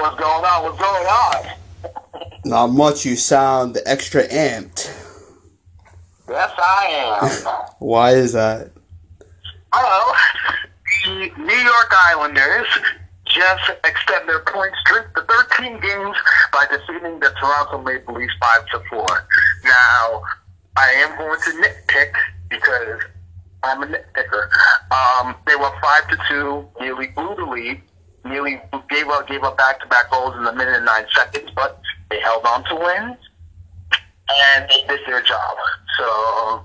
What's 0.00 0.18
going 0.18 0.44
on? 0.44 0.62
What's 0.64 0.80
going 0.80 1.06
on? 1.06 1.46
Not 2.46 2.66
much. 2.68 3.04
You 3.04 3.16
sound 3.16 3.76
extra 3.84 4.26
amped. 4.28 4.90
Yes, 6.26 6.50
I 6.56 6.86
am. 7.20 7.64
Why 7.80 8.12
is 8.12 8.32
that? 8.32 8.70
Well, 9.72 10.14
the 11.04 11.30
New 11.36 11.54
York 11.54 11.92
Islanders 12.06 12.66
just 13.26 13.70
extend 13.84 14.26
their 14.26 14.40
point 14.40 14.72
streak 14.86 15.12
to 15.16 15.22
13 15.22 15.80
games 15.80 16.16
by 16.50 16.66
defeating 16.70 17.20
the 17.20 17.34
Toronto 17.38 17.82
Maple 17.82 18.14
Leafs 18.14 18.32
5 18.40 18.66
to 18.70 18.82
4. 18.88 19.06
Now, 19.64 20.22
I 20.76 20.90
am 20.92 21.18
going 21.18 21.40
to 21.40 21.50
nitpick 21.50 22.12
because 22.48 23.02
I'm 23.62 23.82
a 23.82 23.86
nitpicker. 23.86 24.48
Um, 24.90 25.36
they 25.46 25.56
were 25.56 25.70
5 25.82 26.08
to 26.08 26.18
2, 26.28 26.68
nearly 26.80 27.08
blew 27.08 27.34
the 27.36 27.44
lead, 27.44 27.82
nearly 28.24 28.60
gave 28.88 29.08
up 29.08 29.28
gave 29.28 29.42
up 29.42 29.56
back 29.56 29.80
to 29.80 29.86
back 29.86 30.10
goals 30.10 30.34
in 30.36 30.44
the 30.44 30.52
minute 30.52 30.76
and 30.76 30.86
nine 30.86 31.06
seconds, 31.14 31.50
but 31.54 31.80
they 32.10 32.20
held 32.20 32.44
on 32.44 32.64
to 32.64 32.74
win 32.74 33.16
and 34.30 34.68
they 34.68 34.86
did 34.88 35.00
their 35.06 35.22
job. 35.22 35.56
So 35.98 36.64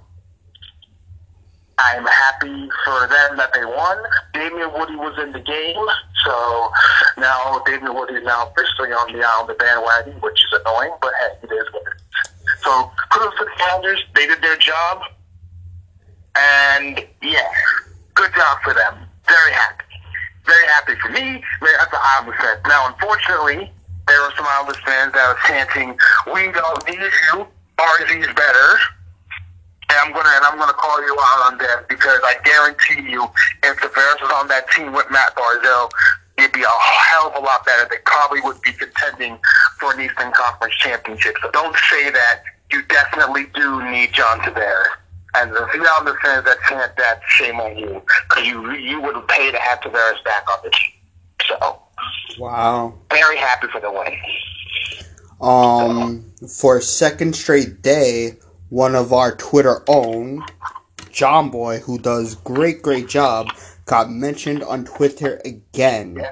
I'm 1.77 2.05
happy 2.05 2.69
for 2.85 3.07
them 3.07 3.37
that 3.37 3.51
they 3.53 3.65
won. 3.65 3.97
Damien 4.33 4.71
Woody 4.73 4.95
was 4.95 5.17
in 5.21 5.31
the 5.31 5.39
game, 5.39 5.85
so 6.25 6.71
now 7.17 7.61
Damien 7.65 7.93
Woody 7.93 8.15
is 8.15 8.23
now 8.23 8.47
officially 8.49 8.91
on 8.93 9.11
the 9.11 9.23
Islander 9.23 9.55
bandwagon, 9.55 10.13
which 10.21 10.39
is 10.39 10.59
annoying, 10.61 10.93
but 11.01 11.11
hey, 11.19 11.37
it 11.43 11.51
is 11.51 11.73
what 11.73 11.83
it 11.83 11.95
is. 11.95 12.63
So 12.63 12.91
kudos 13.11 13.37
to 13.37 13.45
the 13.45 13.63
Islanders. 13.63 14.03
They 14.15 14.27
did 14.27 14.41
their 14.41 14.57
job. 14.57 15.01
And 16.37 17.05
yeah, 17.21 17.47
good 18.13 18.31
job 18.35 18.57
for 18.63 18.73
them. 18.73 18.95
Very 19.27 19.51
happy. 19.53 19.85
Very 20.45 20.65
happy 20.67 20.95
for 21.01 21.09
me. 21.09 21.41
Happy 21.61 21.89
for 21.89 21.99
Islanders 22.01 22.39
fans. 22.39 22.61
Now, 22.67 22.87
unfortunately, 22.87 23.71
there 24.07 24.21
were 24.21 24.33
some 24.37 24.45
Islanders 24.47 24.81
fans 24.85 25.13
that 25.13 25.27
were 25.27 25.39
chanting, 25.47 25.97
"We 26.33 26.51
don't 26.51 26.87
need 26.87 27.11
you. 27.33 27.47
RZ's 27.79 28.33
better." 28.33 28.79
And 29.89 29.99
I'm 29.99 30.13
gonna 30.13 30.29
and 30.29 30.45
I'm 30.45 30.57
gonna 30.57 30.73
call 30.73 31.01
you 31.01 31.17
out 31.19 31.51
on 31.51 31.57
that 31.59 31.87
because 31.87 32.19
I 32.23 32.35
guarantee 32.43 33.09
you, 33.09 33.23
if 33.63 33.79
the 33.81 33.89
Bears 33.89 34.21
was 34.21 34.31
on 34.31 34.47
that 34.49 34.69
team 34.71 34.93
with 34.93 35.09
Matt 35.11 35.35
Barzal, 35.35 35.91
it'd 36.37 36.51
be 36.51 36.63
a 36.63 36.67
hell 36.67 37.27
of 37.29 37.35
a 37.35 37.39
lot 37.39 37.65
better. 37.65 37.87
They 37.89 37.97
probably 38.05 38.41
would 38.41 38.61
be 38.61 38.73
contending 38.73 39.39
for 39.79 39.93
an 39.93 40.01
Eastern 40.01 40.31
Conference 40.31 40.75
championship. 40.75 41.37
So 41.41 41.51
don't 41.51 41.75
say 41.89 42.09
that. 42.09 42.43
You 42.71 42.81
definitely 42.83 43.45
do 43.53 43.83
need 43.83 44.13
John 44.13 44.39
Tavares. 44.39 44.87
And 45.35 45.51
if 45.51 45.73
you 45.73 45.85
understand 45.85 46.45
that 46.47 46.57
chant 46.67 46.95
that, 46.97 47.21
shame 47.27 47.59
on 47.59 47.77
you. 47.77 48.01
Because 48.29 48.45
you, 48.45 48.71
you 48.73 49.01
would 49.01 49.27
pay 49.27 49.51
to 49.51 49.57
have 49.57 49.79
Tavares 49.81 50.23
back 50.23 50.45
on 50.49 50.59
the 50.63 50.69
team. 50.71 50.91
So, 51.47 51.81
Wow. 52.39 52.93
very 53.11 53.37
happy 53.37 53.67
for 53.67 53.79
the 53.79 53.91
win. 53.91 54.13
Um, 55.41 56.31
for 56.47 56.77
a 56.77 56.81
second 56.81 57.35
straight 57.35 57.81
day, 57.81 58.37
one 58.69 58.95
of 58.95 59.13
our 59.13 59.35
Twitter 59.35 59.83
own, 59.87 60.45
Jomboy, 61.11 61.81
who 61.81 61.97
does 61.99 62.35
great, 62.35 62.81
great 62.81 63.07
job, 63.07 63.47
got 63.85 64.09
mentioned 64.09 64.63
on 64.63 64.85
Twitter 64.85 65.41
again. 65.45 66.25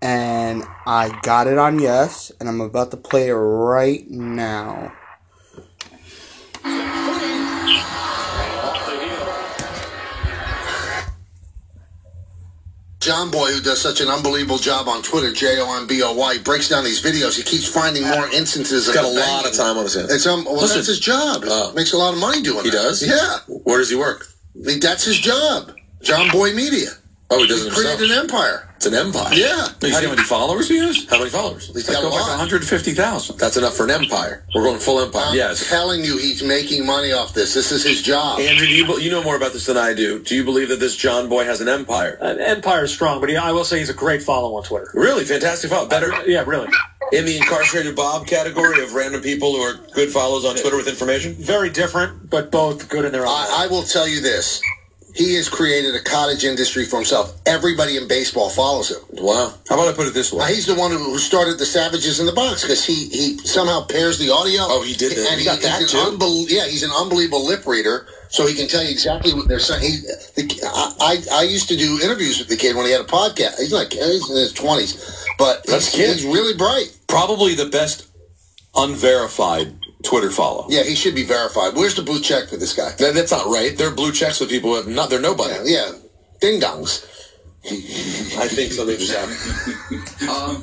And 0.00 0.64
I 0.86 1.18
got 1.22 1.46
it 1.48 1.58
on 1.58 1.80
yes, 1.80 2.30
and 2.38 2.48
I'm 2.48 2.60
about 2.60 2.90
to 2.92 2.96
play 2.96 3.28
it 3.28 3.32
right 3.34 4.08
now. 4.08 4.92
Jomboy, 13.08 13.54
who 13.54 13.60
does 13.62 13.80
such 13.80 14.00
an 14.02 14.08
unbelievable 14.08 14.58
job 14.58 14.86
on 14.86 15.02
Twitter, 15.02 15.32
J 15.32 15.58
O 15.60 15.76
M 15.80 15.86
B 15.86 16.02
O 16.02 16.12
Y, 16.12 16.38
breaks 16.38 16.68
down 16.68 16.84
these 16.84 17.00
videos. 17.02 17.36
He 17.36 17.42
keeps 17.42 17.66
finding 17.66 18.02
more 18.06 18.28
instances 18.28 18.86
He's 18.86 18.88
of 18.88 18.94
got 18.94 19.04
a 19.04 19.08
lot 19.08 19.46
of 19.46 19.54
time 19.54 19.78
on 19.78 19.84
his 19.84 19.94
hands. 19.94 20.12
It's 20.12 20.26
um, 20.26 20.44
well, 20.44 20.56
Listen. 20.56 20.76
that's 20.78 20.88
his 20.88 21.00
job. 21.00 21.42
Oh. 21.46 21.72
Makes 21.74 21.94
a 21.94 21.96
lot 21.96 22.12
of 22.12 22.20
money 22.20 22.42
doing 22.42 22.60
it. 22.60 22.64
He 22.64 22.70
that. 22.70 22.76
does? 22.76 23.06
Yeah, 23.06 23.38
Where 23.64 23.78
does 23.78 23.88
he 23.90 23.96
work? 23.96 24.26
that's 24.54 25.04
his 25.04 25.18
job. 25.18 25.72
Jomboy 26.02 26.54
Media. 26.54 26.90
Oh, 27.30 27.38
he 27.42 27.46
does 27.46 27.66
it 27.66 27.68
He 27.68 27.74
created 27.74 27.98
himself. 28.00 28.10
an 28.10 28.24
empire. 28.24 28.64
It's 28.76 28.86
an 28.86 28.94
empire. 28.94 29.34
Yeah. 29.34 29.68
You 29.82 29.90
see 29.92 30.04
how 30.04 30.10
many 30.10 30.22
followers 30.22 30.68
he 30.68 30.78
has? 30.78 31.04
How 31.10 31.18
many 31.18 31.28
followers? 31.30 31.66
He's 31.74 31.86
Like, 31.88 31.96
got 31.98 32.04
a 32.04 32.08
like 32.08 32.26
150,000. 32.28 33.36
That's 33.38 33.56
enough 33.56 33.76
for 33.76 33.84
an 33.84 33.90
empire. 33.90 34.44
We're 34.54 34.62
going 34.62 34.78
full 34.78 35.00
empire. 35.00 35.26
I'm 35.28 35.34
Yes. 35.36 35.68
telling 35.68 36.04
you, 36.04 36.16
he's 36.16 36.42
making 36.42 36.86
money 36.86 37.12
off 37.12 37.34
this. 37.34 37.52
This 37.52 37.70
is 37.70 37.82
his 37.84 38.00
job. 38.02 38.40
Andrew, 38.40 38.66
do 38.66 38.72
you, 38.72 38.98
you 39.00 39.10
know 39.10 39.22
more 39.22 39.36
about 39.36 39.52
this 39.52 39.66
than 39.66 39.76
I 39.76 39.92
do. 39.94 40.20
Do 40.22 40.34
you 40.36 40.44
believe 40.44 40.68
that 40.70 40.80
this 40.80 40.96
Jomboy 40.96 41.44
has 41.44 41.60
an 41.60 41.68
empire? 41.68 42.16
An 42.20 42.40
Empire 42.40 42.84
is 42.84 42.92
strong, 42.92 43.20
but 43.20 43.28
he, 43.28 43.36
I 43.36 43.52
will 43.52 43.64
say 43.64 43.78
he's 43.80 43.90
a 43.90 43.94
great 43.94 44.22
follow 44.22 44.54
on 44.56 44.62
Twitter. 44.62 44.90
Really? 44.94 45.24
Fantastic 45.24 45.70
follow. 45.70 45.88
Better 45.88 46.12
uh, 46.14 46.22
Yeah, 46.24 46.44
really. 46.46 46.68
in 47.12 47.26
the 47.26 47.36
incarcerated 47.36 47.94
Bob 47.96 48.26
category 48.26 48.82
of 48.82 48.94
random 48.94 49.20
people 49.20 49.54
who 49.54 49.60
are 49.60 49.74
good 49.92 50.08
follows 50.10 50.44
on 50.46 50.54
Twitter 50.56 50.76
with 50.76 50.88
information? 50.88 51.34
Very 51.34 51.68
different, 51.68 52.30
but 52.30 52.50
both 52.50 52.88
good 52.88 53.04
in 53.04 53.12
their 53.12 53.22
own. 53.26 53.28
I, 53.28 53.64
I 53.64 53.66
will 53.66 53.82
tell 53.82 54.06
you 54.08 54.20
this. 54.22 54.62
He 55.14 55.34
has 55.34 55.48
created 55.48 55.94
a 55.94 56.00
cottage 56.02 56.44
industry 56.44 56.84
for 56.84 56.96
himself. 56.96 57.34
Everybody 57.46 57.96
in 57.96 58.06
baseball 58.06 58.50
follows 58.50 58.90
him. 58.90 58.98
Wow. 59.12 59.52
How 59.68 59.74
about 59.74 59.88
I 59.88 59.92
put 59.92 60.06
it 60.06 60.14
this 60.14 60.32
Now, 60.32 60.40
way? 60.40 60.54
he's 60.54 60.66
the 60.66 60.74
one 60.74 60.92
who 60.92 61.18
started 61.18 61.58
the 61.58 61.66
Savages 61.66 62.20
in 62.20 62.26
the 62.26 62.32
Box 62.32 62.62
because 62.62 62.84
he, 62.84 63.08
he 63.08 63.38
somehow 63.38 63.84
pairs 63.86 64.18
the 64.18 64.30
audio. 64.30 64.60
Oh, 64.62 64.82
he 64.82 64.92
did 64.94 65.12
that. 65.12 65.30
And 65.32 65.40
He 65.40 65.44
got 65.44 65.60
that, 65.62 65.80
he's 65.80 65.90
too? 65.92 66.16
yeah, 66.48 66.66
he's 66.66 66.82
an 66.84 66.90
unbelievable 66.92 67.44
lip 67.44 67.66
reader, 67.66 68.06
so 68.28 68.46
he 68.46 68.54
can 68.54 68.68
tell 68.68 68.82
you 68.84 68.90
exactly 68.90 69.32
what 69.34 69.48
they're 69.48 69.58
saying. 69.58 69.82
He, 69.82 69.96
the, 70.42 70.60
I, 71.00 71.16
I 71.32 71.40
I 71.40 71.42
used 71.44 71.68
to 71.68 71.76
do 71.76 71.98
interviews 72.04 72.38
with 72.38 72.48
the 72.48 72.56
kid 72.56 72.76
when 72.76 72.84
he 72.86 72.92
had 72.92 73.00
a 73.00 73.04
podcast. 73.04 73.58
He's 73.58 73.72
like 73.72 73.92
he's 73.92 74.28
in 74.30 74.36
his 74.36 74.52
twenties, 74.52 75.26
but 75.38 75.64
That's 75.66 75.92
he's, 75.92 75.96
kid. 76.06 76.16
he's 76.16 76.26
really 76.26 76.56
bright. 76.56 76.96
Probably 77.08 77.54
the 77.54 77.66
best 77.66 78.06
unverified 78.76 79.77
Twitter 80.02 80.30
follow. 80.30 80.66
Yeah, 80.68 80.82
he 80.84 80.94
should 80.94 81.14
be 81.14 81.24
verified. 81.24 81.74
Where's 81.74 81.94
the 81.94 82.02
blue 82.02 82.20
check 82.20 82.48
for 82.48 82.56
this 82.56 82.74
guy? 82.74 82.90
That, 82.98 83.14
that's 83.14 83.32
not 83.32 83.46
right. 83.46 83.76
They're 83.76 83.90
blue 83.90 84.12
checks 84.12 84.40
with 84.40 84.50
people 84.50 84.70
who 84.70 84.76
have 84.76 84.88
not. 84.88 85.10
They're 85.10 85.20
nobody. 85.20 85.54
Yeah, 85.64 85.64
yeah. 85.64 85.92
ding 86.40 86.60
dongs. 86.60 87.04
I 87.64 88.48
think 88.48 88.72
something 88.72 88.96
just 88.96 89.12
happened. 89.12 89.36
Um, 90.28 90.62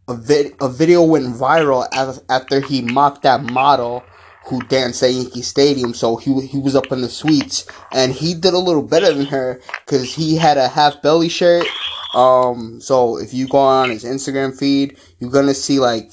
a 0.07 0.15
vid- 0.15 0.55
a 0.61 0.69
video 0.69 1.03
went 1.03 1.27
viral 1.35 1.87
af- 1.93 2.23
after 2.29 2.61
he 2.61 2.81
mocked 2.81 3.23
that 3.23 3.43
model 3.43 4.05
who 4.47 4.63
danced 4.63 5.03
at 5.03 5.13
Yankee 5.13 5.43
Stadium. 5.43 5.95
So 5.95 6.17
he 6.17 6.47
he 6.47 6.59
was 6.59 6.77
up 6.77 6.93
in 6.93 7.01
the 7.01 7.09
suites 7.09 7.67
and 7.93 8.13
he 8.13 8.35
did 8.35 8.55
a 8.55 8.59
little 8.59 8.85
better 8.85 9.13
than 9.13 9.27
her 9.27 9.61
because 9.85 10.15
he 10.15 10.37
had 10.37 10.59
a 10.59 10.69
half 10.69 11.03
belly 11.03 11.29
shirt. 11.29 11.67
Um, 12.15 12.81
so 12.81 13.19
if 13.19 13.35
you 13.35 13.49
go 13.49 13.59
on 13.59 13.91
his 13.91 14.05
Instagram 14.05 14.57
feed, 14.57 14.97
you're 15.19 15.31
gonna 15.31 15.55
see 15.55 15.81
like 15.81 16.13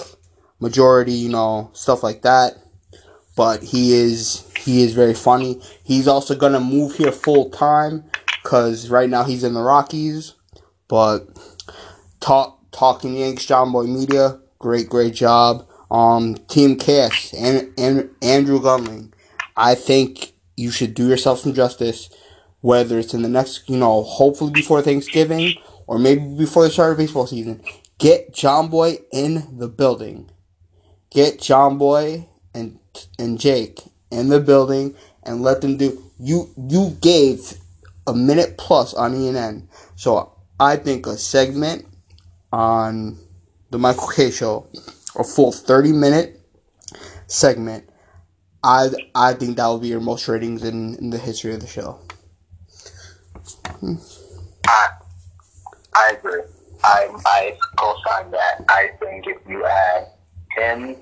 majority, 0.60 1.14
you 1.14 1.30
know, 1.30 1.70
stuff 1.74 2.02
like 2.02 2.24
that. 2.24 2.58
But 3.38 3.62
he 3.62 3.94
is 3.94 4.52
he 4.58 4.82
is 4.84 4.94
very 4.94 5.14
funny. 5.14 5.62
He's 5.84 6.08
also 6.08 6.36
gonna 6.36 6.60
move 6.60 6.96
here 6.96 7.12
full 7.12 7.52
time 7.52 8.06
because 8.46 8.92
right 8.92 9.10
now 9.10 9.24
he's 9.24 9.44
in 9.44 9.56
the 9.56 9.62
Rockies. 9.62 10.36
But 10.88 11.28
talk 12.20 12.60
talking 12.72 13.16
Yanks, 13.16 13.46
Jomboy 13.46 13.88
Media, 13.88 14.40
great 14.60 14.88
great 14.88 15.16
job. 15.16 15.68
Um, 15.92 16.36
Team 16.48 16.78
Cass 16.78 17.34
and 17.34 17.74
and 17.78 18.10
Andrew 18.22 18.62
Gundling, 18.62 19.12
I 19.58 19.76
think 19.76 20.34
you 20.56 20.72
should 20.72 20.94
do 20.94 21.10
yourself 21.10 21.40
some 21.40 21.54
justice. 21.54 22.10
Whether 22.62 22.98
it's 22.98 23.14
in 23.14 23.22
the 23.22 23.30
next, 23.30 23.70
you 23.70 23.78
know, 23.78 24.02
hopefully 24.02 24.52
before 24.52 24.82
Thanksgiving 24.82 25.54
or 25.86 26.00
maybe 26.00 26.22
before 26.36 26.64
the 26.64 26.72
start 26.72 26.94
of 26.94 26.98
baseball 26.98 27.28
season, 27.28 27.64
get 28.00 28.34
Jomboy 28.34 29.04
in 29.12 29.60
the 29.60 29.68
building. 29.68 30.32
Get 31.12 31.40
Jomboy 31.40 32.28
and 32.54 32.80
and 33.20 33.40
Jake 33.40 33.82
in 34.12 34.30
the 34.30 34.40
building 34.40 34.96
and 35.24 35.42
let 35.42 35.62
them 35.62 35.78
do. 35.78 36.04
You 36.20 36.50
you 36.58 36.98
gave 37.02 37.56
a 38.08 38.14
minute 38.14 38.58
plus 38.58 38.94
on 38.94 39.14
ENN, 39.14 39.68
so 39.96 40.34
I 40.60 40.78
think 40.78 41.08
a 41.08 41.18
segment 41.18 41.86
on 42.52 43.18
the 43.72 43.78
Michael 43.78 44.08
Kay 44.08 44.32
show, 44.32 44.68
a 45.18 45.24
full 45.24 45.52
30 45.52 45.92
minute 45.92 46.42
segment, 47.28 47.90
I 48.64 48.90
I 49.14 49.34
think 49.34 49.58
that 49.58 49.68
will 49.68 49.80
be 49.80 49.90
your 49.90 50.00
most 50.00 50.28
ratings 50.28 50.64
in, 50.64 50.96
in 50.96 51.10
the 51.10 51.18
history 51.18 51.54
of 51.54 51.62
the 51.62 51.68
show. 51.68 52.00
Hmm. 53.80 53.96
I, 54.68 54.88
I 55.94 56.14
agree. 56.18 56.42
I, 56.84 57.10
I 57.26 57.58
co-sign 57.78 58.32
that. 58.32 58.64
I 58.70 58.90
think 59.00 59.26
if 59.28 59.38
you 59.48 59.66
add 59.66 60.08
him 60.56 60.96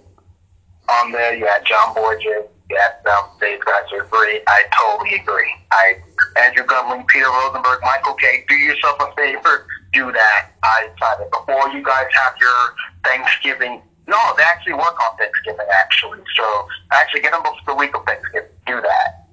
on 0.89 1.11
there, 1.11 1.35
you 1.35 1.47
add 1.47 1.65
John 1.65 1.93
Borges, 1.93 2.45
you 2.73 2.79
add 2.79 3.03
them, 3.05 3.23
these 3.39 3.63
guys 3.63 3.83
are 3.93 4.05
great. 4.05 4.43
I 4.47 4.63
totally 4.75 5.15
agree. 5.15 5.53
I, 5.71 5.95
Andrew 6.37 6.65
Gundling, 6.65 7.05
Peter 7.07 7.27
Rosenberg, 7.27 7.79
Michael 7.83 8.15
Kay, 8.15 8.45
do 8.47 8.55
yourself 8.55 8.97
a 8.99 9.13
favor, 9.15 9.67
do 9.93 10.11
that. 10.11 10.51
I 10.63 10.89
decided 10.93 11.31
before 11.31 11.69
you 11.69 11.83
guys 11.83 12.07
have 12.13 12.33
your 12.39 12.75
Thanksgiving. 13.03 13.81
No, 14.07 14.17
they 14.37 14.43
actually 14.43 14.73
work 14.73 14.99
on 14.99 15.17
Thanksgiving, 15.17 15.67
actually. 15.71 16.19
So 16.35 16.67
actually 16.91 17.21
get 17.21 17.31
them 17.31 17.43
before 17.43 17.57
the 17.67 17.75
week 17.75 17.95
of 17.95 18.05
Thanksgiving. 18.05 18.49
Do 18.65 18.81
that. 18.81 19.27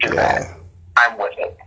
Do 0.00 0.10
that. 0.10 0.56
I'm 0.96 1.18
with 1.18 1.34
it. 1.38 1.58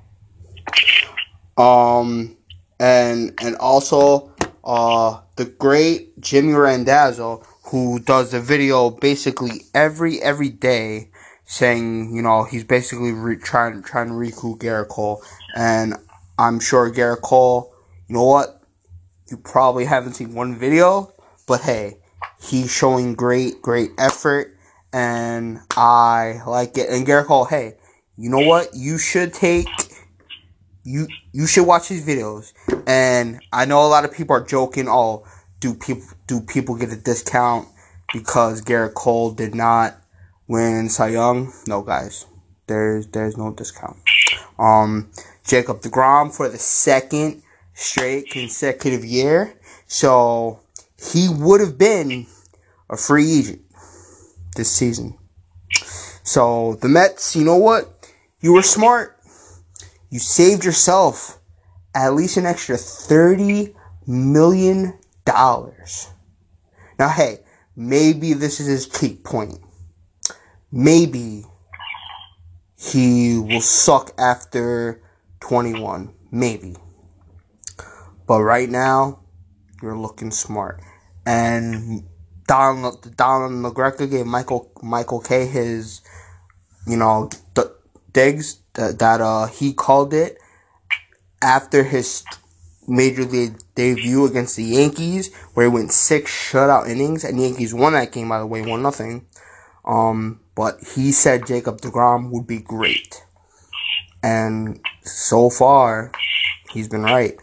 Um, 1.58 2.36
and 2.80 3.34
and 3.42 3.56
also 3.58 4.32
uh 4.64 5.20
the 5.36 5.46
great 5.46 6.20
Jimmy 6.22 6.54
Randazzo 6.54 7.44
who 7.70 8.00
does 8.00 8.34
a 8.34 8.40
video 8.40 8.90
basically 8.90 9.62
every 9.74 10.22
every 10.22 10.50
day 10.50 11.10
saying 11.46 12.16
you 12.16 12.22
know 12.22 12.44
he's 12.44 12.64
basically 12.64 13.12
re- 13.12 13.38
trying 13.38 13.82
trying 13.84 14.08
to 14.08 14.14
recruit 14.14 14.60
Gerrit 14.60 14.90
Cole 14.90 15.22
and 15.56 15.96
I'm 16.38 16.60
sure 16.60 16.92
Gerrit 16.92 17.22
Cole 17.22 17.74
you 18.08 18.16
know 18.16 18.24
what 18.24 18.62
you 19.30 19.38
probably 19.38 19.86
haven't 19.86 20.14
seen 20.14 20.34
one 20.34 20.58
video 20.58 21.14
but 21.48 21.62
hey 21.62 21.98
he's 22.42 22.72
showing 22.72 23.14
great 23.14 23.62
great 23.62 23.92
effort 23.98 24.56
and 24.92 25.60
I 25.72 26.42
like 26.48 26.78
it 26.78 26.90
and 26.90 27.06
Gerrit 27.06 27.26
Cole 27.26 27.46
hey 27.46 27.76
you 28.18 28.30
know 28.30 28.40
what 28.40 28.70
you 28.74 28.98
should 28.98 29.34
take 29.34 29.68
you 30.84 31.08
you 31.32 31.46
should 31.46 31.66
watch 31.66 31.90
these 31.90 32.06
videos. 32.06 32.54
And 32.88 33.40
I 33.54 33.66
know 33.66 33.86
a 33.86 33.88
lot 33.88 34.06
of 34.06 34.12
people 34.12 34.36
are 34.36 34.44
joking. 34.44 34.88
Oh, 34.88 35.24
do 35.60 35.74
people 35.74 36.08
do 36.28 36.42
people 36.42 36.76
get 36.76 36.92
a 36.92 36.96
discount 36.96 37.68
because 38.14 38.62
Gerrit 38.62 38.94
Cole 38.94 39.32
did 39.32 39.56
not 39.56 39.96
win 40.48 40.90
Cy 40.90 41.10
Young? 41.10 41.54
No, 41.68 41.82
guys, 41.82 42.26
there's 42.68 43.08
there's 43.08 43.38
no 43.38 43.54
discount. 43.54 43.98
Um, 44.58 45.12
Jacob 45.46 45.82
Degrom 45.82 46.36
for 46.36 46.50
the 46.50 46.58
second 46.58 47.42
straight 47.74 48.30
consecutive 48.30 49.06
year, 49.06 49.54
so 49.88 50.60
he 50.98 51.30
would 51.30 51.62
have 51.62 51.78
been 51.78 52.28
a 52.90 52.98
free 52.98 53.40
agent 53.40 53.62
this 54.56 54.72
season. 54.72 55.18
So 56.24 56.76
the 56.82 56.90
Mets, 56.90 57.36
you 57.36 57.44
know 57.44 57.58
what? 57.58 58.08
You 58.42 58.54
were 58.54 58.62
smart 58.62 59.20
you 60.10 60.20
saved 60.20 60.66
yourself 60.66 61.40
at 61.94 62.14
least 62.14 62.38
an 62.38 62.46
extra 62.46 62.76
$30 62.76 63.76
million. 64.08 64.99
Now, 66.98 67.10
hey, 67.10 67.40
maybe 67.76 68.34
this 68.34 68.60
is 68.60 68.68
his 68.68 68.86
peak 68.88 69.24
point. 69.24 69.60
Maybe 70.72 71.46
he 72.78 73.38
will 73.38 73.62
suck 73.62 74.12
after 74.18 75.02
21. 75.40 76.14
Maybe. 76.32 76.76
But 78.28 78.42
right 78.42 78.70
now, 78.70 79.20
you're 79.82 79.98
looking 79.98 80.32
smart. 80.32 80.82
And 81.26 82.04
Don 82.48 82.96
Don 83.16 83.62
La 83.64 83.72
Greca 83.72 84.10
gave 84.10 84.26
Michael 84.26 84.72
Michael 84.82 85.20
Kay 85.20 85.46
his, 85.46 86.02
you 86.86 86.98
know, 86.98 87.30
digs 88.14 88.62
that, 88.74 89.00
that 89.00 89.22
uh, 89.22 89.48
he 89.48 89.74
called 89.74 90.14
it 90.14 90.38
after 91.42 91.84
his 91.84 92.24
major 92.90 93.24
league 93.24 93.58
debut 93.76 94.26
against 94.26 94.56
the 94.56 94.64
Yankees, 94.64 95.34
where 95.54 95.68
he 95.68 95.72
went 95.72 95.92
six 95.92 96.32
shutout 96.32 96.90
innings, 96.90 97.24
and 97.24 97.38
the 97.38 97.44
Yankees 97.44 97.74
won 97.74 97.94
that 97.94 98.12
game 98.12 98.30
by 98.30 98.40
the 98.40 98.46
way, 98.46 98.62
one 98.62 98.82
nothing. 98.82 99.26
Um, 99.86 100.42
but 100.56 100.80
he 100.96 101.12
said 101.12 101.48
Jacob 101.48 101.82
Degrom 101.82 102.32
would 102.32 102.48
be 102.48 102.60
great, 102.60 103.24
and 104.22 104.80
so 105.04 105.50
far, 105.50 106.12
he's 106.72 106.88
been 106.88 107.04
right. 107.04 107.40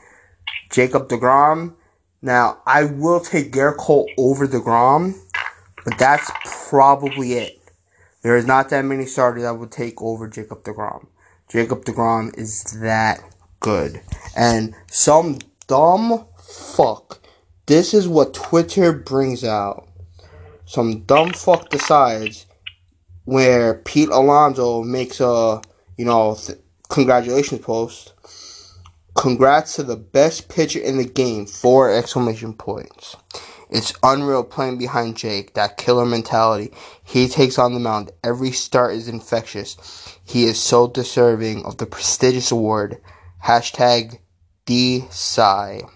Jacob 0.71 1.09
Degrom. 1.09 1.75
Now 2.23 2.59
I 2.67 2.85
will 2.85 3.21
take 3.21 3.53
Gerrit 3.53 3.77
Cole 3.77 4.09
over 4.19 4.47
Degrom, 4.47 5.15
but 5.85 5.99
that's 5.99 6.31
probably 6.69 7.35
it. 7.35 7.57
There 8.27 8.37
is 8.37 8.45
not 8.45 8.71
that 8.71 8.85
many 8.85 9.07
starters 9.07 9.45
that 9.45 9.55
would 9.55 9.71
take 9.71 10.03
over 10.03 10.27
Jacob 10.27 10.65
DeGrom. 10.65 11.07
Jacob 11.49 11.85
DeGrom 11.85 12.37
is 12.37 12.65
that 12.81 13.21
good. 13.61 14.01
And 14.37 14.75
some 14.87 15.39
dumb 15.67 16.27
fuck. 16.39 17.21
This 17.67 17.95
is 17.95 18.07
what 18.07 18.35
Twitter 18.35 18.93
brings 18.93 19.43
out. 19.45 19.89
Some 20.65 21.01
dumb 21.01 21.33
fuck 21.33 21.69
decides 21.71 22.47
where 23.25 23.75
Pete 23.75 24.09
Alonso 24.09 24.83
makes 24.83 25.21
a, 25.21 25.61
you 25.97 26.05
know, 26.05 26.35
th- 26.35 26.59
congratulations 26.89 27.61
post. 27.61 28.13
Congrats 29.17 29.77
to 29.77 29.83
the 29.83 29.97
best 29.97 30.49
pitcher 30.49 30.79
in 30.79 30.99
the 30.99 31.05
game. 31.05 31.47
Four 31.47 31.93
exclamation 31.93 32.53
points. 32.53 33.17
It's 33.69 33.93
unreal 34.03 34.45
playing 34.45 34.79
behind 34.79 35.17
Jake, 35.17 35.55
that 35.55 35.77
killer 35.77 36.07
mentality. 36.07 36.73
He 37.03 37.27
takes 37.27 37.59
on 37.59 37.75
the 37.75 37.81
mound. 37.81 38.13
Every 38.23 38.53
start 38.53 38.95
is 38.95 39.09
infectious. 39.09 39.77
He 40.25 40.45
is 40.45 40.61
so 40.61 40.87
deserving 40.87 41.65
of 41.65 41.79
the 41.79 41.87
prestigious 41.87 42.53
award. 42.53 42.99
Hashtag 43.47 44.19
DSI. 44.67 45.89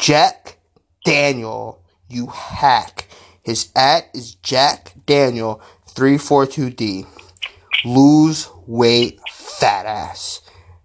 Jack 0.00 0.58
Daniel, 1.04 1.84
you 2.08 2.26
hack. 2.26 3.06
His 3.40 3.70
at 3.76 4.10
is 4.12 4.34
Jack 4.34 4.92
Daniel 5.06 5.62
342D. 5.94 7.06
Lose 7.84 8.48
weight, 8.66 9.20
fat 9.30 9.86
ass. 9.86 10.40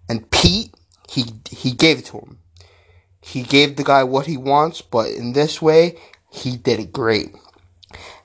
And 0.08 0.30
Pete, 0.30 0.72
he 1.08 1.24
he 1.50 1.72
gave 1.72 1.98
it 1.98 2.04
to 2.06 2.18
him. 2.18 2.38
He 3.20 3.42
gave 3.42 3.74
the 3.74 3.82
guy 3.82 4.04
what 4.04 4.26
he 4.26 4.36
wants, 4.36 4.82
but 4.82 5.08
in 5.08 5.32
this 5.32 5.60
way, 5.60 5.98
he 6.30 6.56
did 6.56 6.78
it 6.78 6.92
great. 6.92 7.34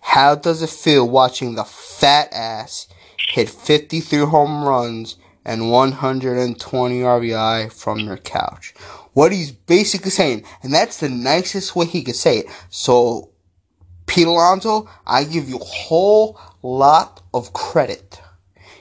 How 0.01 0.35
does 0.35 0.61
it 0.61 0.69
feel 0.69 1.09
watching 1.09 1.55
the 1.55 1.63
fat 1.63 2.31
ass 2.31 2.87
hit 3.29 3.49
53 3.49 4.25
home 4.25 4.63
runs 4.63 5.15
and 5.47 5.71
120 5.71 6.99
RBI 6.99 7.73
from 7.73 7.99
your 7.99 8.17
couch? 8.17 8.75
What 9.13 9.31
he's 9.31 9.51
basically 9.51 10.11
saying, 10.11 10.43
and 10.61 10.71
that's 10.71 10.99
the 10.99 11.09
nicest 11.09 11.75
way 11.75 11.87
he 11.87 12.03
could 12.03 12.15
say 12.15 12.39
it. 12.39 12.45
So, 12.69 13.31
Pete 14.05 14.27
Alonso, 14.27 14.87
I 15.07 15.23
give 15.23 15.49
you 15.49 15.57
a 15.57 15.63
whole 15.63 16.39
lot 16.61 17.23
of 17.33 17.53
credit. 17.53 18.21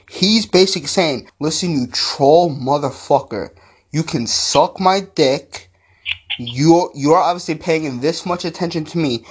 He's 0.09 0.45
basically 0.45 0.87
saying, 0.87 1.29
listen, 1.39 1.71
you 1.71 1.87
troll 1.87 2.51
motherfucker, 2.55 3.49
you 3.91 4.03
can 4.03 4.27
suck 4.27 4.79
my 4.79 4.99
dick 4.99 5.67
you're 6.37 6.91
you're 6.93 7.17
obviously 7.17 7.55
paying 7.55 7.99
this 7.99 8.25
much 8.25 8.45
attention 8.45 8.85
to 8.85 8.97
me 8.97 9.25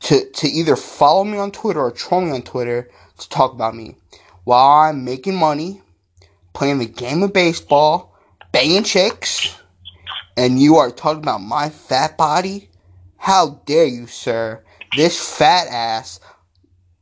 to 0.00 0.28
to 0.30 0.48
either 0.48 0.76
follow 0.76 1.24
me 1.24 1.38
on 1.38 1.52
Twitter 1.52 1.80
or 1.80 1.90
troll 1.90 2.22
me 2.22 2.30
on 2.30 2.42
Twitter 2.42 2.90
to 3.18 3.28
talk 3.28 3.52
about 3.52 3.74
me 3.74 3.96
while 4.44 4.88
I'm 4.88 5.04
making 5.04 5.36
money, 5.36 5.82
playing 6.52 6.78
the 6.78 6.86
game 6.86 7.22
of 7.22 7.32
baseball, 7.32 8.16
banging 8.52 8.84
chicks, 8.84 9.56
and 10.36 10.60
you 10.60 10.76
are 10.76 10.90
talking 10.90 11.22
about 11.22 11.42
my 11.42 11.68
fat 11.68 12.16
body? 12.16 12.70
How 13.16 13.60
dare 13.66 13.86
you, 13.86 14.06
sir? 14.06 14.64
This 14.96 15.36
fat 15.36 15.68
ass 15.68 16.20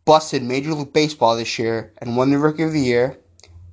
busted 0.05 0.43
Major 0.43 0.75
League 0.75 0.93
Baseball 0.93 1.37
this 1.37 1.59
year 1.59 1.93
and 1.99 2.17
won 2.17 2.31
the 2.31 2.39
Rookie 2.39 2.65
of 2.65 2.73
the 2.73 2.81
Year. 2.81 3.19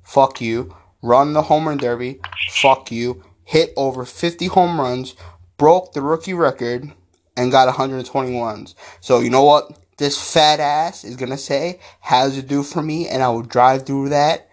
Fuck 0.02 0.40
you. 0.40 0.74
Run 1.02 1.32
the 1.32 1.42
home 1.42 1.68
run 1.68 1.78
derby. 1.78 2.20
Fuck 2.50 2.92
you. 2.92 3.22
Hit 3.44 3.72
over 3.76 4.04
50 4.04 4.46
home 4.46 4.80
runs 4.80 5.14
broke 5.56 5.92
the 5.92 6.02
rookie 6.02 6.34
record 6.34 6.92
and 7.36 7.50
got 7.50 7.72
121s. 7.74 8.74
So 9.00 9.20
you 9.20 9.30
know 9.30 9.44
what? 9.44 9.78
This 9.98 10.32
fat 10.32 10.60
ass 10.60 11.04
is 11.04 11.16
gonna 11.16 11.38
say, 11.38 11.80
"How's 12.00 12.36
it 12.36 12.48
do 12.48 12.62
for 12.62 12.82
me?" 12.82 13.08
And 13.08 13.22
I 13.22 13.28
will 13.28 13.42
drive 13.42 13.86
through 13.86 14.10
that, 14.10 14.45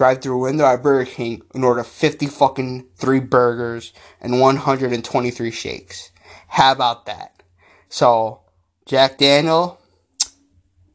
drive 0.00 0.22
through 0.22 0.38
window 0.38 0.64
at 0.64 0.82
Burger 0.82 1.10
King 1.10 1.42
and 1.52 1.62
order 1.62 1.84
50 1.84 2.24
fucking 2.24 2.86
three 2.96 3.20
burgers 3.20 3.92
and 4.18 4.40
123 4.40 5.50
shakes. 5.50 6.10
How 6.48 6.72
about 6.72 7.04
that? 7.04 7.42
So 7.90 8.40
Jack 8.86 9.18
Daniel, 9.18 9.78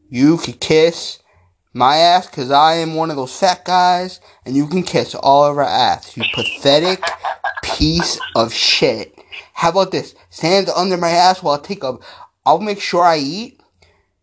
you 0.10 0.38
can 0.38 0.54
kiss 0.54 1.20
my 1.72 1.98
ass 1.98 2.26
because 2.26 2.50
I 2.50 2.78
am 2.78 2.96
one 2.96 3.12
of 3.12 3.16
those 3.16 3.40
fat 3.40 3.64
guys, 3.64 4.22
and 4.44 4.56
you 4.56 4.66
can 4.66 4.82
kiss 4.82 5.14
all 5.14 5.46
of 5.46 5.56
our 5.56 5.64
ass. 5.64 6.18
You 6.18 6.24
pathetic 6.34 7.04
piece 7.64 8.20
of 8.36 8.52
shit. 8.52 9.14
How 9.54 9.70
about 9.70 9.92
this? 9.92 10.16
Stand 10.32 10.68
under 10.70 10.98
my 10.98 11.12
ass 11.12 11.44
while 11.44 11.60
I 11.60 11.62
take 11.62 11.84
a. 11.84 12.00
I'll 12.44 12.58
make 12.58 12.82
sure 12.82 13.04
I 13.04 13.18
eat 13.18 13.62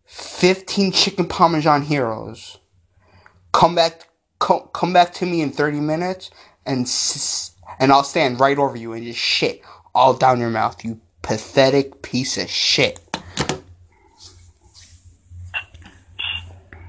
15 0.07 0.91
chicken 0.91 1.29
parmesan 1.29 1.83
heroes. 1.83 2.57
Come 3.53 3.75
back, 3.75 4.09
come, 4.43 4.67
come 4.73 4.91
back 4.91 5.13
to 5.13 5.25
me 5.25 5.41
in 5.41 5.51
30 5.51 5.79
minutes, 5.79 6.29
and 6.65 6.81
s- 6.81 7.51
and 7.79 7.91
I'll 7.93 8.03
stand 8.03 8.39
right 8.41 8.57
over 8.57 8.75
you 8.75 8.91
and 8.91 9.03
just 9.03 9.17
shit 9.19 9.61
all 9.95 10.13
down 10.13 10.39
your 10.39 10.49
mouth. 10.49 10.83
You 10.83 10.99
pathetic 11.21 12.01
piece 12.01 12.37
of 12.37 12.49
shit. 12.49 12.99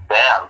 Damn. 0.08 0.49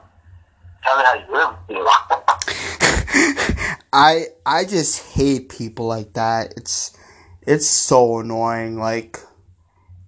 Tell 0.82 0.96
me 0.98 1.04
how 1.04 1.14
you 1.14 1.24
really 1.30 1.54
feel. 1.68 1.86
I 3.92 4.24
I 4.46 4.64
just 4.64 5.12
hate 5.14 5.50
people 5.50 5.86
like 5.86 6.14
that. 6.14 6.54
It's 6.56 6.96
it's 7.46 7.66
so 7.66 8.20
annoying. 8.20 8.78
Like 8.78 9.18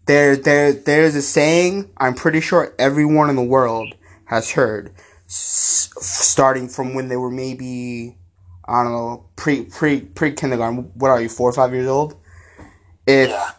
there 0.06 0.34
there 0.34 0.72
there's 0.72 1.14
a 1.14 1.22
saying 1.22 1.90
I'm 1.98 2.14
pretty 2.14 2.40
sure 2.40 2.74
everyone 2.78 3.28
in 3.28 3.36
the 3.36 3.42
world 3.42 3.94
has 4.24 4.52
heard, 4.52 4.92
starting 5.26 6.68
from 6.68 6.94
when 6.94 7.08
they 7.08 7.16
were 7.16 7.30
maybe 7.30 8.16
I 8.64 8.82
don't 8.82 8.92
know 8.92 9.28
pre 9.36 9.64
pre 9.64 10.00
pre 10.00 10.32
kindergarten. 10.32 10.90
What 10.94 11.10
are 11.10 11.20
you 11.20 11.28
four 11.28 11.48
or 11.50 11.52
five 11.52 11.72
years 11.72 11.88
old? 11.88 12.16
If 13.06 13.30
Yeah. 13.30 13.50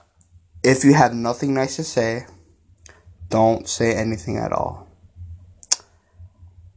if 0.63 0.83
you 0.83 0.93
have 0.93 1.13
nothing 1.13 1.53
nice 1.53 1.75
to 1.77 1.83
say, 1.83 2.25
don't 3.29 3.67
say 3.67 3.93
anything 3.93 4.37
at 4.37 4.51
all. 4.51 4.87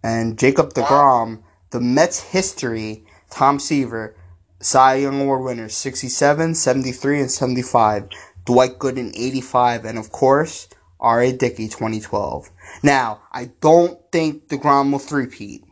And 0.03 0.39
Jacob 0.39 0.73
DeGrom, 0.75 1.43
the 1.71 1.81
Mets 1.81 2.21
history, 2.21 3.05
Tom 3.31 3.59
Seaver, 3.59 4.17
Cy 4.61 4.95
Young 4.97 5.21
Award 5.21 5.43
winners 5.43 5.77
67, 5.77 6.55
73, 6.55 7.21
and 7.21 7.31
75. 7.31 8.09
Dwight 8.47 8.79
Gooden 8.79 9.13
85, 9.15 9.85
and 9.85 9.99
of 9.99 10.11
course, 10.11 10.69
R.A. 10.99 11.33
Dickey 11.33 11.69
2012. 11.69 12.51
Now, 12.83 13.23
I 13.33 13.51
don't 13.61 13.99
think 14.11 14.49
DeGrom 14.49 14.93
will 14.93 14.99
three-peat. 14.99 15.65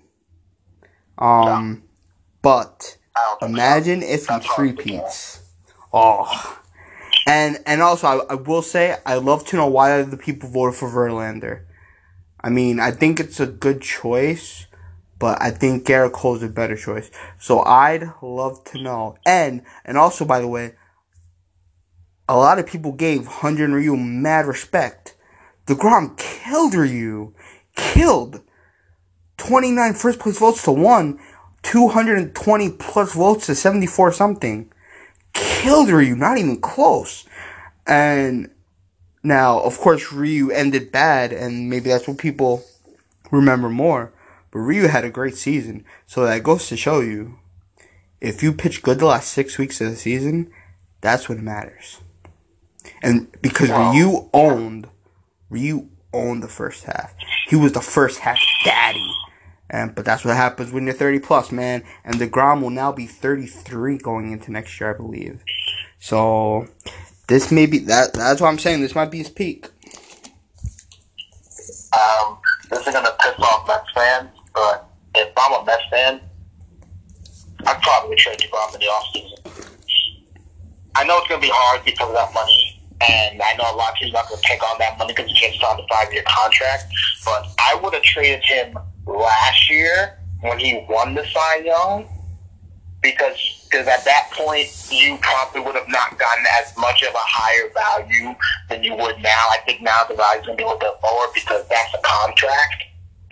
Um, 1.19 1.83
but 2.43 2.97
think 3.17 3.41
so. 3.41 3.47
imagine 3.47 4.03
if 4.03 4.29
he 4.29 4.39
three-peats. 4.39 5.43
Oh. 5.93 6.61
And 7.27 7.59
and 7.67 7.83
also, 7.83 8.07
I, 8.07 8.33
I 8.33 8.35
will 8.35 8.63
say, 8.63 8.97
I 9.05 9.17
love 9.17 9.45
to 9.47 9.57
know 9.57 9.67
why 9.67 10.03
the 10.03 10.17
people 10.17 10.49
voted 10.49 10.79
for 10.79 10.89
Verlander. 10.89 11.65
I 12.41 12.51
mean, 12.51 12.79
I 12.81 12.91
think 12.91 13.21
it's 13.21 13.41
a 13.41 13.47
good 13.47 13.83
choice, 13.83 14.67
but 15.19 15.41
I 15.43 15.51
think 15.51 15.87
Gerrit 15.87 16.13
Cole's 16.13 16.43
a 16.43 16.49
better 16.49 16.77
choice. 16.77 17.11
So 17.39 17.61
I'd 17.61 18.13
love 18.23 18.65
to 18.65 18.83
know. 18.83 19.17
And 19.27 19.63
and 19.85 19.99
also, 19.99 20.25
by 20.25 20.41
the 20.41 20.49
way, 20.49 20.75
a 22.29 22.37
lot 22.37 22.59
of 22.59 22.67
people 22.67 22.93
gave 22.93 23.27
Hunter 23.27 23.65
and 23.65 23.75
Ryu 23.75 23.97
mad 23.97 24.47
respect. 24.47 25.15
DeGrom 25.69 26.17
killed 26.17 26.75
Ryu. 26.75 27.35
Killed. 27.77 28.41
29 29.37 29.95
first 29.95 30.19
place 30.19 30.39
votes 30.39 30.63
to 30.65 30.73
1. 30.73 31.19
220 31.63 32.71
plus 32.71 33.15
votes 33.15 33.47
to 33.47 33.55
74 33.55 34.13
something. 34.13 34.73
Killed 35.35 35.91
Ryu. 35.91 36.17
Not 36.17 36.39
even 36.39 36.61
close. 36.61 37.27
And 37.87 38.51
now, 39.23 39.61
of 39.61 39.79
course, 39.79 40.11
Ryu 40.11 40.51
ended 40.51 40.91
bad, 40.91 41.33
and 41.33 41.69
maybe 41.69 41.91
that's 41.91 42.09
what 42.09 42.19
people 42.19 42.65
remember 43.31 43.69
more. 43.69 44.13
But 44.51 44.61
Ryu 44.61 44.89
had 44.89 45.05
a 45.05 45.11
great 45.11 45.37
season, 45.37 45.85
so 46.07 46.25
that 46.25 46.43
goes 46.43 46.69
to 46.69 46.77
show 46.77 47.01
you 47.01 47.39
if 48.21 48.43
you 48.43 48.53
pitch 48.53 48.83
good 48.83 48.99
the 48.99 49.07
last 49.07 49.29
six 49.29 49.59
weeks 49.59 49.81
of 49.81 49.91
the 49.91 49.97
season, 49.97 50.51
that's 51.01 51.29
what 51.29 51.39
matters. 51.39 52.01
And 53.03 53.31
because 53.43 53.71
Ryu 53.71 54.29
owned, 54.33 54.89
Ryu 55.51 55.89
owned 56.13 56.43
the 56.43 56.49
first 56.49 56.85
half. 56.85 57.15
He 57.49 57.57
was 57.57 57.73
the 57.73 57.81
first 57.81 58.21
half 58.21 58.39
daddy. 58.65 59.07
And 59.71 59.95
but 59.95 60.05
that's 60.05 60.25
what 60.25 60.37
happens 60.37 60.73
when 60.73 60.85
you're 60.85 60.95
30 60.95 61.19
plus, 61.21 61.53
man. 61.53 61.85
And 62.05 62.17
Degrom 62.17 62.63
will 62.63 62.71
now 62.71 62.93
be 62.93 63.07
33 63.07 63.99
going 63.99 64.33
into 64.33 64.51
next 64.51 64.81
year, 64.81 64.95
I 64.95 64.97
believe. 64.97 65.43
So 65.99 66.69
this 67.29 67.53
may 67.53 67.67
be 67.67 67.79
that. 67.81 68.15
That's 68.15 68.41
what 68.41 68.49
I'm 68.49 68.59
saying. 68.59 68.81
This 68.81 68.95
might 68.95 69.11
be 69.11 69.19
his 69.19 69.29
peak. 69.29 69.69
Um, 71.93 72.39
this 72.71 72.87
is 72.87 72.93
gonna 72.95 73.15
piss 73.21 73.39
off 73.39 73.67
Mets 73.67 73.91
fans, 73.95 74.31
but 74.55 74.89
if 75.15 75.33
I'm 75.37 75.63
a 75.63 75.65
Mets 75.65 75.83
fan, 75.91 76.21
I'd 77.67 77.83
probably 77.83 78.17
trade 78.17 78.39
DeGrom 78.39 78.75
in 78.75 78.81
the 78.81 78.87
offseason. 78.87 79.69
I 80.95 81.05
know 81.05 81.19
it's 81.19 81.29
gonna 81.29 81.41
be 81.41 81.51
hard 81.53 81.85
because 81.85 82.09
of 82.09 82.15
that 82.15 82.33
money, 82.35 82.68
and 83.01 83.41
I 83.41 83.55
know 83.55 83.65
a 83.73 83.77
lot 83.77 83.93
of 83.93 83.99
teams 83.99 84.13
not 84.13 84.29
gonna 84.29 84.41
take 84.43 84.63
on 84.63 84.79
that 84.79 84.99
money 84.99 85.15
because 85.15 85.31
he 85.31 85.39
can't 85.39 85.55
sign 85.61 85.79
a 85.79 85.87
five-year 85.89 86.25
contract. 86.27 86.85
But 87.25 87.47
I 87.59 87.79
would 87.83 87.95
have 87.95 88.03
traded 88.03 88.43
him 88.43 88.79
last 89.07 89.71
year 89.71 90.19
when 90.41 90.59
he 90.59 90.85
won 90.89 91.15
the 91.15 91.25
Cy 91.27 91.57
Young 91.65 92.09
because 93.03 93.67
because 93.71 93.87
at 93.87 94.05
that 94.05 94.31
point 94.33 94.67
you 94.91 95.19
probably 95.21 95.61
would 95.61 95.75
have 95.75 95.89
not 95.89 96.19
gotten 96.19 96.45
as 96.61 96.77
much 96.79 97.03
of 97.03 97.15
a 97.15 97.19
higher 97.19 97.71
value 97.75 98.35
than 98.71 98.83
you 98.83 98.95
would 98.95 99.19
now. 99.23 99.47
I 99.51 99.59
think 99.67 99.83
now 99.83 100.03
the 100.09 100.15
value's 100.15 100.47
gonna 100.47 100.57
be 100.57 100.65
a 100.65 100.67
little 100.67 100.81
bit 100.81 100.95
lower 101.05 101.27
because 101.35 101.69
that's 101.69 101.95
a 101.95 101.99
contract, 102.03 102.85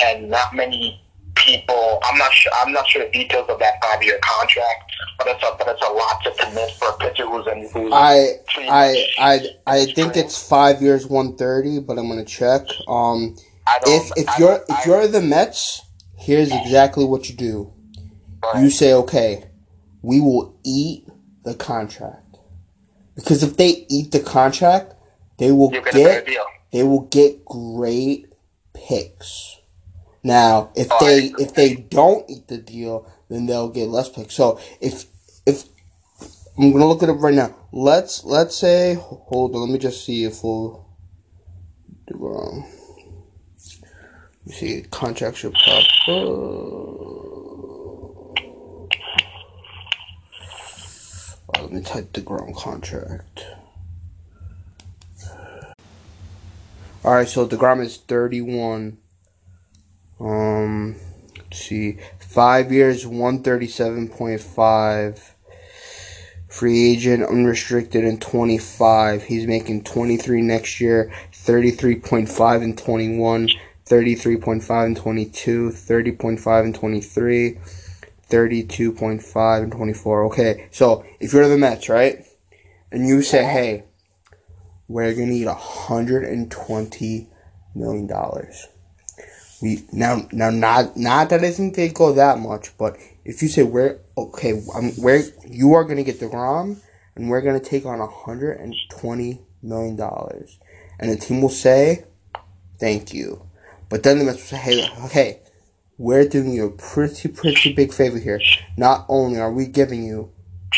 and 0.02 0.30
not 0.30 0.54
many 0.54 1.02
people. 1.36 2.00
I'm 2.04 2.18
not 2.18 2.32
sure. 2.32 2.52
I'm 2.54 2.72
not 2.72 2.88
sure 2.88 3.04
the 3.04 3.10
details 3.10 3.48
of 3.48 3.58
that 3.58 3.74
five 3.82 4.02
year 4.02 4.18
contract, 4.22 4.92
but 5.18 5.28
it's 5.28 5.42
a 5.42 5.56
but 5.58 5.68
it's 5.68 5.82
a 5.82 5.92
lot 5.92 6.22
to 6.24 6.30
commit 6.44 6.70
for 6.72 6.88
a 6.88 6.96
pitcher 6.98 7.26
who's 7.26 7.46
in. 7.46 7.68
Who's 7.72 7.92
I 7.92 8.32
I 8.58 9.06
I 9.18 9.40
I 9.66 9.86
think 9.86 10.16
it's 10.16 10.46
five 10.48 10.82
years, 10.82 11.06
130, 11.06 11.80
but 11.80 11.98
I'm 11.98 12.08
gonna 12.08 12.24
check. 12.24 12.62
Um, 12.88 13.36
if 13.86 14.12
if 14.16 14.28
I 14.28 14.34
you're 14.38 14.64
if 14.68 14.86
you're 14.86 15.06
the 15.06 15.22
Mets, 15.22 15.82
here's 16.16 16.52
exactly 16.52 17.04
what 17.04 17.28
you 17.28 17.36
do. 17.36 17.72
Right. 18.42 18.62
You 18.62 18.70
say, 18.70 18.92
okay, 18.92 19.44
we 20.02 20.20
will 20.20 20.58
eat 20.64 21.08
the 21.44 21.54
contract 21.54 22.38
because 23.14 23.42
if 23.42 23.56
they 23.56 23.86
eat 23.88 24.12
the 24.12 24.20
contract, 24.20 24.94
they 25.38 25.50
will 25.50 25.70
get 25.70 25.92
get 25.92 26.28
they 26.72 26.82
will 26.82 27.02
get 27.02 27.44
great 27.44 28.32
picks. 28.72 29.55
Now, 30.26 30.70
if 30.74 30.88
Oh, 30.90 31.06
they 31.06 31.26
if 31.38 31.54
they 31.54 31.76
don't 31.76 32.28
eat 32.28 32.48
the 32.48 32.58
deal, 32.58 33.08
then 33.28 33.46
they'll 33.46 33.68
get 33.68 33.88
less 33.88 34.08
picks. 34.08 34.34
So 34.34 34.58
if 34.80 35.04
if 35.46 35.66
I'm 36.58 36.72
gonna 36.72 36.88
look 36.88 37.04
it 37.04 37.08
up 37.08 37.20
right 37.20 37.32
now. 37.32 37.54
Let's 37.70 38.24
let's 38.24 38.56
say 38.56 38.94
hold 38.94 39.54
on. 39.54 39.60
Let 39.60 39.70
me 39.70 39.78
just 39.78 40.04
see 40.04 40.24
if 40.24 40.42
we'll 40.42 40.84
do 42.08 42.16
wrong. 42.18 42.66
Let 44.40 44.46
me 44.46 44.52
see 44.52 44.82
contract 44.90 45.36
should 45.36 45.52
pop. 45.52 45.84
up. 46.08 46.18
Uh, 51.54 51.62
let 51.62 51.70
me 51.72 51.82
type 51.82 52.12
DeGrom 52.12 52.52
contract. 52.56 53.46
All 57.04 57.14
right, 57.14 57.28
so 57.28 57.44
the 57.44 57.56
Degrom 57.56 57.80
is 57.84 57.98
31. 57.98 58.98
Um, 60.20 60.96
let's 61.38 61.58
see, 61.58 61.98
five 62.18 62.72
years, 62.72 63.04
137.5. 63.04 65.32
Free 66.48 66.92
agent, 66.92 67.24
unrestricted, 67.24 68.04
and 68.04 68.22
25. 68.22 69.24
He's 69.24 69.46
making 69.46 69.84
23 69.84 70.42
next 70.42 70.80
year, 70.80 71.12
33.5 71.32 72.62
and 72.62 72.78
21, 72.78 73.48
33.5 73.84 74.86
and 74.86 74.96
22, 74.96 75.70
30.5 75.70 76.64
and 76.64 76.74
23, 76.74 77.58
32.5 78.30 79.62
and 79.62 79.72
24. 79.72 80.24
Okay, 80.24 80.68
so 80.70 81.04
if 81.20 81.32
you're 81.32 81.48
the 81.48 81.58
Mets, 81.58 81.88
right? 81.88 82.24
And 82.90 83.06
you 83.06 83.22
say, 83.22 83.44
hey, 83.44 83.84
we're 84.88 85.14
gonna 85.14 85.26
need 85.26 85.46
a 85.46 85.54
hundred 85.54 86.24
and 86.24 86.50
twenty 86.50 87.28
million 87.74 88.06
dollars. 88.06 88.68
We 89.62 89.84
now 89.92 90.26
now 90.32 90.50
not 90.50 90.96
not 90.96 91.30
that 91.30 91.44
I 91.44 91.50
think 91.50 91.76
they 91.76 91.88
go 91.88 92.12
that 92.12 92.38
much, 92.38 92.76
but 92.76 92.96
if 93.24 93.42
you 93.42 93.48
say 93.48 93.62
we're 93.62 93.98
okay, 94.16 94.62
um, 94.74 94.90
where 94.92 95.22
you 95.48 95.74
are 95.74 95.84
gonna 95.84 96.02
get 96.02 96.20
DeGrom, 96.20 96.80
and 97.14 97.30
we're 97.30 97.40
gonna 97.40 97.60
take 97.60 97.86
on 97.86 98.06
hundred 98.06 98.60
and 98.60 98.74
twenty 98.90 99.40
million 99.62 99.96
dollars, 99.96 100.58
and 100.98 101.10
the 101.10 101.16
team 101.16 101.40
will 101.40 101.48
say, 101.48 102.04
"Thank 102.78 103.14
you," 103.14 103.46
but 103.88 104.02
then 104.02 104.18
the 104.18 104.24
Mets 104.24 104.38
will 104.38 104.44
say, 104.44 104.56
"Hey, 104.58 104.88
okay, 105.04 105.40
we're 105.98 106.28
doing 106.28 106.52
you 106.52 106.66
a 106.66 106.70
pretty 106.70 107.28
pretty 107.28 107.72
big 107.72 107.92
favor 107.92 108.18
here. 108.18 108.40
Not 108.76 109.06
only 109.08 109.40
are 109.40 109.52
we 109.52 109.66
giving 109.66 110.04
you 110.04 110.30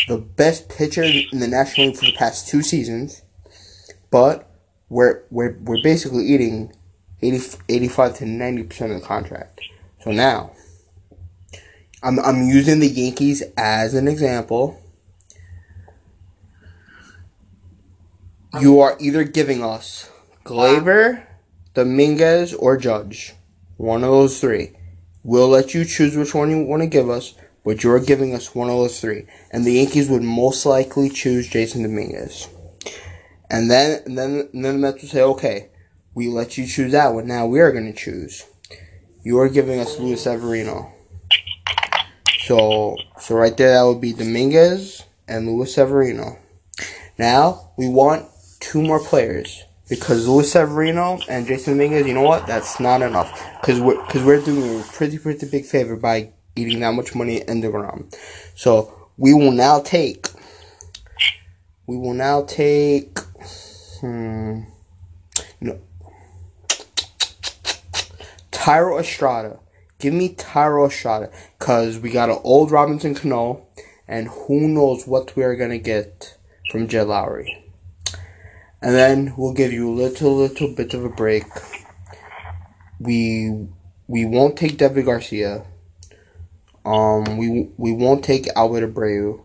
the 0.07 0.19
best 0.19 0.69
pitcher 0.69 1.03
in 1.03 1.41
the 1.41 1.49
National 1.49 1.89
League 1.89 1.97
for 1.97 2.05
the 2.05 2.13
past 2.13 2.49
two 2.49 2.63
seasons." 2.63 3.23
but 4.11 4.51
we're 4.89 5.23
we're 5.31 5.57
we're 5.61 5.83
basically 5.83 6.25
eating 6.25 6.73
80, 7.23 7.59
85 7.69 8.19
to 8.19 8.27
ninety 8.27 8.63
percent 8.63 8.93
of 8.93 9.01
the 9.01 9.07
contract. 9.07 9.61
So 10.03 10.13
now, 10.13 10.53
I'm 12.03 12.19
I'm 12.21 12.45
using 12.45 12.81
the 12.81 12.89
Yankees 12.89 13.43
as 13.57 13.95
an 13.95 14.09
example. 14.09 14.81
you 18.61 18.81
are 18.81 18.97
either 18.99 19.25
giving 19.25 19.63
us 19.63 20.11
Gleyber, 20.45 21.25
Dominguez, 21.75 22.55
or 22.55 22.77
Judge. 22.77 23.35
One 23.77 24.03
of 24.03 24.11
those 24.11 24.41
three. 24.41 24.73
We'll 25.23 25.49
let 25.49 25.75
you 25.75 25.85
choose 25.85 26.17
which 26.17 26.35
one 26.35 26.51
you 26.51 26.65
want 26.65 26.83
to 26.83 26.89
give 26.89 27.11
us, 27.11 27.35
but 27.65 27.85
you're 27.85 28.01
giving 28.01 28.35
us 28.35 28.55
one 28.55 28.69
of 28.69 28.77
those 28.77 29.01
three. 29.01 29.27
And 29.53 29.65
the 29.65 29.73
Yankees 29.73 30.09
would 30.09 30.23
most 30.23 30.65
likely 30.65 31.11
choose 31.11 31.49
Jasson 31.49 31.83
Dominguez. 31.83 32.49
And 33.51 33.71
then, 33.71 34.03
and 34.07 34.19
then, 34.19 34.49
and 34.53 34.65
then 34.65 34.75
the 34.75 34.79
Mets 34.79 35.03
would 35.03 35.11
say, 35.11 35.23
okay, 35.23 35.69
we 36.19 36.27
let 36.27 36.59
you 36.59 36.67
choose 36.67 36.91
that 36.91 37.15
one. 37.15 37.29
Now 37.29 37.47
we 37.47 37.61
are 37.61 37.71
going 37.71 37.87
to 37.87 37.97
choose. 37.97 38.45
You 39.23 39.39
are 39.39 39.49
giving 39.49 39.79
us 39.79 40.01
Luis 40.01 40.23
Severino. 40.23 40.93
So, 42.41 42.97
so 43.21 43.37
right 43.37 43.57
there, 43.57 43.75
that 43.75 43.83
would 43.85 44.01
be 44.01 44.15
Dominguez 44.15 45.05
and 45.29 45.47
Luis 45.47 45.77
Severino. 45.77 46.37
Now 47.21 47.71
we 47.79 47.89
want 47.89 48.27
two 48.59 48.83
more 48.83 48.99
players 48.99 49.63
because 49.89 50.27
Luis 50.27 50.51
Severino 50.51 51.21
and 51.29 51.47
Jasson 51.47 51.67
Dominguez. 51.67 52.05
You 52.05 52.15
know 52.15 52.23
what? 52.23 52.49
That's 52.49 52.81
not 52.81 53.01
enough 53.01 53.31
because 53.61 53.81
we're 53.81 54.05
because 54.05 54.25
we're 54.25 54.41
doing 54.41 54.81
a 54.81 54.83
pretty 54.83 55.19
pretty 55.19 55.49
big 55.49 55.67
favor 55.67 55.95
by 55.95 56.33
eating 56.57 56.81
that 56.81 56.95
much 56.95 57.15
money 57.15 57.43
in 57.47 57.63
DeGrom. 57.63 58.13
So 58.57 59.11
we 59.17 59.35
will 59.35 59.53
now 59.53 59.83
take. 59.83 60.27
We 61.87 61.97
will 61.97 62.15
now 62.15 62.43
take. 62.43 63.21
Hmm. 64.01 64.63
Thairo 68.59 68.99
Estrada. 68.99 69.61
Give 70.01 70.13
me 70.13 70.35
Thairo 70.35 70.89
Estrada. 70.89 71.31
Because 71.59 71.99
we 71.99 72.11
got 72.11 72.29
an 72.29 72.39
old 72.43 72.73
Robinson 72.73 73.15
Cano. 73.15 73.67
And 74.09 74.29
who 74.29 74.67
knows 74.67 75.07
what 75.07 75.37
we 75.37 75.45
are 75.45 75.55
going 75.55 75.71
to 75.71 75.79
get 75.79 76.37
from 76.71 76.89
Jed 76.89 77.07
Lowrie. 77.07 77.63
And 78.83 78.95
then 78.95 79.35
we'll 79.37 79.55
give 79.55 79.73
you 79.73 79.89
a 79.89 79.93
little, 79.93 80.37
little 80.37 80.75
bit 80.75 80.93
of 80.93 81.05
a 81.05 81.09
break. 81.09 81.45
We 82.99 83.69
we 84.09 84.25
won't 84.25 84.57
take 84.57 84.79
David 84.79 85.05
Garcia. 85.05 85.65
Um, 86.85 87.37
we 87.37 87.71
we 87.77 87.93
won't 87.93 88.25
take 88.25 88.49
Albert 88.57 88.93
Abreu. 88.93 89.45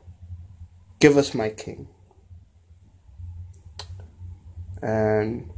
Give 0.99 1.17
us 1.17 1.35
Mike 1.35 1.57
King. 1.57 1.87
And 4.81 5.49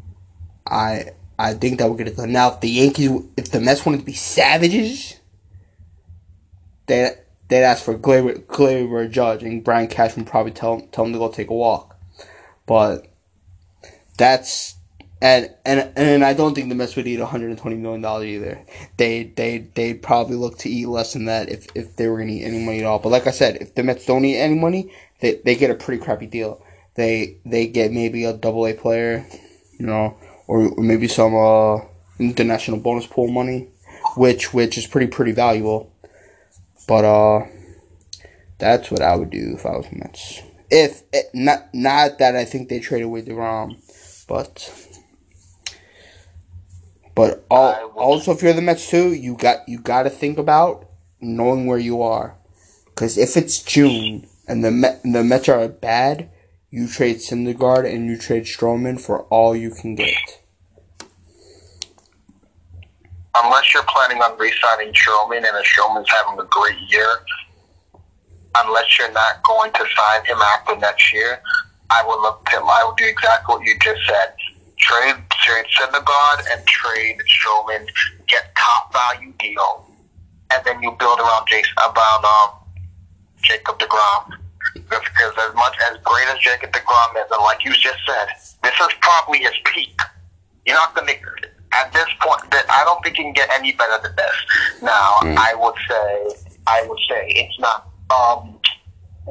I 0.66 1.12
I 1.38 1.54
think 1.54 1.80
that 1.80 1.90
we're 1.90 1.98
gonna 1.98 2.12
go. 2.12 2.26
Now, 2.26 2.54
if 2.54 2.62
the 2.62 2.70
Yankees, 2.70 3.12
if 3.36 3.52
the 3.52 3.60
Mets 3.60 3.86
wanted 3.86 4.00
to 4.00 4.06
be 4.06 4.14
savages, 4.14 5.20
they 6.88 7.12
they'd 7.48 7.64
ask 7.64 7.84
for 7.84 7.98
Gleyber, 7.98 8.46
Gleyber 8.46 9.10
Judge, 9.10 9.44
and 9.44 9.64
Brian 9.64 9.88
Cashman 9.88 10.26
probably 10.26 10.52
tell 10.52 10.82
tell 10.92 11.04
them 11.04 11.14
to 11.14 11.20
go 11.20 11.30
take 11.30 11.50
a 11.50 11.54
walk. 11.54 11.98
But 12.66 13.08
that's 14.18 14.76
and 15.22 15.54
and 15.66 15.92
and 15.96 16.24
I 16.24 16.34
don't 16.34 16.56
think 16.56 16.70
the 16.70 16.76
Mets 16.76 16.96
would 16.96 17.08
eat 17.08 17.20
120 17.20 17.76
million 17.78 18.02
dollars 18.02 18.28
either. 18.28 18.62
They 18.98 19.24
they 19.24 19.60
they'd 19.74 20.02
probably 20.02 20.36
look 20.36 20.58
to 20.60 20.70
eat 20.70 20.88
less 20.88 21.14
than 21.14 21.26
that 21.26 21.50
if 21.50 21.68
if 21.76 21.96
they 21.96 22.08
were 22.08 22.20
gonna 22.20 22.32
eat 22.32 22.44
any 22.44 22.64
money 22.64 22.80
at 22.80 22.86
all. 22.86 23.00
But 23.00 23.10
like 23.10 23.28
I 23.28 23.32
said, 23.32 23.58
if 23.58 23.76
the 23.76 23.84
Mets 23.84 24.06
don't 24.06 24.26
eat 24.26 24.38
any 24.38 24.56
money, 24.56 24.92
they 25.20 25.42
they 25.44 25.56
get 25.56 25.72
a 25.72 25.76
pretty 25.76 26.04
crappy 26.04 26.28
deal. 26.28 26.64
They 26.96 27.38
they 27.46 27.68
get 27.68 27.92
maybe 27.92 28.24
a 28.24 28.34
double 28.34 28.68
A 28.68 28.74
player, 28.74 29.26
you 29.78 29.86
know, 29.86 30.18
or, 30.48 30.68
or 30.70 30.84
maybe 30.84 31.08
some 31.08 31.36
uh 31.36 31.80
international 32.20 32.80
bonus 32.80 33.08
pool 33.08 33.28
money, 33.28 33.68
which 34.16 34.54
which 34.54 34.78
is 34.78 34.88
pretty 34.88 35.08
pretty 35.08 35.32
valuable. 35.32 35.92
But 36.88 37.04
uh, 37.06 37.48
that's 38.58 38.92
what 38.92 39.02
I 39.02 39.16
would 39.16 39.32
do 39.32 39.56
if 39.56 39.66
I 39.66 39.76
was 39.76 39.88
Mets. 39.92 40.42
If 40.70 41.04
it, 41.12 41.26
not 41.34 41.74
not 41.74 42.20
that 42.20 42.36
I 42.36 42.46
think 42.46 42.70
they 42.70 42.80
traded 42.80 43.06
away 43.06 43.24
Degrom, 43.24 43.78
but 44.28 44.72
but 47.16 47.46
all, 47.50 47.74
also 47.96 48.32
if 48.32 48.42
you're 48.42 48.54
the 48.54 48.62
Mets 48.62 48.90
too, 48.90 49.14
you 49.14 49.36
got 49.36 49.68
you 49.68 49.80
got 49.80 50.04
to 50.04 50.10
think 50.10 50.38
about 50.38 50.88
knowing 51.22 51.66
where 51.66 51.80
you 51.80 52.02
are, 52.02 52.36
because 52.86 53.18
if 53.18 53.36
it's 53.36 53.62
June 53.62 54.28
and 54.48 54.64
the 54.64 54.72
Met, 54.72 55.02
the 55.04 55.24
Mets 55.24 55.50
are 55.50 55.68
bad, 55.68 56.30
you 56.70 56.88
trade 56.88 57.18
Syndergaard 57.18 57.92
and 57.92 58.08
you 58.08 58.18
trade 58.18 58.44
Stroman 58.44 59.00
for 59.00 59.24
all 59.24 59.56
you 59.56 59.72
can 59.72 59.96
get. 59.96 60.18
Unless 63.38 63.74
you're 63.74 63.84
planning 63.84 64.22
on 64.22 64.38
re-signing 64.38 64.94
Stroman 64.94 65.38
and 65.38 65.58
if 65.58 65.66
Stroman's 65.66 66.10
having 66.10 66.40
a 66.40 66.48
great 66.50 66.78
year, 66.90 67.08
unless 68.58 68.98
you're 68.98 69.12
not 69.12 69.44
going 69.44 69.72
to 69.74 69.86
sign 69.96 70.26
him 70.26 70.38
after 70.38 70.76
next 70.78 71.14
year, 71.14 71.42
I 71.90 72.04
would 72.06 72.22
look 72.22 72.46
to 72.46 72.58
I 72.58 72.84
would 72.86 72.98
do 72.98 73.06
exactly 73.06 73.56
what 73.56 73.66
you 73.66 73.78
just 73.80 74.02
said. 74.08 74.34
Trade 74.78 75.16
trade 75.32 75.66
Syndergaard 75.78 76.46
and 76.52 76.66
trade 76.66 77.18
Stroman, 77.30 77.86
get 78.28 78.54
top 78.58 78.92
value 78.92 79.34
deal, 79.40 79.88
and 80.52 80.64
then 80.66 80.82
you 80.82 80.92
build 81.00 81.20
around 81.20 81.48
Jason 81.48 81.74
about 81.78 82.24
um 82.24 82.60
Jacob 83.42 83.78
Degrom. 83.80 84.45
Because 84.76 85.34
as 85.40 85.56
much 85.56 85.76
as 85.92 85.98
great 86.04 86.28
as 86.28 86.40
Jacob 86.40 86.72
Degrom 86.72 87.16
is, 87.18 87.32
and 87.32 87.42
like 87.42 87.64
you 87.64 87.72
just 87.74 88.00
said, 88.06 88.28
this 88.64 88.74
is 88.74 88.88
probably 89.02 89.40
his 89.40 89.54
peak. 89.66 90.00
You're 90.66 90.76
not 90.76 90.94
going 90.96 91.08
to 91.08 91.16
at 91.74 91.92
this 91.94 92.08
point. 92.22 92.50
That 92.52 92.66
I 92.70 92.84
don't 92.84 93.02
think 93.04 93.18
you 93.18 93.26
can 93.26 93.34
get 93.34 93.50
any 93.52 93.74
better 93.74 93.98
than 94.02 94.16
this. 94.16 94.36
Now, 94.82 95.20
Mm. 95.22 95.38
I 95.38 95.54
would 95.56 95.76
say, 95.88 96.48
I 96.68 96.86
would 96.88 97.00
say 97.10 97.28
it's 97.30 97.60
not 97.60 97.88
um, 98.10 98.60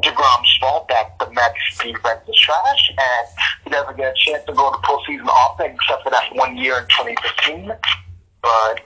Degrom's 0.02 0.56
fault 0.60 0.88
that 0.88 1.18
the 1.18 1.30
Mets 1.30 1.78
defense 1.78 2.20
is 2.28 2.36
trash, 2.38 2.90
and 2.90 3.26
he 3.64 3.70
doesn't 3.70 3.96
get 3.96 4.12
a 4.12 4.16
chance 4.16 4.44
to 4.46 4.52
go 4.52 4.70
to 4.72 4.78
postseason 4.78 5.26
often, 5.26 5.70
except 5.70 6.02
for 6.02 6.10
that 6.10 6.34
one 6.34 6.56
year 6.56 6.78
in 6.78 6.84
2015. 6.84 7.72
But 8.42 8.80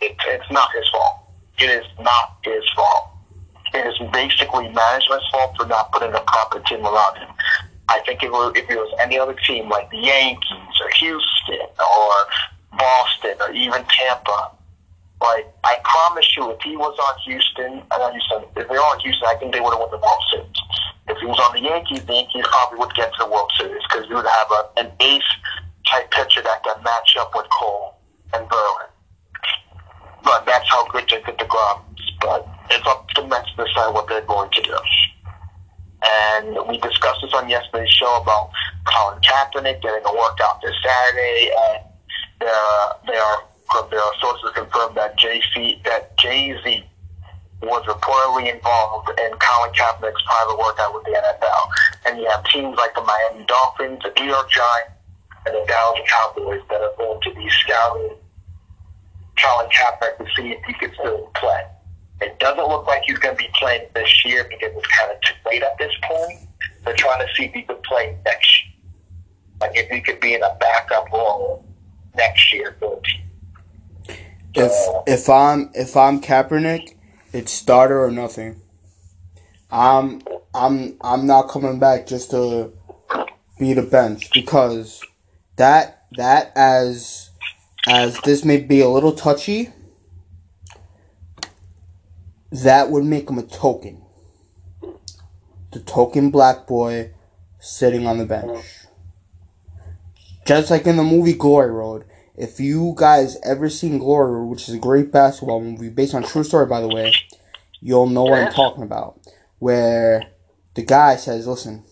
it, 0.00 0.16
it's 0.26 0.50
not 0.50 0.68
his 0.74 0.88
fault. 0.90 1.18
It 1.58 1.70
is 1.70 1.86
not 2.00 2.38
his 2.44 2.62
fault. 2.74 3.08
It 3.74 3.86
is 3.86 3.98
basically 4.12 4.68
management's 4.68 5.28
fault 5.30 5.56
for 5.56 5.66
not 5.66 5.92
putting 5.92 6.12
a 6.12 6.20
proper 6.20 6.60
team 6.60 6.84
around 6.84 7.16
him. 7.16 7.28
I 7.88 8.00
think 8.00 8.22
if 8.22 8.28
it, 8.28 8.32
was, 8.32 8.52
if 8.56 8.68
it 8.68 8.76
was 8.76 8.94
any 9.00 9.18
other 9.18 9.34
team 9.34 9.68
like 9.68 9.90
the 9.90 9.98
Yankees 9.98 10.76
or 10.80 10.90
Houston 10.96 11.66
or 11.80 12.12
Boston 12.78 13.36
or 13.40 13.52
even 13.52 13.84
Tampa, 13.84 14.52
like 15.20 15.46
I 15.62 15.76
promise 15.84 16.36
you, 16.36 16.50
if 16.50 16.60
he 16.62 16.76
was 16.76 16.98
on 16.98 17.14
Houston, 17.24 17.82
I 17.90 17.98
know 17.98 18.10
Houston. 18.10 18.42
If 18.56 18.68
they 18.68 18.74
were 18.74 18.80
on 18.80 18.98
Houston, 19.00 19.28
I 19.28 19.36
think 19.36 19.54
they 19.54 19.60
would 19.60 19.70
have 19.70 19.80
won 19.80 19.90
the 19.90 20.02
World 20.02 20.22
Series. 20.30 20.58
If 21.08 21.18
he 21.18 21.26
was 21.26 21.38
on 21.38 21.54
the 21.54 21.62
Yankees, 21.62 22.04
the 22.04 22.14
Yankees 22.14 22.44
probably 22.48 22.78
would 22.78 22.94
get 22.94 23.12
to 23.14 23.18
the 23.24 23.30
World 23.30 23.50
Series 23.58 23.82
because 23.88 24.08
you 24.08 24.16
would 24.16 24.26
have 24.26 24.50
a, 24.50 24.80
an 24.80 24.92
ace 25.00 25.32
type 25.86 26.10
pitcher 26.10 26.42
that 26.42 26.64
can 26.64 26.82
match 26.82 27.16
up 27.18 27.32
with 27.34 27.46
Cole 27.50 27.94
and 28.34 28.48
Verlander. 28.48 28.90
But 30.24 30.46
that's 30.46 30.68
how 30.68 30.86
good 30.88 31.06
Jacob 31.06 31.38
DeGrom 31.38 31.82
is. 31.98 32.10
But 32.20 32.48
it's 32.72 32.86
up 32.86 33.08
to 33.10 33.26
Mets 33.26 33.50
to 33.56 33.64
decide 33.64 33.92
what 33.92 34.08
they're 34.08 34.22
going 34.22 34.50
to 34.50 34.62
do. 34.62 34.76
And 36.02 36.56
we 36.68 36.78
discussed 36.78 37.20
this 37.22 37.32
on 37.32 37.48
yesterday's 37.48 37.92
show 37.92 38.20
about 38.20 38.50
Colin 38.86 39.20
Kaepernick 39.20 39.82
getting 39.82 40.04
a 40.04 40.12
workout 40.12 40.60
this 40.62 40.74
Saturday, 40.82 41.52
and 41.68 41.84
there 42.40 42.50
there 43.06 43.22
are 43.22 43.42
there 43.90 44.00
are 44.00 44.12
sources 44.20 44.50
confirmed 44.54 44.96
that 44.96 45.18
JC 45.18 45.82
that 45.84 46.16
Jay 46.18 46.58
Z 46.64 46.84
was 47.62 47.84
reportedly 47.86 48.52
involved 48.52 49.10
in 49.10 49.30
Colin 49.38 49.70
Kaepernick's 49.72 50.22
private 50.26 50.58
workout 50.58 50.92
with 50.94 51.04
the 51.04 51.12
NFL. 51.12 51.68
And 52.06 52.18
you 52.18 52.28
have 52.28 52.44
teams 52.46 52.76
like 52.76 52.94
the 52.94 53.02
Miami 53.02 53.44
Dolphins, 53.46 54.00
the 54.02 54.12
New 54.18 54.28
York 54.28 54.50
Giants, 54.50 54.90
and 55.46 55.54
the 55.54 55.64
Dallas 55.68 56.00
Cowboys 56.08 56.62
that 56.70 56.80
are 56.80 56.92
going 56.98 57.20
to 57.20 57.34
be 57.34 57.48
scouting 57.50 58.16
Colin 59.38 59.70
Kaepernick 59.70 60.18
to 60.18 60.26
see 60.34 60.50
if 60.50 60.64
he 60.64 60.74
can 60.74 60.92
still 60.94 61.30
play. 61.36 61.62
It 62.22 62.38
doesn't 62.38 62.68
look 62.68 62.86
like 62.86 63.02
he's 63.04 63.18
going 63.18 63.36
to 63.36 63.42
be 63.42 63.50
playing 63.54 63.86
this 63.94 64.24
year 64.24 64.44
because 64.44 64.70
it's 64.76 64.86
kind 64.86 65.10
of 65.10 65.20
too 65.22 65.34
late 65.50 65.62
at 65.62 65.76
this 65.78 65.92
point. 66.04 66.48
They're 66.84 66.94
trying 66.94 67.26
to 67.26 67.34
see 67.34 67.44
if 67.44 67.52
he 67.52 67.62
could 67.62 67.82
play 67.82 68.16
next 68.24 68.64
year. 68.64 68.72
Like 69.60 69.72
if 69.74 69.90
he 69.90 70.00
could 70.00 70.20
be 70.20 70.34
in 70.34 70.42
a 70.42 70.56
backup 70.60 71.10
role 71.12 71.64
next 72.16 72.52
year 72.52 72.76
for 72.78 72.96
the 72.96 73.02
team. 73.02 74.16
If 74.54 74.72
if 75.06 75.28
I'm 75.28 75.70
if 75.74 75.96
I'm 75.96 76.20
Kaepernick, 76.20 76.94
it's 77.32 77.52
starter 77.52 78.04
or 78.04 78.10
nothing. 78.10 78.60
I'm 79.70 80.22
I'm 80.54 80.96
I'm 81.00 81.26
not 81.26 81.48
coming 81.48 81.78
back 81.78 82.06
just 82.06 82.30
to 82.32 82.72
be 83.58 83.72
the 83.72 83.82
bench 83.82 84.30
because 84.32 85.02
that 85.56 86.04
that 86.16 86.52
as 86.54 87.30
as 87.88 88.20
this 88.20 88.44
may 88.44 88.58
be 88.58 88.80
a 88.80 88.88
little 88.88 89.12
touchy, 89.12 89.70
that 92.52 92.90
would 92.90 93.04
make 93.04 93.28
him 93.28 93.38
a 93.38 93.42
token. 93.42 94.02
The 95.72 95.80
token 95.80 96.30
black 96.30 96.66
boy 96.66 97.12
sitting 97.58 98.06
on 98.06 98.18
the 98.18 98.26
bench. 98.26 98.64
Just 100.46 100.70
like 100.70 100.86
in 100.86 100.96
the 100.96 101.02
movie 101.02 101.32
Glory 101.32 101.70
Road. 101.70 102.04
If 102.36 102.60
you 102.60 102.94
guys 102.96 103.38
ever 103.42 103.70
seen 103.70 103.98
Glory 103.98 104.32
Road, 104.32 104.46
which 104.46 104.68
is 104.68 104.74
a 104.74 104.78
great 104.78 105.10
basketball 105.12 105.60
movie 105.60 105.88
based 105.88 106.14
on 106.14 106.24
true 106.24 106.44
story 106.44 106.66
by 106.66 106.80
the 106.80 106.88
way, 106.88 107.14
you'll 107.80 108.08
know 108.08 108.24
what 108.24 108.42
I'm 108.42 108.52
talking 108.52 108.82
about. 108.82 109.18
Where 109.58 110.22
the 110.74 110.82
guy 110.82 111.16
says, 111.16 111.46
"Listen, 111.46 111.84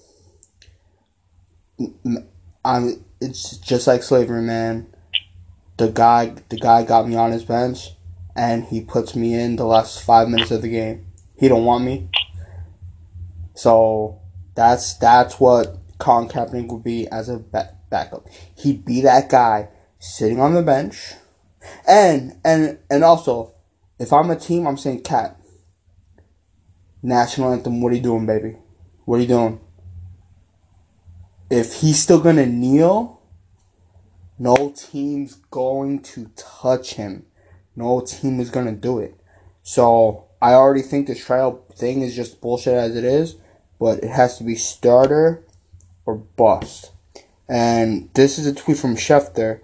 I'm. 2.64 3.04
It's 3.20 3.58
just 3.58 3.86
like 3.86 4.02
slavery, 4.02 4.42
man. 4.42 4.88
The 5.76 5.88
guy, 5.88 6.34
the 6.48 6.56
guy 6.56 6.84
got 6.84 7.06
me 7.06 7.16
on 7.16 7.32
his 7.32 7.44
bench, 7.44 7.90
and 8.36 8.64
he 8.64 8.80
puts 8.80 9.14
me 9.14 9.34
in 9.34 9.56
the 9.56 9.64
last 9.64 10.02
five 10.02 10.28
minutes 10.28 10.50
of 10.50 10.62
the 10.62 10.68
game. 10.68 11.06
He 11.36 11.48
don't 11.48 11.64
want 11.64 11.84
me. 11.84 12.08
So 13.54 14.20
that's 14.54 14.94
that's 14.94 15.40
what 15.40 15.78
Colin 15.98 16.28
Kaepernick 16.28 16.68
would 16.68 16.84
be 16.84 17.08
as 17.08 17.28
a 17.28 17.38
ba- 17.38 17.76
backup. 17.90 18.26
He'd 18.56 18.84
be 18.84 19.00
that 19.02 19.28
guy 19.28 19.68
sitting 19.98 20.40
on 20.40 20.54
the 20.54 20.62
bench, 20.62 21.14
and 21.86 22.38
and 22.44 22.78
and 22.90 23.04
also, 23.04 23.54
if 23.98 24.12
I'm 24.12 24.30
a 24.30 24.36
team, 24.36 24.66
I'm 24.66 24.78
saying 24.78 25.02
Cat. 25.02 25.36
National 27.02 27.52
anthem. 27.52 27.80
What 27.80 27.92
are 27.92 27.96
you 27.96 28.02
doing, 28.02 28.26
baby? 28.26 28.56
What 29.04 29.16
are 29.16 29.22
you 29.22 29.28
doing? 29.28 29.60
If 31.50 31.74
he's 31.74 32.02
still 32.02 32.20
gonna 32.20 32.46
kneel, 32.46 33.20
no 34.38 34.72
team's 34.74 35.34
going 35.50 36.00
to 36.00 36.30
touch 36.36 36.94
him. 36.94 37.26
No 37.76 38.00
team 38.00 38.40
is 38.40 38.50
gonna 38.50 38.72
do 38.72 38.98
it. 38.98 39.14
So 39.62 40.24
I 40.42 40.54
already 40.54 40.82
think 40.82 41.06
this 41.06 41.24
trial 41.24 41.64
thing 41.74 42.02
is 42.02 42.16
just 42.16 42.40
bullshit 42.40 42.74
as 42.74 42.96
it 42.96 43.04
is, 43.04 43.36
but 43.78 44.02
it 44.02 44.10
has 44.10 44.38
to 44.38 44.44
be 44.44 44.54
starter 44.54 45.44
or 46.06 46.16
bust. 46.16 46.92
And 47.48 48.08
this 48.14 48.38
is 48.38 48.46
a 48.46 48.54
tweet 48.54 48.78
from 48.78 48.96
Schefter. 48.96 49.60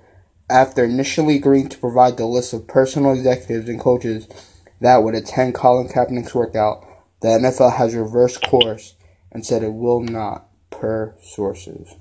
After 0.49 0.85
initially 0.85 1.37
agreeing 1.37 1.69
to 1.71 1.79
provide 1.79 2.17
the 2.17 2.27
list 2.27 2.53
of 2.53 2.69
personal 2.69 3.13
executives 3.13 3.69
and 3.69 3.81
coaches 3.81 4.29
that 4.81 5.03
would 5.03 5.15
attend 5.15 5.55
Colin 5.55 5.89
Kaepernick's 5.89 6.35
workout, 6.35 6.87
the 7.21 7.29
NFL 7.29 7.77
has 7.77 7.95
reversed 7.95 8.43
course 8.43 8.95
and 9.33 9.45
said 9.45 9.63
it 9.63 9.73
will 9.73 10.01
not, 10.01 10.49
per 10.71 11.15
sources. 11.21 11.95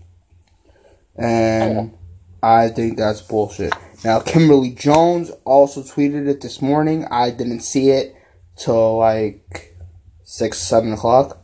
And 1.16 1.98
I 2.44 2.70
think 2.70 2.98
that's 2.98 3.22
bullshit. 3.22 3.74
Now, 4.04 4.20
Kimberly 4.20 4.72
Jones 4.72 5.32
also 5.46 5.82
tweeted 5.82 6.28
it 6.28 6.42
this 6.42 6.62
morning. 6.62 7.06
I 7.10 7.30
didn't 7.30 7.62
see 7.62 7.90
it 7.90 8.16
till 8.56 8.98
like 8.98 9.78
6, 10.24 10.58
7 10.58 10.94
o'clock. 10.94 11.42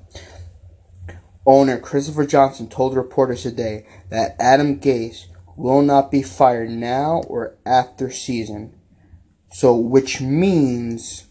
Owner 1.45 1.79
Christopher 1.79 2.25
Johnson 2.25 2.67
told 2.67 2.95
reporters 2.95 3.43
today 3.43 3.85
that 4.09 4.35
Adam 4.39 4.79
Gase 4.79 5.25
will 5.55 5.81
not 5.81 6.11
be 6.11 6.21
fired 6.21 6.69
now 6.69 7.23
or 7.27 7.57
after 7.65 8.11
season. 8.11 8.75
So, 9.51 9.75
which 9.75 10.21
means 10.21 11.27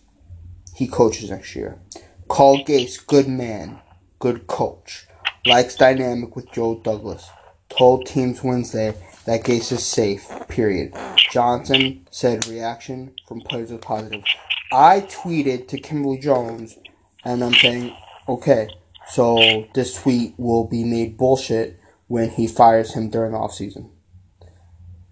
he 0.74 0.88
coaches 0.88 1.30
next 1.30 1.54
year. 1.54 1.80
Call 2.28 2.64
Gase 2.64 3.04
good 3.06 3.28
man, 3.28 3.80
good 4.18 4.46
coach. 4.46 5.06
Likes 5.46 5.76
dynamic 5.76 6.37
with 6.37 6.50
Joe 6.52 6.80
Douglas. 6.83 7.28
Told 7.68 8.06
teams 8.06 8.42
Wednesday 8.42 8.94
that 9.24 9.44
Gase 9.44 9.72
is 9.72 9.87
safe. 9.87 10.28
Period. 10.48 10.94
Johnson 11.30 12.06
said 12.11 12.46
reaction 12.48 13.14
from 13.26 13.40
players 13.40 13.70
was 13.70 13.80
positive. 13.80 14.24
I 14.72 15.00
tweeted 15.00 15.68
to 15.68 15.78
Kimberly 15.78 16.18
Jones, 16.18 16.78
and 17.24 17.42
I'm 17.42 17.54
saying, 17.54 17.94
okay, 18.28 18.68
so 19.09 19.66
this 19.74 20.00
tweet 20.00 20.35
will 20.37 20.66
be 20.66 20.85
made 20.85 21.16
bullshit 21.16 21.78
when 22.06 22.30
he 22.30 22.46
fires 22.46 22.94
him 22.94 23.11
during 23.11 23.33
the 23.33 23.38
offseason. 23.38 23.90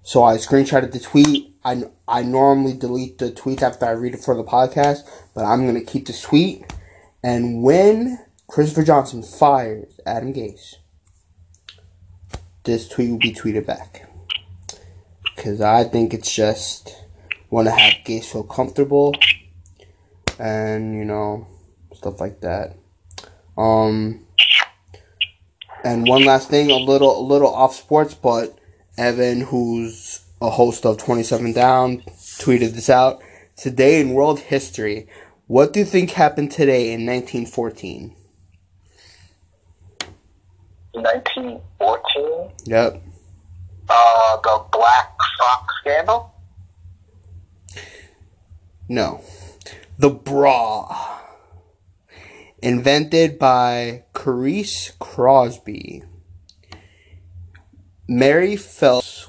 So 0.02 0.22
I 0.22 0.36
screenshotted 0.36 0.92
the 0.92 1.00
tweet. 1.00 1.54
I, 1.64 1.84
I 2.06 2.22
normally 2.22 2.72
delete 2.72 3.18
the 3.18 3.30
tweets 3.30 3.62
after 3.62 3.84
I 3.86 3.90
read 3.90 4.14
it 4.14 4.24
for 4.24 4.34
the 4.34 4.44
podcast, 4.44 5.00
but 5.34 5.44
I'm 5.44 5.66
going 5.66 5.74
to 5.74 5.84
keep 5.84 6.06
the 6.06 6.12
tweet. 6.12 6.64
And 7.22 7.62
when 7.62 8.18
Christopher 8.46 8.84
Johnson 8.84 9.22
fires 9.22 10.00
Adam 10.06 10.32
Gase, 10.32 10.76
this 12.68 12.86
tweet 12.86 13.10
will 13.10 13.18
be 13.18 13.32
tweeted 13.32 13.64
back. 13.64 14.06
Because 15.34 15.62
I 15.62 15.84
think 15.84 16.12
it's 16.12 16.32
just 16.32 16.94
want 17.48 17.66
to 17.66 17.72
have 17.72 18.04
Gase 18.04 18.26
feel 18.26 18.42
comfortable 18.42 19.14
and, 20.38 20.94
you 20.94 21.06
know, 21.06 21.46
stuff 21.94 22.20
like 22.20 22.42
that. 22.42 22.76
Um, 23.56 24.26
and 25.82 26.06
one 26.06 26.26
last 26.26 26.50
thing, 26.50 26.70
a 26.70 26.76
little, 26.76 27.18
a 27.18 27.24
little 27.24 27.52
off 27.52 27.74
sports, 27.74 28.12
but 28.12 28.58
Evan, 28.98 29.40
who's 29.40 30.20
a 30.42 30.50
host 30.50 30.84
of 30.84 30.98
27 30.98 31.54
Down, 31.54 32.02
tweeted 32.38 32.72
this 32.72 32.90
out. 32.90 33.22
Today 33.56 33.98
in 33.98 34.12
world 34.12 34.40
history, 34.40 35.08
what 35.46 35.72
do 35.72 35.80
you 35.80 35.86
think 35.86 36.10
happened 36.10 36.52
today 36.52 36.92
in 36.92 37.06
1914? 37.06 38.14
1914, 40.94 42.50
Yep. 42.66 43.02
uh, 43.88 44.36
the 44.42 44.64
Black 44.72 45.10
Sox 45.38 45.74
scandal. 45.80 46.34
No. 48.88 49.22
The 49.98 50.10
bra. 50.10 51.20
Invented 52.62 53.38
by 53.38 54.04
Caresse 54.14 54.92
Crosby. 54.98 56.02
Mary 58.08 58.56
Phelps 58.56 59.28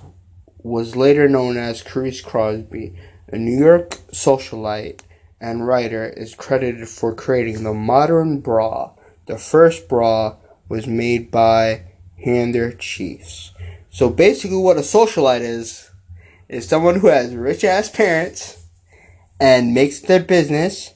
was 0.63 0.95
later 0.95 1.27
known 1.27 1.57
as 1.57 1.81
Caresse 1.83 2.21
Crosby, 2.21 2.95
a 3.27 3.37
New 3.37 3.57
York 3.57 3.91
socialite 4.11 5.01
and 5.41 5.67
writer, 5.67 6.07
is 6.07 6.33
credited 6.35 6.87
for 6.87 7.13
creating 7.13 7.63
the 7.63 7.73
modern 7.73 8.39
bra. 8.39 8.91
The 9.25 9.37
first 9.37 9.87
bra 9.87 10.37
was 10.69 10.87
made 10.87 11.31
by 11.31 11.83
Hander 12.23 12.71
Chiefs. 12.71 13.51
So 13.89 14.09
basically, 14.09 14.57
what 14.57 14.77
a 14.77 14.81
socialite 14.81 15.41
is, 15.41 15.89
is 16.47 16.67
someone 16.67 16.99
who 16.99 17.07
has 17.07 17.35
rich 17.35 17.63
ass 17.63 17.89
parents 17.89 18.67
and 19.39 19.73
makes 19.73 19.99
their 19.99 20.21
business 20.21 20.93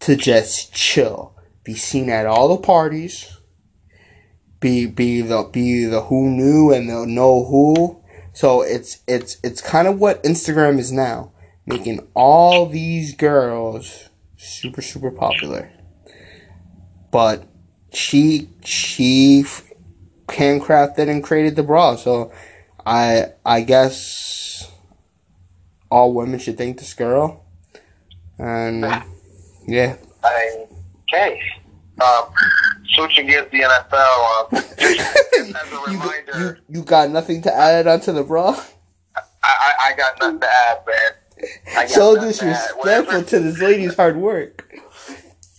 to 0.00 0.16
just 0.16 0.72
chill, 0.74 1.34
be 1.62 1.74
seen 1.74 2.10
at 2.10 2.26
all 2.26 2.48
the 2.48 2.62
parties, 2.62 3.38
be 4.58 4.86
be 4.86 5.22
the 5.22 5.48
be 5.50 5.84
the 5.84 6.02
who 6.02 6.28
knew 6.28 6.72
and 6.72 6.88
the 6.88 7.06
know 7.06 7.44
who. 7.44 8.02
So 8.32 8.62
it's 8.62 9.02
it's 9.06 9.38
it's 9.42 9.60
kind 9.60 9.88
of 9.88 9.98
what 9.98 10.22
Instagram 10.22 10.78
is 10.78 10.92
now, 10.92 11.32
making 11.66 12.06
all 12.14 12.66
these 12.66 13.14
girls 13.14 14.08
super 14.36 14.82
super 14.82 15.10
popular. 15.10 15.70
But 17.10 17.49
she 17.92 18.48
she 18.64 19.44
handcrafted 20.28 21.08
and 21.08 21.22
created 21.22 21.56
the 21.56 21.62
bra, 21.62 21.96
so 21.96 22.32
I 22.86 23.26
I 23.44 23.62
guess 23.62 24.70
all 25.90 26.12
women 26.14 26.38
should 26.38 26.56
thank 26.56 26.78
this 26.78 26.94
girl. 26.94 27.44
And 28.38 28.82
yeah, 29.66 29.96
I 30.22 30.66
okay. 31.08 31.40
Um, 32.00 32.24
switching 32.94 33.26
gears 33.26 33.50
the 33.50 33.60
NFL, 33.60 34.40
um, 34.40 34.46
just 34.78 35.16
as 35.36 35.54
a 35.54 35.90
you, 35.90 35.98
reminder, 35.98 36.58
you 36.70 36.78
you 36.78 36.82
got 36.82 37.10
nothing 37.10 37.42
to 37.42 37.54
add 37.54 37.86
onto 37.86 38.12
the 38.12 38.22
bra. 38.22 38.58
I, 39.16 39.20
I, 39.42 39.72
I 39.84 39.96
got 39.96 40.18
nothing 40.20 40.40
to 40.40 40.46
add, 40.46 40.78
man. 40.86 41.88
So 41.88 42.14
nothing 42.14 42.20
to 42.20 42.26
disrespectful 42.28 43.22
to 43.24 43.40
this 43.40 43.60
lady's 43.60 43.94
hard 43.94 44.16
work. 44.16 44.66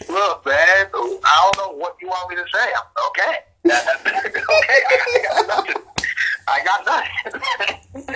Look, 0.10 0.46
man, 0.46 0.88
I 0.94 1.52
don't 1.54 1.58
know 1.58 1.78
what 1.78 1.96
you 2.02 2.08
want 2.08 2.30
me 2.30 2.36
to 2.38 2.46
say. 2.54 2.68
I'm 2.76 2.84
okay. 3.10 3.38
okay, 3.66 4.82
I, 4.90 4.98
I 5.08 5.22
got 5.28 5.48
nothing. 5.48 5.82
I 6.48 6.64
got 6.66 6.86
nothing. 6.86 8.16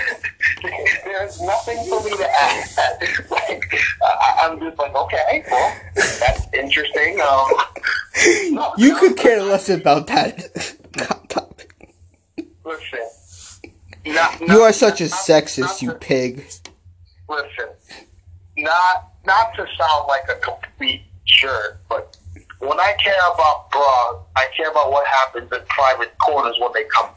There's 1.06 1.42
nothing 1.42 1.78
for 1.88 2.04
me 2.04 2.12
to 2.18 2.30
add. 2.42 2.68
Like, 3.30 3.74
I, 4.02 4.40
I'm 4.44 4.60
just 4.60 4.78
like, 4.80 4.96
okay, 4.96 5.44
well, 5.50 5.76
that's 5.96 6.48
interesting. 6.54 7.20
Um, 7.22 7.48
no, 8.52 8.74
You 8.78 8.94
no, 8.94 9.00
could 9.00 9.18
care 9.18 9.42
less 9.44 9.70
about 9.70 10.08
that 10.08 10.48
topic. 11.30 11.76
Listen, 12.64 13.00
not, 14.08 14.42
You 14.42 14.62
are 14.62 14.74
such 14.74 15.02
a 15.02 15.06
not- 15.06 15.14
sexist, 15.14 15.60
not 15.60 15.82
you 15.82 15.90
to- 15.92 15.96
pig. 16.00 16.46
listen, 17.30 17.70
not 18.58 19.12
not 19.26 19.54
to 19.56 19.66
sound 19.78 20.08
like 20.08 20.22
a 20.30 20.36
complete 20.40 21.02
jerk, 21.26 21.82
but 21.90 22.18
when 22.60 22.80
I 22.80 22.94
care 23.04 23.14
about 23.34 23.70
bras, 23.72 24.16
I 24.36 24.48
care 24.56 24.70
about 24.72 24.92
what 24.92 25.06
happens 25.08 25.52
in 25.52 25.60
private 25.68 26.18
corners 26.20 26.56
when 26.60 26.72
they 26.74 26.84
come. 26.86 27.10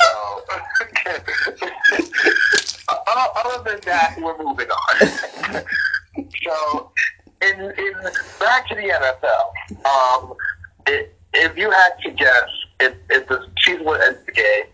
so, 0.00 0.42
other 3.36 3.70
than 3.70 3.80
that, 3.84 4.16
we're 4.20 4.38
moving 4.42 4.68
on. 4.68 5.08
so, 6.42 6.90
in 7.42 7.60
in 7.60 7.94
back 8.40 8.66
to 8.68 8.74
the 8.74 8.82
NFL, 8.82 9.44
um, 9.84 10.34
i 10.86 11.06
if 11.34 11.56
you 11.58 11.70
had 11.70 11.90
to 12.04 12.10
guess, 12.12 12.48
if, 12.80 12.94
if 13.10 13.26
the 13.26 13.44
season 13.64 13.84
would 13.84 14.00
end 14.00 14.18
today, 14.26 14.66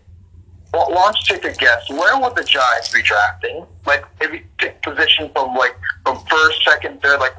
well, 0.73 0.89
why 0.91 1.05
don't 1.05 1.17
you 1.27 1.35
take 1.35 1.43
a 1.43 1.57
guess? 1.57 1.89
Where 1.89 2.19
would 2.19 2.35
the 2.35 2.43
Giants 2.43 2.93
be 2.93 3.01
drafting? 3.01 3.65
Like, 3.85 4.05
if 4.21 4.31
you 4.31 4.41
pick 4.57 4.81
position 4.83 5.29
from 5.33 5.55
like 5.55 5.75
from 6.05 6.23
first, 6.25 6.63
second, 6.63 7.01
third, 7.01 7.19
like 7.19 7.37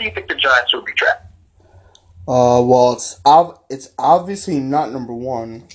do 0.00 0.06
you 0.06 0.12
think 0.12 0.28
the 0.28 0.34
Giants 0.34 0.74
would 0.74 0.84
be 0.84 0.92
drafting? 0.94 1.28
Uh, 2.26 2.62
well, 2.62 2.92
it's 2.94 3.20
ob- 3.26 3.60
it's 3.68 3.92
obviously 3.98 4.58
not 4.58 4.92
number 4.92 5.12
one. 5.12 5.68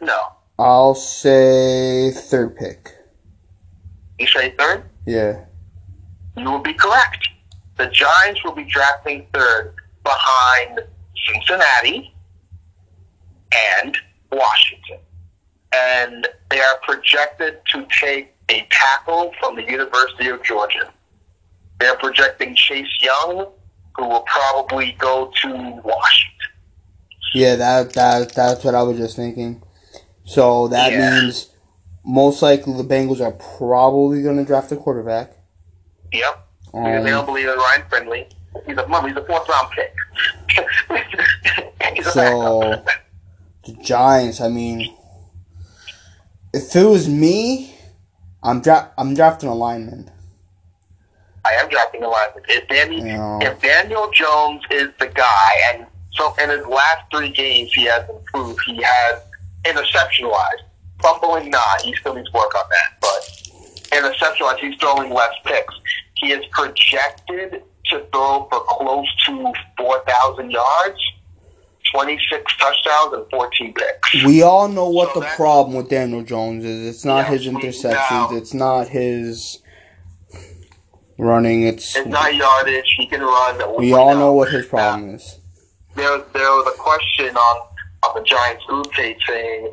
No, 0.00 0.18
I'll 0.58 0.94
say 0.94 2.10
third 2.12 2.56
pick. 2.56 2.92
You 4.18 4.26
say 4.26 4.54
third? 4.58 4.84
Yeah. 5.06 5.44
You 6.36 6.44
will 6.44 6.60
be 6.60 6.74
correct. 6.74 7.28
The 7.76 7.86
Giants 7.88 8.42
will 8.44 8.54
be 8.54 8.64
drafting 8.64 9.26
third 9.34 9.74
behind 10.04 10.80
Cincinnati 11.32 12.14
and 13.74 13.96
Washington. 14.32 14.98
And 15.72 16.28
they 16.50 16.60
are 16.60 16.78
projected 16.82 17.60
to 17.72 17.86
take 18.00 18.34
a 18.48 18.66
tackle 18.70 19.32
from 19.38 19.56
the 19.56 19.62
University 19.62 20.28
of 20.28 20.42
Georgia. 20.42 20.92
They're 21.80 21.96
projecting 21.96 22.54
Chase 22.54 22.86
Young, 23.00 23.46
who 23.96 24.08
will 24.08 24.22
probably 24.26 24.92
go 24.98 25.30
to 25.42 25.48
Washington. 25.84 26.34
Yeah, 27.34 27.56
that 27.56 27.92
that 27.92 28.34
that's 28.34 28.64
what 28.64 28.74
I 28.74 28.82
was 28.82 28.96
just 28.96 29.16
thinking. 29.16 29.62
So 30.24 30.68
that 30.68 30.92
Yeah. 30.92 31.20
means 31.20 31.50
most 32.04 32.42
likely 32.42 32.72
the 32.74 32.84
Bengals 32.84 33.20
are 33.20 33.32
probably 33.58 34.22
going 34.22 34.36
to 34.38 34.44
draft 34.44 34.72
a 34.72 34.76
quarterback. 34.76 35.32
Yep. 36.12 36.46
because 36.64 36.82
they 36.82 36.98
Um, 36.98 37.04
don't 37.06 37.26
believe 37.26 37.48
in 37.48 37.56
Ryan 37.56 37.82
Finley. 37.90 38.28
He's 38.66 38.76
a 38.78 38.86
mom. 38.86 39.06
He's 39.06 39.16
a 39.16 39.24
fourth 39.24 39.48
round 39.48 39.68
pick. 39.70 39.94
he's 41.94 42.12
So 42.12 42.82
the 43.66 43.72
Giants, 43.82 44.40
I 44.40 44.48
mean, 44.48 44.94
if 46.54 46.74
it 46.74 46.84
was 46.84 47.08
me, 47.08 47.74
I'm 48.42 48.60
dra- 48.62 48.90
I'm 48.96 49.14
drafting 49.14 49.48
a 49.50 49.54
lineman. 49.54 50.10
I 51.50 51.54
am 51.62 51.68
drafting 51.68 52.02
a 52.02 52.08
line. 52.08 52.28
If 52.48 52.68
Danny, 52.68 53.00
Yeah. 53.02 53.38
if 53.42 53.60
Daniel 53.60 54.10
Jones 54.12 54.62
is 54.70 54.88
the 54.98 55.06
guy, 55.08 55.50
and 55.72 55.86
so 56.12 56.34
in 56.42 56.50
his 56.50 56.66
last 56.66 57.02
three 57.12 57.30
games 57.30 57.72
he 57.72 57.84
has 57.84 58.04
improved. 58.08 58.60
He 58.66 58.82
has 58.82 59.20
interception 59.64 60.28
wise, 60.28 60.60
fumbling 61.02 61.50
not. 61.50 61.82
He 61.82 61.94
still 61.96 62.14
needs 62.14 62.32
work 62.32 62.54
on 62.54 62.64
that, 62.70 62.90
but 63.00 63.96
interception 63.96 64.46
wise, 64.46 64.58
he's 64.60 64.76
throwing 64.80 65.12
less 65.12 65.32
picks. 65.44 65.74
He 66.16 66.32
is 66.32 66.44
projected 66.50 67.62
to 67.90 68.04
throw 68.12 68.46
for 68.50 68.60
close 68.68 69.06
to 69.26 69.52
four 69.78 70.02
thousand 70.06 70.50
yards, 70.50 71.00
twenty 71.92 72.18
six 72.30 72.44
touchdowns, 72.58 73.14
and 73.14 73.24
fourteen 73.30 73.72
picks. 73.74 74.24
We 74.24 74.42
all 74.42 74.68
know 74.68 74.88
what 74.90 75.14
So 75.14 75.20
the 75.20 75.26
problem 75.36 75.76
with 75.76 75.88
Daniel 75.88 76.22
Jones 76.22 76.64
is. 76.64 76.96
It's 76.96 77.04
not 77.04 77.18
Yeah, 77.18 77.36
his 77.36 77.46
interceptions. 77.46 78.30
know. 78.32 78.36
It's 78.36 78.52
not 78.54 78.88
his 78.88 79.62
running. 81.18 81.64
It's 81.64 81.96
It's 81.96 82.06
not 82.06 82.34
yardage. 82.34 82.94
He 82.96 83.06
can 83.06 83.20
run. 83.20 83.76
we 83.78 83.92
all 83.92 84.14
know 84.14 84.32
what 84.32 84.48
his 84.50 84.66
problem 84.66 85.14
is. 85.16 85.38
there, 85.96 86.18
there 86.32 86.50
was 86.50 86.72
a 86.74 86.78
question 86.78 87.36
on, 87.36 87.68
on 88.04 88.20
the 88.22 88.24
Giants 88.24 88.64
group 88.66 88.90
page 88.92 89.18
saying, 89.28 89.72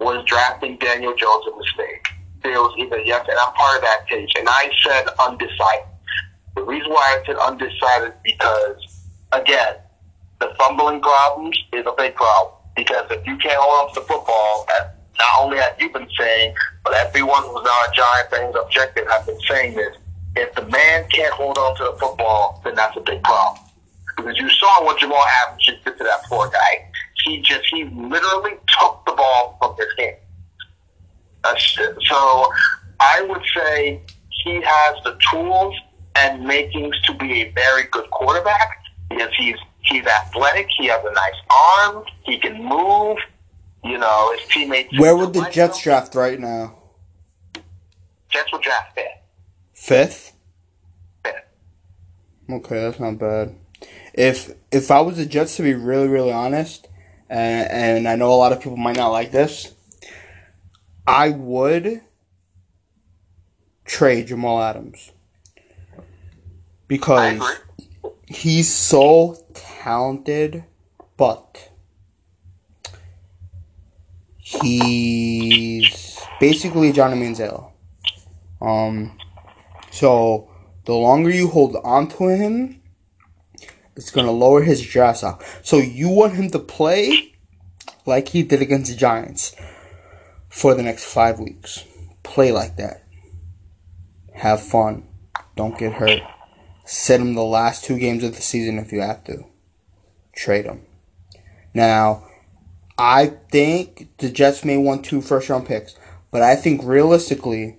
was 0.00 0.24
drafting 0.26 0.76
Daniel 0.78 1.14
Jones 1.16 1.44
a 1.52 1.56
mistake? 1.56 2.06
There 2.42 2.60
was 2.60 2.74
either 2.78 2.98
yes, 3.00 3.24
and 3.28 3.38
I'm 3.38 3.52
part 3.54 3.76
of 3.76 3.82
that 3.82 4.06
page, 4.06 4.30
and 4.36 4.46
I 4.48 4.70
said 4.82 5.06
undecided. 5.18 5.86
The 6.56 6.62
reason 6.62 6.90
why 6.90 7.18
I 7.18 7.26
said 7.26 7.36
undecided 7.36 8.12
because, 8.22 8.76
again, 9.32 9.76
the 10.40 10.54
fumbling 10.58 11.00
problems 11.00 11.58
is 11.72 11.86
a 11.86 11.92
big 11.96 12.14
problem. 12.14 12.54
Because 12.76 13.06
if 13.10 13.26
you 13.26 13.36
can't 13.38 13.56
hold 13.58 13.88
up 13.88 13.94
the 13.94 14.02
football, 14.02 14.66
not 15.18 15.40
only 15.40 15.58
have 15.58 15.76
you 15.80 15.90
been 15.90 16.08
saying, 16.18 16.54
but 16.84 16.92
everyone 16.94 17.42
who's 17.44 17.64
not 17.64 17.88
a 17.88 17.92
Giant 17.94 18.30
fans 18.30 18.56
objective 18.60 19.06
have 19.08 19.24
been 19.26 19.38
saying 19.48 19.74
this, 19.76 19.96
if 20.36 20.54
the 20.54 20.66
man 20.66 21.08
can't 21.10 21.32
hold 21.32 21.58
on 21.58 21.76
to 21.76 21.84
the 21.84 21.92
football, 21.98 22.60
then 22.64 22.74
that's 22.74 22.96
a 22.96 23.00
big 23.00 23.22
problem 23.22 23.64
because 24.16 24.38
you 24.38 24.48
saw 24.48 24.84
what 24.84 24.98
Jamal 24.98 25.24
Adams 25.42 25.64
just 25.64 25.84
did 25.84 25.96
to 25.98 26.04
that 26.04 26.22
poor 26.24 26.48
guy. 26.48 26.90
He 27.24 27.40
just 27.40 27.64
he 27.70 27.84
literally 27.84 28.52
took 28.78 29.02
the 29.06 29.12
ball 29.12 29.56
from 29.60 29.76
his 29.76 29.86
hand. 29.98 30.16
So 32.06 32.48
I 33.00 33.22
would 33.28 33.42
say 33.54 34.02
he 34.44 34.62
has 34.64 35.04
the 35.04 35.18
tools 35.30 35.74
and 36.16 36.44
makings 36.44 37.00
to 37.02 37.14
be 37.14 37.42
a 37.42 37.50
very 37.52 37.84
good 37.84 38.08
quarterback 38.10 38.82
because 39.08 39.30
he's 39.36 39.56
he's 39.82 40.06
athletic. 40.06 40.68
He 40.76 40.86
has 40.86 41.00
a 41.04 41.12
nice 41.12 41.34
arm. 41.50 42.04
He 42.24 42.38
can 42.38 42.62
move. 42.62 43.18
You 43.84 43.98
know, 43.98 44.34
his 44.36 44.48
teammates. 44.48 44.98
Where 44.98 45.14
would 45.14 45.34
the 45.34 45.48
Jets 45.50 45.78
him. 45.78 45.84
draft 45.84 46.14
right 46.14 46.40
now? 46.40 46.74
Jets 48.30 48.50
would 48.52 48.62
draft 48.62 48.94
fifth. 48.94 49.04
Fifth. 49.84 50.32
Fifth. 51.22 51.34
Okay, 52.50 52.80
that's 52.80 52.98
not 52.98 53.18
bad. 53.18 53.54
If 54.14 54.50
if 54.72 54.90
I 54.90 55.02
was 55.02 55.18
the 55.18 55.26
Jets, 55.26 55.56
to 55.56 55.62
be 55.62 55.74
really 55.74 56.08
really 56.08 56.32
honest, 56.32 56.88
and 57.28 57.70
and 57.70 58.08
I 58.08 58.16
know 58.16 58.32
a 58.32 58.34
lot 58.34 58.52
of 58.52 58.62
people 58.62 58.78
might 58.78 58.96
not 58.96 59.08
like 59.08 59.30
this, 59.30 59.74
I 61.06 61.28
would 61.28 62.00
trade 63.84 64.28
Jamal 64.28 64.62
Adams 64.62 65.12
I 65.98 66.02
because 66.88 67.42
he's 68.26 68.74
so 68.74 69.36
talented, 69.52 70.64
but 71.18 71.70
he's 74.38 76.18
basically 76.40 76.90
Johnny 76.90 77.20
Manziel. 77.20 77.70
Um, 78.62 79.18
so 79.94 80.50
the 80.86 80.92
longer 80.92 81.30
you 81.30 81.46
hold 81.46 81.76
on 81.84 82.08
to 82.08 82.26
him, 82.26 82.82
it's 83.94 84.10
gonna 84.10 84.32
lower 84.32 84.62
his 84.62 84.82
draft 84.82 85.18
stock. 85.18 85.44
So 85.62 85.76
you 85.76 86.08
want 86.08 86.34
him 86.34 86.50
to 86.50 86.58
play 86.58 87.36
like 88.04 88.30
he 88.30 88.42
did 88.42 88.60
against 88.60 88.90
the 88.90 88.96
Giants 88.96 89.54
for 90.48 90.74
the 90.74 90.82
next 90.82 91.04
five 91.04 91.38
weeks. 91.38 91.84
Play 92.24 92.50
like 92.50 92.76
that. 92.76 93.04
Have 94.32 94.60
fun. 94.60 95.06
Don't 95.54 95.78
get 95.78 95.92
hurt. 95.92 96.22
Sit 96.84 97.20
him 97.20 97.34
the 97.34 97.44
last 97.44 97.84
two 97.84 97.96
games 97.96 98.24
of 98.24 98.34
the 98.34 98.42
season 98.42 98.80
if 98.80 98.90
you 98.90 99.00
have 99.00 99.22
to. 99.24 99.44
Trade 100.34 100.64
him. 100.64 100.82
Now, 101.72 102.26
I 102.98 103.26
think 103.52 104.08
the 104.18 104.28
Jets 104.28 104.64
may 104.64 104.76
want 104.76 105.04
two 105.04 105.20
first 105.20 105.48
round 105.48 105.66
picks, 105.66 105.94
but 106.32 106.42
I 106.42 106.56
think 106.56 106.80
realistically, 106.82 107.78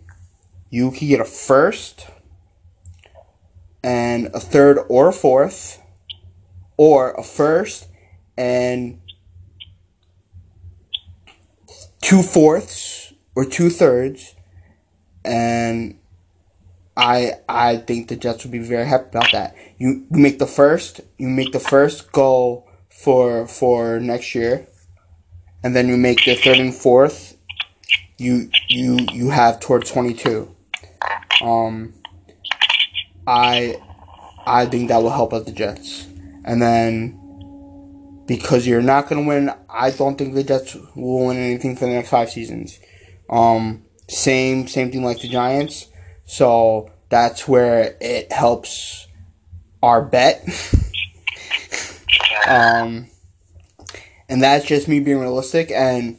you 0.76 0.92
can 0.92 1.08
get 1.08 1.22
a 1.22 1.26
first 1.26 2.06
and 3.82 4.28
a 4.34 4.42
third 4.42 4.78
or 4.90 5.08
a 5.08 5.14
fourth, 5.14 5.82
or 6.76 7.14
a 7.14 7.24
first 7.24 7.88
and 8.38 9.00
two 12.02 12.22
fourths 12.22 13.14
or 13.36 13.46
two 13.46 13.70
thirds, 13.70 14.36
and 15.24 15.98
I 16.98 17.36
I 17.48 17.78
think 17.78 18.10
the 18.10 18.18
Jets 18.18 18.44
would 18.44 18.52
be 18.52 18.60
very 18.60 18.86
happy 18.86 19.08
about 19.08 19.32
that. 19.32 19.56
You 19.78 20.06
you 20.12 20.20
make 20.20 20.40
the 20.40 20.46
first, 20.46 21.00
you 21.18 21.30
make 21.30 21.54
the 21.54 21.62
first 21.62 22.12
go 22.12 22.66
for 22.90 23.48
for 23.48 24.02
next 24.02 24.36
year, 24.36 24.68
and 25.64 25.74
then 25.74 25.88
you 25.88 25.96
make 25.96 26.26
the 26.26 26.36
third 26.36 26.58
and 26.58 26.76
fourth. 26.76 27.38
You 28.18 28.50
you 28.68 28.98
you 29.14 29.30
have 29.30 29.62
toward 29.62 29.86
twenty 29.86 30.14
two. 30.14 30.55
Um, 31.42 31.94
I 33.28 33.82
I 34.46 34.66
think 34.66 34.90
that 34.90 35.02
will 35.02 35.10
help 35.10 35.34
out 35.34 35.46
the 35.46 35.52
Jets, 35.52 36.08
and 36.44 36.62
then 36.62 37.20
because 38.28 38.66
you're 38.66 38.82
not 38.82 39.10
gonna 39.10 39.24
win, 39.28 39.52
I 39.70 39.92
don't 39.92 40.18
think 40.18 40.34
the 40.34 40.44
Jets 40.44 40.76
will 40.96 41.28
win 41.28 41.38
anything 41.38 41.76
for 41.76 41.86
the 41.86 41.92
next 41.92 42.10
five 42.10 42.30
seasons. 42.30 42.80
Um, 43.30 43.84
same 44.08 44.68
same 44.68 44.92
thing 44.92 45.04
like 45.04 45.22
the 45.22 45.30
Giants. 45.30 45.88
So 46.26 46.92
that's 47.10 47.48
where 47.48 47.96
it 48.02 48.32
helps 48.32 49.08
our 49.82 50.04
bet. 50.04 50.44
um, 52.48 53.08
and 54.28 54.42
that's 54.42 54.66
just 54.66 54.88
me 54.88 55.00
being 55.00 55.20
realistic. 55.20 55.72
And 55.72 56.18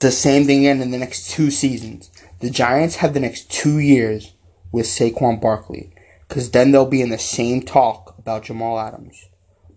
the 0.00 0.10
same 0.10 0.44
thing 0.44 0.60
again 0.60 0.82
in 0.82 0.90
the 0.90 0.98
next 0.98 1.30
two 1.30 1.50
seasons. 1.50 2.10
The 2.40 2.50
Giants 2.50 2.96
have 2.96 3.14
the 3.14 3.20
next 3.20 3.50
two 3.50 3.78
years 3.78 4.34
with 4.72 4.86
Saquon 4.86 5.40
Barkley. 5.40 5.92
Because 6.28 6.50
then 6.50 6.72
they'll 6.72 6.86
be 6.86 7.02
in 7.02 7.10
the 7.10 7.18
same 7.18 7.62
talk 7.62 8.14
about 8.18 8.44
Jamal 8.44 8.78
Adams. 8.78 9.28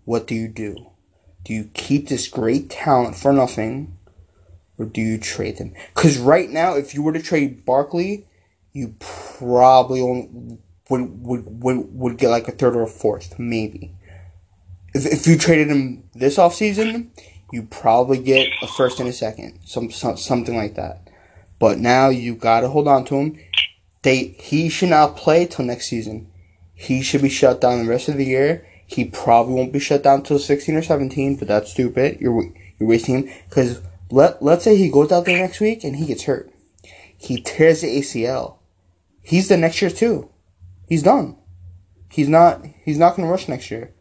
What 0.04 0.26
do 0.26 0.34
you 0.34 0.48
do? 0.48 0.90
Do 1.44 1.54
you 1.54 1.70
keep 1.74 2.08
this 2.08 2.28
great 2.28 2.70
talent 2.70 3.16
for 3.16 3.32
nothing? 3.32 3.96
Or 4.78 4.86
do 4.86 5.00
you 5.00 5.18
trade 5.18 5.58
him? 5.58 5.74
Because 5.94 6.18
right 6.18 6.50
now, 6.50 6.74
if 6.74 6.94
you 6.94 7.02
were 7.02 7.12
to 7.12 7.22
trade 7.22 7.64
Barkley, 7.64 8.26
you 8.72 8.94
probably 8.98 10.00
only 10.00 10.58
would, 10.88 11.24
would, 11.24 11.62
would, 11.62 11.94
would 11.94 12.18
get 12.18 12.30
like 12.30 12.48
a 12.48 12.52
third 12.52 12.74
or 12.74 12.82
a 12.82 12.88
fourth, 12.88 13.38
maybe. 13.38 13.94
If, 14.94 15.06
if 15.06 15.26
you 15.26 15.38
traded 15.38 15.68
him 15.68 16.04
this 16.14 16.36
offseason, 16.36 17.10
you 17.52 17.64
probably 17.64 18.18
get 18.18 18.48
a 18.62 18.66
first 18.66 18.98
and 19.00 19.08
a 19.08 19.12
second, 19.12 19.60
some, 19.64 19.90
some 19.90 20.16
something 20.16 20.56
like 20.56 20.74
that. 20.74 21.09
But 21.60 21.78
now 21.78 22.08
you 22.08 22.34
got 22.34 22.62
to 22.62 22.68
hold 22.68 22.88
on 22.88 23.04
to 23.04 23.16
him. 23.16 23.38
They 24.02 24.34
he 24.40 24.68
should 24.68 24.88
not 24.88 25.16
play 25.16 25.46
till 25.46 25.66
next 25.66 25.88
season. 25.88 26.26
He 26.74 27.02
should 27.02 27.22
be 27.22 27.28
shut 27.28 27.60
down 27.60 27.84
the 27.84 27.90
rest 27.90 28.08
of 28.08 28.16
the 28.16 28.24
year. 28.24 28.66
He 28.86 29.04
probably 29.04 29.54
won't 29.54 29.72
be 29.72 29.78
shut 29.78 30.02
down 30.02 30.22
till 30.24 30.38
16 30.40 30.74
or 30.74 30.82
17, 30.82 31.36
but 31.36 31.46
that's 31.46 31.70
stupid. 31.70 32.18
You're 32.20 32.50
you're 32.78 32.88
wasting 32.88 33.26
him 33.26 33.34
because 33.48 33.80
Let 34.10 34.42
let's 34.42 34.64
say 34.64 34.76
he 34.76 34.90
goes 34.90 35.12
out 35.12 35.26
there 35.26 35.38
next 35.38 35.60
week 35.60 35.84
and 35.84 35.96
he 35.96 36.06
gets 36.06 36.24
hurt. 36.24 36.50
He 37.16 37.40
tears 37.42 37.82
the 37.82 37.98
ACL. 37.98 38.56
He's 39.22 39.48
the 39.48 39.58
next 39.58 39.80
year 39.82 39.90
too. 39.90 40.30
He's 40.88 41.02
done. 41.02 41.36
He's 42.10 42.28
not 42.28 42.64
he's 42.84 42.98
not 42.98 43.14
gonna 43.14 43.30
rush 43.30 43.48
next 43.48 43.70
year. 43.70 43.94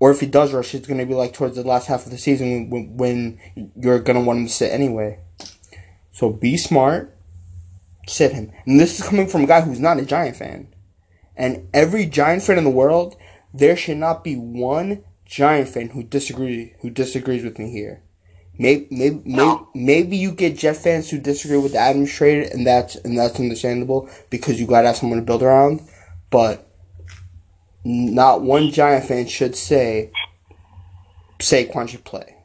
Or 0.00 0.10
if 0.10 0.20
he 0.20 0.26
does 0.26 0.52
rush, 0.52 0.74
it's 0.74 0.88
gonna 0.88 1.04
be 1.04 1.14
like 1.14 1.34
towards 1.34 1.56
the 1.56 1.62
last 1.62 1.88
half 1.88 2.06
of 2.06 2.10
the 2.10 2.18
season 2.18 2.70
when, 2.70 2.96
when 2.96 3.38
you're 3.76 4.00
gonna 4.00 4.22
want 4.22 4.40
him 4.40 4.46
to 4.46 4.52
sit 4.52 4.72
anyway. 4.72 5.20
So 6.18 6.30
be 6.30 6.56
smart, 6.56 7.16
sit 8.08 8.32
him. 8.32 8.50
And 8.66 8.80
this 8.80 8.98
is 8.98 9.06
coming 9.06 9.28
from 9.28 9.44
a 9.44 9.46
guy 9.46 9.60
who's 9.60 9.78
not 9.78 10.00
a 10.00 10.04
Giant 10.04 10.34
fan. 10.34 10.66
And 11.36 11.68
every 11.72 12.06
Giant 12.06 12.42
fan 12.42 12.58
in 12.58 12.64
the 12.64 12.70
world, 12.70 13.14
there 13.54 13.76
should 13.76 13.98
not 13.98 14.24
be 14.24 14.34
one 14.34 15.04
Giant 15.24 15.68
fan 15.68 15.90
who 15.90 16.02
disagree 16.02 16.74
who 16.80 16.90
disagrees 16.90 17.44
with 17.44 17.60
me 17.60 17.70
here. 17.70 18.02
Maybe 18.58 18.88
maybe, 18.90 19.22
maybe, 19.24 19.60
maybe 19.76 20.16
you 20.16 20.32
get 20.32 20.58
Jet 20.58 20.78
fans 20.78 21.08
who 21.08 21.20
disagree 21.20 21.58
with 21.58 21.70
the 21.70 21.78
Adams 21.78 22.12
trade, 22.12 22.50
and 22.50 22.66
that's 22.66 22.96
and 22.96 23.16
that's 23.16 23.38
understandable 23.38 24.10
because 24.28 24.58
you 24.58 24.66
gotta 24.66 24.88
have 24.88 24.96
someone 24.96 25.20
to 25.20 25.24
build 25.24 25.44
around. 25.44 25.82
But 26.30 26.68
not 27.84 28.42
one 28.42 28.72
Giant 28.72 29.04
fan 29.04 29.28
should 29.28 29.54
say 29.54 30.10
Saquon 31.38 31.88
should 31.88 32.02
play. 32.02 32.37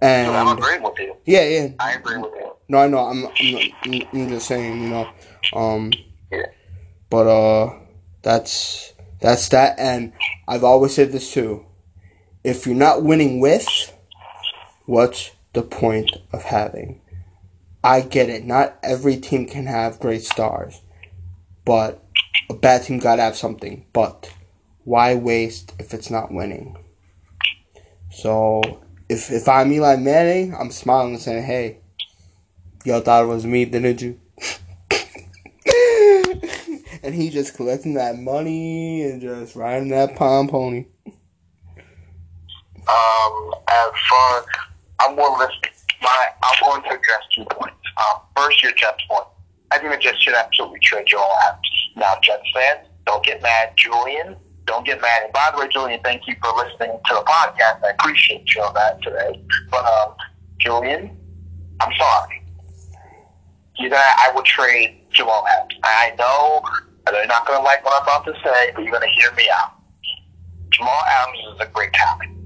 And 0.00 0.30
I'm 0.30 0.56
agreeing 0.56 0.82
with 0.82 0.98
you. 0.98 1.16
yeah, 1.24 1.42
yeah. 1.42 1.68
I 1.80 1.92
agree 1.94 2.18
with 2.18 2.32
you. 2.34 2.52
No, 2.68 2.78
I 2.78 2.86
know. 2.86 2.98
I'm, 2.98 3.26
I'm, 3.26 3.72
I'm, 3.84 4.02
I'm 4.12 4.28
just 4.28 4.46
saying, 4.46 4.82
you 4.82 4.88
know. 4.90 5.08
Um, 5.54 5.92
Yeah. 6.30 6.46
but 7.10 7.26
uh, 7.26 7.78
that's 8.22 8.92
that's 9.20 9.48
that. 9.48 9.78
And 9.78 10.12
I've 10.46 10.64
always 10.64 10.94
said 10.94 11.12
this 11.12 11.32
too. 11.32 11.64
If 12.44 12.66
you're 12.66 12.76
not 12.76 13.02
winning 13.02 13.40
with, 13.40 13.66
what's 14.86 15.32
the 15.52 15.62
point 15.62 16.12
of 16.32 16.44
having? 16.44 17.00
I 17.82 18.02
get 18.02 18.28
it. 18.28 18.44
Not 18.44 18.78
every 18.82 19.16
team 19.16 19.46
can 19.46 19.66
have 19.66 19.98
great 20.00 20.22
stars, 20.22 20.82
but 21.64 22.04
a 22.50 22.54
bad 22.54 22.84
team 22.84 22.98
gotta 22.98 23.22
have 23.22 23.36
something. 23.36 23.86
But 23.92 24.32
why 24.84 25.14
waste 25.14 25.74
if 25.78 25.94
it's 25.94 26.10
not 26.10 26.32
winning? 26.32 26.76
So 28.10 28.62
if 29.08 29.30
if 29.30 29.48
I'm 29.48 29.72
Eli 29.72 29.96
Manning, 29.96 30.54
I'm 30.54 30.70
smiling 30.70 31.14
and 31.14 31.22
saying, 31.22 31.44
"Hey, 31.44 31.78
y'all 32.84 33.00
thought 33.00 33.24
it 33.24 33.28
was 33.28 33.46
me, 33.46 33.64
didn't 33.64 34.02
you?" 34.02 34.20
and 37.02 37.14
he 37.14 37.30
just 37.30 37.54
collecting 37.54 37.94
that 37.94 38.18
money 38.18 39.02
and 39.02 39.20
just 39.20 39.56
riding 39.56 39.88
that 39.88 40.16
palm 40.16 40.48
pony. 40.48 40.86
Um, 42.88 43.54
as 43.68 43.90
far 44.08 44.44
I'm 45.00 45.16
going 45.16 45.48
to 45.48 45.68
my 46.02 46.28
I'm 46.42 46.64
going 46.64 46.82
to 46.82 46.88
address 46.88 47.22
two 47.34 47.44
points. 47.44 47.76
Um, 47.96 48.20
first, 48.36 48.62
your 48.62 48.72
Jets 48.72 49.02
point. 49.08 49.24
I 49.70 49.78
think 49.78 49.92
the 49.92 49.98
Jets 49.98 50.22
should 50.22 50.34
absolutely 50.34 50.80
trade 50.80 51.06
Joel 51.06 51.26
Adams. 51.46 51.70
Now, 51.96 52.14
Jets 52.22 52.48
fans, 52.54 52.86
don't 53.06 53.24
get 53.24 53.42
mad. 53.42 53.72
Julian, 53.76 54.36
don't 54.68 54.86
get 54.86 55.00
mad. 55.00 55.24
And 55.24 55.32
by 55.32 55.50
the 55.52 55.58
way, 55.58 55.68
Julian, 55.68 56.00
thank 56.04 56.26
you 56.26 56.36
for 56.40 56.52
listening 56.56 56.98
to 57.06 57.14
the 57.14 57.24
podcast. 57.26 57.84
I 57.84 57.90
appreciate 57.98 58.54
you 58.54 58.62
on 58.62 58.74
that 58.74 59.02
today. 59.02 59.42
But 59.70 59.84
um, 59.84 60.14
Julian, 60.58 61.16
I'm 61.80 61.92
sorry. 61.98 62.42
You 63.78 63.88
know, 63.88 63.96
I 63.96 64.30
would 64.34 64.44
trade 64.44 65.00
Joel 65.10 65.44
Adams. 65.46 65.80
I 65.84 66.14
know 66.18 66.62
they're 67.06 67.26
not 67.26 67.46
going 67.46 67.58
to 67.58 67.64
like 67.64 67.84
what 67.84 68.00
I'm 68.00 68.02
about 68.02 68.24
to 68.26 68.34
say, 68.44 68.72
but 68.74 68.82
you're 68.82 68.92
going 68.92 69.08
to 69.08 69.14
hear 69.20 69.32
me 69.34 69.48
out. 69.60 69.72
Jamal 70.70 71.00
Adams 71.10 71.54
is 71.54 71.66
a 71.66 71.70
great 71.72 71.92
talent 71.92 72.38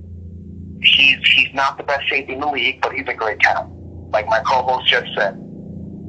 he's 0.83 1.19
he's 1.29 1.55
not 1.55 1.77
the 1.77 1.83
best 1.85 2.09
safety 2.09 2.35
in 2.35 2.41
the 2.41 2.47
league, 2.47 2.81
but 2.83 2.93
he's 2.93 3.07
a 3.09 3.15
great 3.15 3.41
talent. 3.41 3.73
Like 4.11 4.27
my 4.27 4.41
co-host 4.41 4.89
just 4.89 5.07
said, 5.17 5.35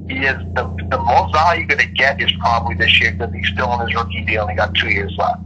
he 0.09 0.17
is 0.19 0.37
the 0.55 0.63
the 0.89 0.99
most 0.99 1.33
value 1.33 1.61
you're 1.61 1.67
gonna 1.67 1.85
get 1.89 2.21
is 2.21 2.31
probably 2.39 2.75
this 2.75 2.99
year 2.99 3.11
because 3.11 3.33
he's 3.33 3.47
still 3.47 3.67
on 3.67 3.87
his 3.87 3.95
rookie 3.95 4.21
deal 4.25 4.43
and 4.43 4.51
he 4.51 4.57
got 4.57 4.73
two 4.75 4.89
years 4.89 5.13
left. 5.17 5.41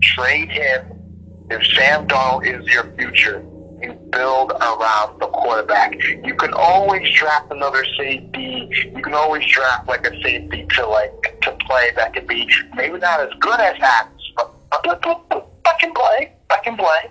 Trade 0.00 0.50
him 0.50 0.98
if 1.50 1.66
Sam 1.74 2.06
Darnold 2.06 2.46
is 2.46 2.66
your 2.72 2.84
future. 2.96 3.44
You 3.80 3.92
build 4.10 4.50
around 4.50 5.20
the 5.20 5.28
quarterback. 5.28 5.94
You 6.24 6.34
can 6.34 6.52
always 6.52 7.08
draft 7.14 7.52
another 7.52 7.84
safety. 7.96 8.68
You 8.94 9.02
can 9.02 9.14
always 9.14 9.46
draft 9.46 9.88
like 9.88 10.04
a 10.06 10.10
safety 10.22 10.66
to 10.70 10.86
like 10.86 11.40
to 11.42 11.52
play 11.66 11.90
that 11.96 12.12
could 12.12 12.26
be 12.26 12.48
maybe 12.74 12.98
not 12.98 13.20
as 13.20 13.30
good 13.40 13.60
as 13.60 13.76
Adams, 13.80 14.32
but 14.36 14.52
but 14.70 15.78
can 15.78 15.94
play. 15.94 16.32
But 16.48 16.62
can 16.64 16.76
play. 16.76 17.10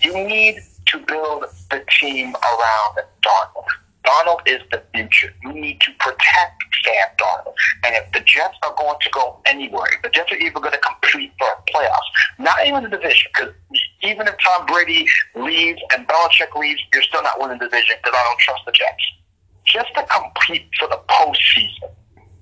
You 0.00 0.12
need 0.14 0.60
to 0.86 0.98
build 0.98 1.44
the 1.70 1.84
team 2.00 2.34
around 2.34 2.98
Darnold. 3.22 3.66
Darnold 4.04 4.40
is 4.46 4.60
the 4.70 4.82
future. 4.94 5.32
You 5.42 5.52
need 5.52 5.80
to 5.82 5.92
protect 5.98 6.62
Sam 6.84 7.08
Darnold. 7.18 7.54
And 7.84 7.94
if 7.96 8.10
the 8.12 8.20
Jets 8.20 8.56
are 8.62 8.74
going 8.76 8.96
to 9.00 9.10
go 9.10 9.40
anywhere, 9.46 9.86
if 9.94 10.02
the 10.02 10.08
Jets 10.08 10.32
are 10.32 10.36
even 10.36 10.62
going 10.62 10.72
to 10.72 10.78
compete 10.78 11.32
for 11.38 11.48
playoffs, 11.72 12.08
not 12.38 12.66
even 12.66 12.84
the 12.84 12.88
division, 12.88 13.30
because 13.34 13.54
even 14.02 14.26
if 14.26 14.34
Tom 14.44 14.66
Brady 14.66 15.06
leaves 15.34 15.80
and 15.94 16.06
Belichick 16.08 16.54
leaves, 16.58 16.80
you're 16.92 17.02
still 17.02 17.22
not 17.22 17.40
winning 17.40 17.58
the 17.58 17.66
division 17.66 17.96
because 18.02 18.16
I 18.16 18.24
don't 18.24 18.38
trust 18.38 18.62
the 18.66 18.72
Jets. 18.72 19.04
Just 19.64 19.94
to 19.94 20.04
compete 20.04 20.68
for 20.78 20.88
the 20.88 21.00
postseason, 21.08 21.92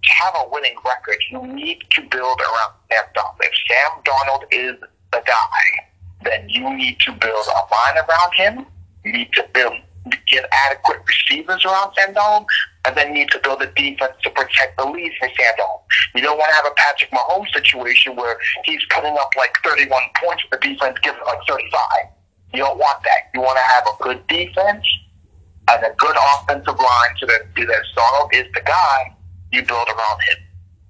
to 0.04 0.10
have 0.10 0.34
a 0.36 0.48
winning 0.50 0.76
record, 0.84 1.22
you 1.30 1.46
need 1.46 1.78
to 1.90 2.02
build 2.02 2.40
around 2.40 2.72
Sam 2.90 3.04
Darnold. 3.16 3.36
If 3.40 3.52
Sam 3.68 4.02
Darnold 4.04 4.44
is 4.52 4.80
the 5.12 5.22
guy, 5.26 5.88
then 6.24 6.48
you 6.48 6.74
need 6.76 6.98
to 7.00 7.12
build 7.12 7.46
a 7.46 7.74
line 7.74 7.96
around 7.96 8.34
him. 8.34 8.66
You 9.04 9.12
need 9.12 9.32
to 9.34 9.46
build 9.52 9.74
get 10.26 10.46
adequate 10.52 11.00
receivers 11.06 11.64
around 11.64 11.94
Darnold, 11.96 12.46
and 12.84 12.96
then 12.96 13.12
need 13.12 13.30
to 13.30 13.40
build 13.42 13.62
a 13.62 13.66
defense 13.72 14.12
to 14.22 14.30
protect 14.30 14.76
the 14.78 14.84
lead 14.84 15.12
for 15.18 15.28
Darnold. 15.28 15.80
You 16.14 16.22
don't 16.22 16.38
want 16.38 16.50
to 16.50 16.56
have 16.56 16.66
a 16.66 16.74
Patrick 16.76 17.10
Mahomes 17.10 17.52
situation 17.52 18.16
where 18.16 18.38
he's 18.64 18.80
putting 18.90 19.16
up 19.18 19.30
like 19.36 19.56
31 19.64 20.02
points, 20.22 20.42
the 20.50 20.58
defense 20.58 20.98
gives 21.02 21.18
like 21.26 21.38
35. 21.48 21.82
You 22.54 22.60
don't 22.60 22.78
want 22.78 23.02
that. 23.04 23.30
You 23.34 23.40
want 23.40 23.58
to 23.58 23.64
have 23.64 23.84
a 23.86 24.02
good 24.02 24.26
defense 24.26 24.86
and 25.70 25.84
a 25.84 25.94
good 25.96 26.16
offensive 26.16 26.78
line 26.78 27.12
so 27.20 27.26
that, 27.26 27.42
so 27.56 27.64
that 27.66 27.82
Darnold 27.96 28.32
is 28.32 28.46
the 28.54 28.62
guy 28.64 29.14
you 29.52 29.62
build 29.62 29.88
around 29.88 30.20
him. 30.28 30.38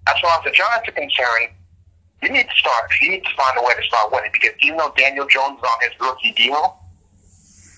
As 0.08 0.18
far 0.20 0.38
as 0.38 0.44
the 0.44 0.50
Giants 0.50 0.88
are 0.88 0.92
concerned, 0.92 1.52
you 2.22 2.30
need 2.30 2.48
to 2.48 2.56
start. 2.56 2.90
You 3.00 3.10
need 3.10 3.24
to 3.24 3.34
find 3.36 3.58
a 3.58 3.62
way 3.62 3.74
to 3.74 3.82
start 3.82 4.12
winning 4.12 4.30
because 4.32 4.50
even 4.62 4.78
though 4.78 4.92
Daniel 4.96 5.26
Jones 5.26 5.58
is 5.58 5.64
on 5.64 5.78
his 5.82 5.92
rookie 6.00 6.32
deal, 6.32 6.78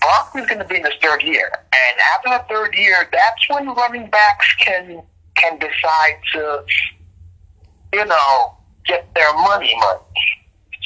Barkley's 0.01 0.47
going 0.47 0.59
to 0.59 0.65
be 0.65 0.77
in 0.77 0.85
his 0.85 0.93
third 1.01 1.21
year, 1.21 1.51
and 1.53 1.99
after 2.13 2.29
the 2.29 2.43
third 2.53 2.75
year, 2.75 3.07
that's 3.11 3.49
when 3.49 3.67
running 3.73 4.09
backs 4.09 4.53
can 4.59 5.01
can 5.35 5.59
decide 5.59 6.17
to, 6.33 6.63
you 7.93 8.05
know, 8.05 8.57
get 8.85 9.07
their 9.15 9.33
money 9.33 9.73
money. 9.79 10.01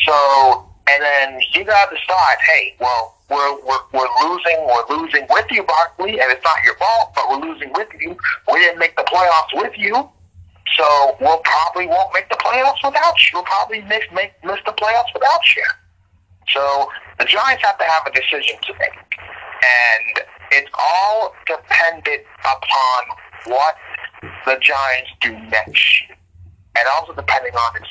So, 0.06 0.70
and 0.90 1.02
then 1.02 1.42
you 1.54 1.64
got 1.64 1.90
to 1.90 1.96
decide, 1.96 2.38
hey, 2.54 2.76
well, 2.80 3.18
we're, 3.30 3.56
we're 3.66 3.80
we're 3.94 4.30
losing, 4.30 4.68
we're 4.68 4.98
losing 4.98 5.26
with 5.30 5.46
you, 5.50 5.64
Barkley, 5.64 6.20
and 6.20 6.32
it's 6.32 6.44
not 6.44 6.64
your 6.64 6.76
fault, 6.76 7.14
but 7.16 7.30
we're 7.30 7.48
losing 7.48 7.72
with 7.74 7.88
you. 8.00 8.16
We 8.52 8.60
didn't 8.60 8.80
make 8.80 8.96
the 8.96 9.04
playoffs 9.04 9.62
with 9.62 9.74
you. 9.78 10.10
So 10.78 11.16
we'll 11.22 11.40
probably 11.40 11.88
won't 11.88 12.14
make 12.14 12.28
the 12.30 12.36
playoffs 12.36 12.84
without 12.84 13.16
you. 13.16 13.30
We'll 13.36 13.44
probably 13.44 13.82
miss 13.82 14.04
make 14.14 14.34
miss 14.44 14.60
the 14.66 14.74
playoffs 14.74 15.14
without 15.14 15.42
you. 15.56 15.64
So 16.54 16.90
the 17.20 17.26
Giants 17.26 17.64
have 17.66 17.78
to 17.78 17.84
have 17.86 18.08
a 18.08 18.12
decision 18.12 18.58
to 18.62 18.74
make, 18.80 18.92
and 18.92 20.26
it's 20.52 20.70
all 20.78 21.34
dependent 21.46 22.24
upon 22.42 23.04
what 23.46 23.76
the 24.46 24.58
Giants 24.62 25.10
do 25.22 25.32
next 25.50 26.04
and 26.76 26.88
also 26.96 27.14
depending 27.14 27.54
on 27.54 27.82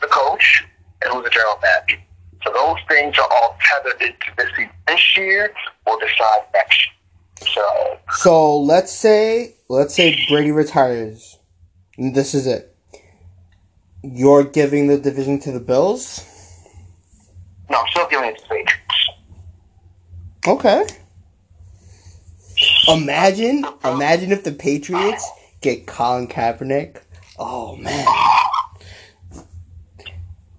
the 0.00 0.06
coach 0.06 0.64
and 1.02 1.12
who's 1.12 1.24
the 1.24 1.30
general 1.30 1.58
manager. 1.62 2.02
So 2.44 2.52
those 2.52 2.76
things 2.88 3.18
are 3.18 3.28
all 3.30 3.56
tethered 3.60 4.00
into 4.00 4.16
this 4.36 4.50
this 4.86 5.16
year 5.16 5.52
will 5.86 5.98
decide 5.98 6.42
next. 6.54 6.88
So 7.52 7.98
So 8.12 8.60
let's 8.60 8.92
say 8.92 9.54
let's 9.68 9.94
say 9.94 10.18
Brady 10.28 10.52
retires. 10.52 11.38
And 11.96 12.14
this 12.14 12.34
is 12.34 12.46
it. 12.46 12.74
You're 14.02 14.44
giving 14.44 14.86
the 14.86 14.98
division 14.98 15.40
to 15.40 15.52
the 15.52 15.58
Bills? 15.60 16.24
No, 17.70 17.80
I'm 17.80 17.86
still 17.90 18.08
giving 18.08 18.30
it 18.30 18.38
to 18.38 18.42
the 18.42 18.48
Patriots. 18.48 19.08
Okay. 20.46 20.86
Imagine 22.88 23.64
imagine 23.84 24.32
if 24.32 24.44
the 24.44 24.52
Patriots 24.52 25.28
get 25.60 25.86
Colin 25.86 26.26
Kaepernick. 26.26 27.02
Oh 27.38 27.76
man. 27.76 28.06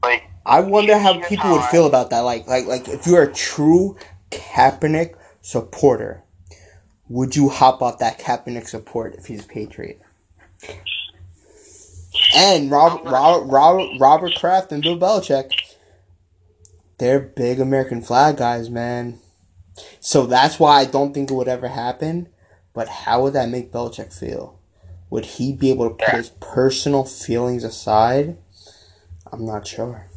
Like 0.03 0.29
I 0.45 0.61
wonder 0.61 0.97
how 0.97 1.19
people 1.27 1.51
would 1.51 1.65
feel 1.65 1.85
about 1.85 2.09
that. 2.09 2.21
Like, 2.21 2.47
like, 2.47 2.65
like, 2.65 2.87
if 2.87 3.05
you're 3.05 3.21
a 3.21 3.33
true 3.33 3.97
Kaepernick 4.31 5.13
supporter, 5.41 6.23
would 7.07 7.35
you 7.35 7.49
hop 7.49 7.83
off 7.83 7.99
that 7.99 8.19
Kaepernick 8.19 8.67
support 8.67 9.13
if 9.15 9.27
he's 9.27 9.45
a 9.45 9.47
Patriot? 9.47 10.01
And 12.35 12.71
Robert, 12.71 13.03
Robert, 13.09 13.45
Robert, 13.45 13.89
Robert 13.99 14.35
Kraft 14.35 14.71
and 14.71 14.81
Bill 14.81 14.97
Belichick, 14.97 15.51
they're 16.99 17.19
big 17.19 17.59
American 17.59 18.01
flag 18.01 18.37
guys, 18.37 18.69
man. 18.69 19.19
So 19.99 20.25
that's 20.25 20.59
why 20.59 20.81
I 20.81 20.85
don't 20.85 21.13
think 21.13 21.31
it 21.31 21.33
would 21.33 21.47
ever 21.47 21.69
happen. 21.69 22.27
But 22.73 22.87
how 22.87 23.23
would 23.23 23.33
that 23.33 23.49
make 23.49 23.71
Belichick 23.71 24.13
feel? 24.17 24.59
Would 25.09 25.25
he 25.25 25.53
be 25.53 25.71
able 25.71 25.89
to 25.89 25.95
put 25.95 26.15
his 26.15 26.29
personal 26.39 27.03
feelings 27.03 27.63
aside? 27.63 28.37
I'm 29.31 29.45
not 29.45 29.65
sure. 29.65 30.07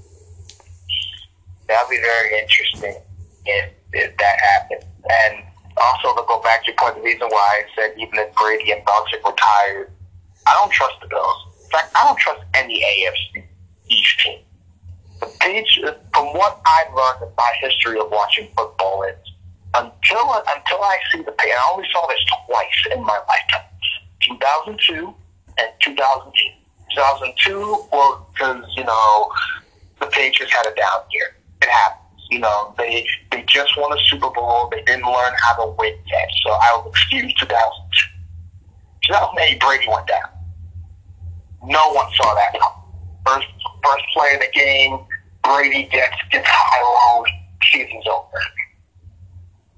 That'd 1.69 1.89
be 1.89 1.97
very 1.97 2.41
interesting 2.41 2.97
if, 3.47 3.71
if 3.93 4.17
that 4.19 4.39
happened. 4.41 4.85
And 5.09 5.45
also 5.79 6.15
to 6.15 6.23
go 6.29 6.43
back 6.43 6.65
to 6.65 6.73
your 6.73 6.77
point, 6.77 6.97
the 6.97 7.03
reason 7.03 7.29
why 7.31 7.63
I 7.63 7.75
said 7.75 7.95
even 7.97 8.19
if 8.19 8.35
Brady 8.35 8.73
and 8.73 8.85
Belichick 8.85 9.25
retired, 9.25 9.93
I 10.47 10.53
don't 10.55 10.71
trust 10.71 10.97
the 11.01 11.09
Bills. 11.09 11.47
In 11.65 11.71
fact, 11.71 11.93
I 11.95 12.05
don't 12.05 12.19
trust 12.19 12.43
any 12.55 12.83
AFC 12.83 13.45
East 13.89 14.21
team. 14.21 14.41
The 15.23 15.31
Patriots, 15.39 16.01
from 16.13 16.27
what 16.35 16.61
I've 16.67 16.93
learned 16.93 17.23
in 17.23 17.29
my 17.39 17.53
history 17.61 17.97
of 18.01 18.11
watching 18.11 18.49
football, 18.57 19.05
is 19.05 19.15
until 19.73 20.35
until 20.35 20.83
I 20.83 20.99
see 21.13 21.23
the 21.23 21.31
pay, 21.31 21.53
I 21.53 21.71
only 21.73 21.87
saw 21.93 22.05
this 22.09 22.19
twice 22.47 22.93
in 22.93 23.05
my 23.05 23.21
lifetime: 23.29 23.71
2002 24.21 25.15
and 25.59 25.69
2008. 25.81 26.35
2002 26.97 27.61
was 27.93 28.27
because 28.33 28.65
you 28.77 28.83
know 28.83 29.31
the 30.01 30.07
Patriots 30.07 30.53
had 30.53 30.67
a 30.67 30.75
down 30.75 31.07
year. 31.13 31.37
It 31.63 31.69
happens. 31.69 32.27
You 32.29 32.41
know 32.41 32.75
they 32.77 33.07
they 33.31 33.45
just 33.47 33.79
won 33.79 33.97
a 33.97 34.01
Super 34.07 34.29
Bowl. 34.29 34.71
They 34.73 34.83
didn't 34.83 35.07
learn 35.07 35.35
how 35.39 35.55
to 35.65 35.73
win 35.79 35.95
yet. 36.11 36.29
So 36.45 36.51
I 36.51 36.83
will 36.83 36.91
excuse 36.91 37.33
2002. 37.35 38.09
2008, 39.07 39.61
Brady 39.61 39.87
went 39.89 40.09
down. 40.09 40.31
No 41.63 41.93
one 41.93 42.11
saw 42.15 42.35
that 42.35 42.59
coming. 42.59 42.83
First 43.25 43.47
first 43.85 44.05
play 44.15 44.35
of 44.35 44.41
the 44.41 44.51
game, 44.53 44.99
Brady 45.45 45.89
gets 45.91 46.17
gets 46.31 46.49
high 46.49 46.83
low. 46.83 47.25
Season's 47.71 48.07
over 48.07 48.43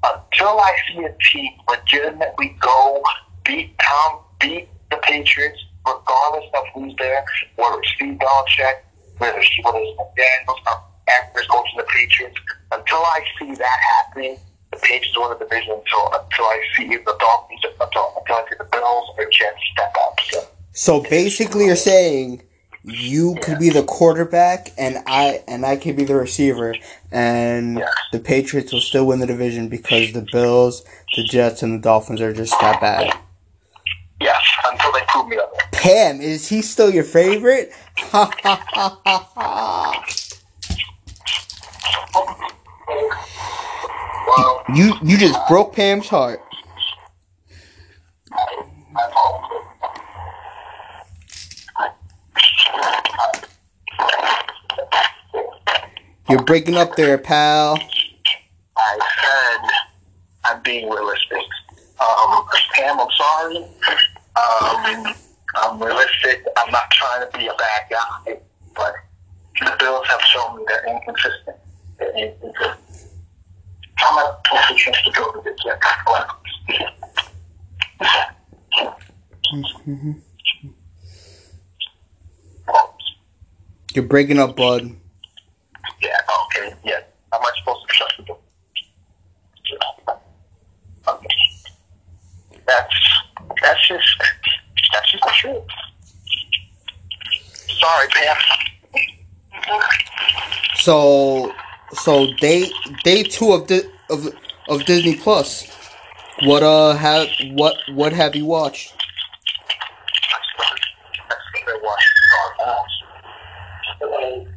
until 0.04 0.60
I 0.60 0.76
see 0.88 1.04
a 1.04 1.14
team 1.32 1.52
legitimately 1.68 2.56
go 2.60 3.02
beat 3.44 3.74
Tom, 3.78 4.20
beat 4.40 4.68
the 4.90 4.96
Patriots, 4.98 5.58
regardless 5.86 6.44
of 6.54 6.64
who's 6.74 6.94
there, 6.98 7.24
whether 7.56 7.78
it's 7.78 7.88
Steve 7.96 8.18
Belichick, 8.18 8.74
whether 9.18 9.38
it's 9.38 9.50
McDaniels, 9.64 10.58
or 10.66 10.82
Akers 11.08 11.46
go 11.48 11.62
to 11.62 11.76
the 11.76 11.84
Patriots, 11.84 12.36
until 12.72 12.98
I 12.98 13.20
see 13.38 13.54
that 13.54 13.78
happening, 13.96 14.36
the 14.72 14.78
Patriots 14.78 15.18
win 15.18 15.30
the 15.30 15.44
division 15.44 15.72
until 15.72 16.12
until 16.20 16.44
I 16.44 16.62
see 16.76 16.88
the 16.88 17.16
Dolphins, 17.18 17.60
until, 17.80 18.12
until 18.18 18.36
I 18.36 18.44
see 18.50 18.56
the 18.58 18.64
Bills 18.64 19.10
or 19.18 19.24
Jets 19.30 19.58
step 19.72 19.94
up. 20.02 20.20
So. 20.20 20.48
So 20.72 21.00
basically, 21.02 21.66
you're 21.66 21.76
saying 21.76 22.42
you 22.84 23.36
could 23.42 23.58
be 23.58 23.70
the 23.70 23.82
quarterback 23.82 24.70
and 24.76 24.98
I 25.06 25.42
and 25.48 25.64
I 25.64 25.76
could 25.76 25.96
be 25.96 26.04
the 26.04 26.14
receiver, 26.16 26.74
and 27.10 27.78
Yes. 27.78 27.92
the 28.12 28.18
Patriots 28.20 28.72
will 28.72 28.80
still 28.80 29.06
win 29.06 29.20
the 29.20 29.26
division 29.26 29.68
because 29.68 30.12
the 30.12 30.26
Bills, 30.32 30.84
the 31.16 31.24
Jets, 31.24 31.62
and 31.62 31.74
the 31.74 31.78
Dolphins 31.82 32.20
are 32.20 32.32
just 32.32 32.52
that 32.60 32.80
bad. 32.80 33.16
Yes, 34.20 34.42
until 34.70 34.92
they 34.92 35.00
prove 35.08 35.28
me 35.28 35.36
otherwise. 35.38 35.60
Pam, 35.72 36.20
is 36.20 36.48
he 36.48 36.62
still 36.62 36.90
your 36.90 37.04
favorite? 37.04 37.72
Ha 37.96 38.30
ha 38.42 38.64
ha 38.72 39.00
ha 39.04 39.30
ha. 39.34 40.04
Well, 44.26 44.64
You 44.74 44.94
you 45.02 45.16
just 45.18 45.38
broke 45.48 45.74
Pam's 45.74 46.08
heart. 46.08 46.40
I, 48.32 48.64
I 48.96 49.10
hope. 49.12 49.40
You're 56.28 56.42
breaking 56.42 56.76
up 56.76 56.96
there, 56.96 57.18
pal. 57.18 57.78
I 58.76 58.98
said 59.22 59.70
I'm 60.44 60.62
being 60.62 60.88
realistic. 60.90 61.42
Um, 62.00 62.44
Pam, 62.72 62.98
I'm 63.00 63.08
sorry. 63.16 63.56
Um, 64.36 65.14
I'm 65.54 65.82
realistic. 65.82 66.44
I'm 66.56 66.70
not 66.72 66.90
trying 66.90 67.30
to 67.30 67.38
be 67.38 67.46
a 67.46 67.54
bad 67.54 67.82
guy, 67.90 68.38
but 68.74 68.94
the 69.60 69.76
Bills 69.78 70.06
have 70.08 70.20
shown 70.22 70.56
me 70.56 70.64
they're 70.66 70.86
inconsistent. 70.86 71.56
They're 71.98 72.16
inconsistent. 72.16 72.80
I'm 73.98 74.16
not 74.16 74.44
totally 74.44 74.80
to 74.80 75.10
go 75.12 75.32
to 75.32 75.40
the 75.42 75.56
Jets. 75.62 75.84
You're 83.94 84.04
breaking 84.06 84.40
up, 84.40 84.56
bud. 84.56 84.96
Yeah, 86.02 86.18
okay, 86.46 86.74
yeah. 86.84 87.00
How 87.32 87.38
Am 87.38 87.44
I 87.44 87.50
supposed 87.60 87.86
to 87.88 87.94
trust 87.94 88.16
the 88.18 88.22
Bills? 88.24 88.40
Okay. 91.08 91.28
That's 92.66 92.94
that's 93.62 93.88
just 93.88 94.08
that's 94.92 95.12
just 95.12 95.24
the 95.24 95.32
truth. 95.34 95.62
Sorry, 97.68 98.08
Pam. 98.08 98.36
So 100.76 101.52
so 101.92 102.26
day 102.40 102.70
day 103.04 103.22
two 103.22 103.52
of 103.52 103.66
Di- 103.68 103.88
of 104.10 104.28
of 104.68 104.84
Disney 104.86 105.16
Plus. 105.16 105.68
What 106.42 106.62
uh 106.62 106.94
have 106.94 107.28
what 107.52 107.76
what 107.94 108.12
have 108.12 108.36
you 108.36 108.46
watched? 108.46 108.94
I 111.68 111.80
watched 111.82 112.14
Gargoyles. 114.00 114.48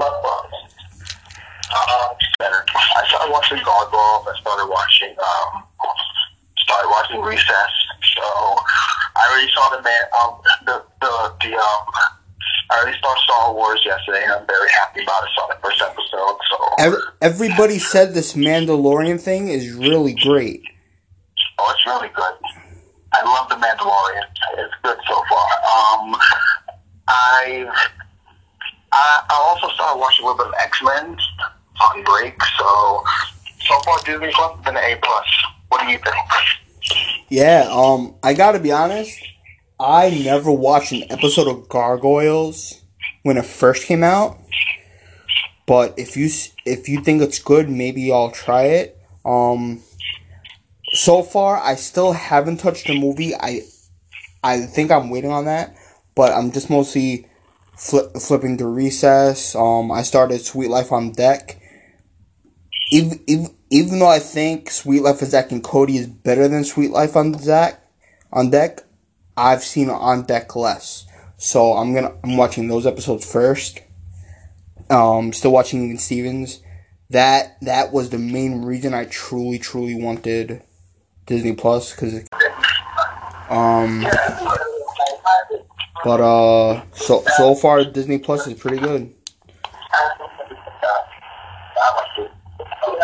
Love 0.00 0.22
Bugs. 0.22 0.74
Uh, 1.70 2.08
better. 2.38 2.64
I 2.74 3.06
started 3.08 3.30
watching 3.30 3.58
Gargoyles. 3.62 4.26
I 4.26 4.34
started 4.40 4.66
watching 4.66 5.14
um, 5.20 5.62
started 6.58 6.88
watching 6.88 7.20
Recess. 7.20 7.72
So 8.16 8.24
I 8.24 9.28
already 9.30 9.50
saw 9.52 9.68
the 9.76 9.82
man 9.82 10.02
um 10.18 10.40
the 10.66 10.82
the 11.00 11.34
the 11.42 11.56
um. 11.56 11.84
I 12.72 12.82
already 12.82 12.98
saw 13.00 13.14
Star 13.24 13.52
Wars 13.52 13.80
yesterday, 13.84 14.22
and 14.22 14.32
I'm 14.32 14.46
very 14.46 14.70
happy 14.70 15.02
about 15.02 15.24
it. 15.24 15.30
I 15.30 15.34
saw 15.34 15.46
the 15.48 15.58
first 15.60 15.82
episode, 15.82 16.38
so 16.48 16.56
Ev- 16.78 17.02
everybody 17.20 17.80
said 17.80 18.14
this 18.14 18.34
Mandalorian 18.34 19.20
thing 19.20 19.48
is 19.48 19.72
really 19.72 20.14
great. 20.14 20.62
Oh, 21.58 21.72
it's 21.74 21.84
really 21.84 22.08
good. 22.14 22.32
I 23.12 23.24
love 23.24 23.48
The 23.48 23.56
Mandalorian. 23.56 24.22
It's 24.56 24.74
good 24.84 24.98
so 25.08 25.20
far. 25.28 25.48
Um, 25.74 26.16
I've, 27.08 27.74
I 28.92 29.22
I 29.30 29.34
also 29.34 29.72
started 29.74 29.98
watching 29.98 30.24
a 30.24 30.28
little 30.28 30.44
bit 30.44 30.48
of 30.48 30.54
X 30.60 30.82
Men 30.82 31.16
on 31.80 32.04
break. 32.04 32.42
So 32.58 33.04
so 33.60 33.78
far, 33.80 33.98
Disney 34.04 34.30
Plus 34.32 34.56
has 34.56 34.64
been 34.64 34.76
an 34.76 34.84
A 34.84 34.96
plus. 35.02 35.26
What 35.68 35.82
do 35.82 35.88
you 35.90 35.98
think? 35.98 36.16
Yeah, 37.28 37.68
um, 37.70 38.14
I 38.22 38.34
gotta 38.34 38.58
be 38.58 38.72
honest. 38.72 39.16
I 39.78 40.10
never 40.10 40.52
watched 40.52 40.92
an 40.92 41.04
episode 41.10 41.48
of 41.48 41.68
Gargoyles 41.68 42.82
when 43.22 43.36
it 43.36 43.46
first 43.46 43.86
came 43.86 44.02
out. 44.02 44.38
But 45.66 45.94
if 45.96 46.16
you 46.16 46.28
if 46.66 46.88
you 46.88 47.00
think 47.00 47.22
it's 47.22 47.38
good, 47.38 47.70
maybe 47.70 48.12
I'll 48.12 48.32
try 48.32 48.64
it. 48.64 48.98
Um, 49.24 49.82
so 50.92 51.22
far, 51.22 51.58
I 51.58 51.76
still 51.76 52.12
haven't 52.12 52.58
touched 52.58 52.88
the 52.88 52.98
movie. 52.98 53.34
I 53.34 53.62
I 54.42 54.62
think 54.62 54.90
I'm 54.90 55.10
waiting 55.10 55.30
on 55.30 55.44
that, 55.44 55.76
but 56.14 56.32
I'm 56.32 56.50
just 56.50 56.70
mostly 56.70 57.29
flip, 57.80 58.14
flipping 58.16 58.58
through 58.58 58.74
Recess. 58.74 59.54
Um, 59.56 59.90
I 59.90 60.02
started 60.02 60.40
Suite 60.42 60.70
Life 60.70 60.92
on 60.92 61.12
Deck. 61.12 61.60
Even, 62.92 63.20
even 63.26 63.54
even 63.70 64.00
though 64.00 64.08
I 64.08 64.18
think 64.18 64.70
Suite 64.70 65.02
Life 65.02 65.22
of 65.22 65.28
Zack 65.28 65.52
and 65.52 65.62
Cody 65.62 65.96
is 65.96 66.08
better 66.08 66.48
than 66.48 66.64
Suite 66.64 66.90
Life 66.90 67.16
on 67.16 67.38
Zack 67.38 67.82
on 68.32 68.50
Deck, 68.50 68.82
I've 69.36 69.62
seen 69.62 69.88
on 69.88 70.24
Deck 70.24 70.54
less. 70.54 71.06
So 71.36 71.74
I'm 71.74 71.94
gonna 71.94 72.14
I'm 72.22 72.36
watching 72.36 72.68
those 72.68 72.86
episodes 72.86 73.30
first. 73.30 73.80
Um, 74.90 75.32
still 75.32 75.52
watching 75.52 75.84
Even 75.84 75.98
Stevens. 75.98 76.62
That 77.10 77.56
that 77.62 77.92
was 77.92 78.10
the 78.10 78.18
main 78.18 78.62
reason 78.62 78.92
I 78.92 79.04
truly 79.06 79.58
truly 79.58 79.94
wanted 79.94 80.62
Disney 81.26 81.54
Plus 81.54 81.92
because 81.92 82.24
um 83.48 84.04
but 86.04 86.20
uh 86.20 86.82
so 86.94 87.22
so 87.36 87.54
far 87.54 87.84
Disney 87.84 88.18
Plus 88.18 88.46
is 88.46 88.54
pretty 88.54 88.78
good. 88.78 89.12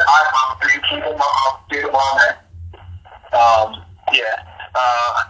I'm 0.09 0.59
pretty 0.59 0.78
keep 0.88 1.01
them 1.05 1.14
on, 1.20 1.59
keep 1.70 1.82
them 1.82 1.94
on 1.94 2.18
there. 2.18 2.38
Um, 3.38 3.82
yeah. 4.12 4.42
Uh, 4.74 5.22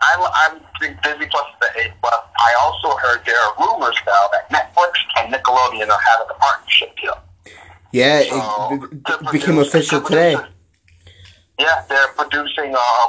I'm, 0.00 0.20
I'm 0.34 0.60
think 0.80 1.02
Disney 1.02 1.26
Plus 1.30 1.44
is 1.46 1.54
the 1.60 1.80
eight, 1.82 1.92
but 2.02 2.30
I 2.38 2.54
also 2.60 2.96
heard 2.96 3.20
there 3.26 3.38
are 3.38 3.54
rumors 3.58 3.96
now 4.06 4.28
that 4.32 4.48
Netflix 4.50 4.92
and 5.16 5.32
Nickelodeon 5.32 5.88
are 5.88 6.00
having 6.00 6.26
a 6.30 6.34
partnership 6.34 6.96
deal. 7.00 7.18
Yeah, 7.92 8.22
So, 8.28 8.74
it 8.74 8.80
be- 8.90 8.96
became 9.32 9.54
produce- 9.56 9.68
official 9.68 10.00
today. 10.00 10.36
Yeah, 11.58 11.84
they're 11.88 12.08
producing. 12.16 12.74
Um, 12.74 13.08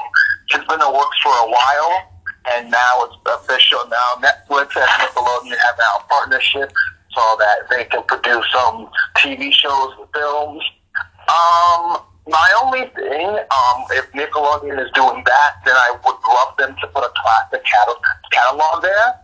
it's 0.49 0.63
been 0.65 0.73
in 0.73 0.79
the 0.79 0.91
works 0.91 1.17
for 1.23 1.29
a 1.31 1.49
while, 1.49 2.11
and 2.51 2.69
now 2.71 3.03
it's 3.03 3.15
official. 3.25 3.79
Now 3.89 4.15
Netflix 4.21 4.75
and 4.75 4.87
Nickelodeon 5.01 5.57
have 5.57 5.77
now 5.77 5.97
a 5.99 6.03
partnership 6.09 6.71
so 7.13 7.35
that 7.39 7.69
they 7.69 7.85
can 7.85 8.03
produce 8.03 8.45
some 8.53 8.89
TV 9.17 9.51
shows 9.51 9.93
and 9.99 10.07
films. 10.13 10.63
Um, 11.27 11.97
my 12.27 12.51
only 12.63 12.87
thing, 12.95 13.27
um, 13.27 13.85
if 13.91 14.11
Nickelodeon 14.13 14.83
is 14.83 14.91
doing 14.93 15.23
that, 15.25 15.51
then 15.65 15.75
I 15.75 15.95
would 16.03 16.15
love 16.27 16.57
them 16.57 16.75
to 16.81 16.87
put 16.87 17.03
a 17.03 17.11
classic 17.15 17.65
catalog, 17.65 17.97
catalog 18.31 18.81
there. 18.81 19.19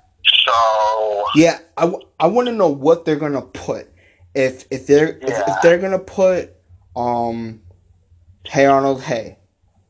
So 0.45 1.25
Yeah, 1.35 1.59
I, 1.77 1.81
w- 1.85 2.07
I 2.19 2.27
want 2.27 2.47
to 2.47 2.53
know 2.53 2.67
what 2.69 3.05
they're 3.05 3.15
gonna 3.15 3.41
put. 3.41 3.87
If 4.33 4.65
if 4.71 4.87
they're 4.87 5.17
if, 5.17 5.47
if 5.47 5.61
they're 5.61 5.79
gonna 5.79 5.99
put 5.99 6.51
um, 6.95 7.61
Hey 8.45 8.65
Arnold, 8.65 9.01
Hey, 9.01 9.37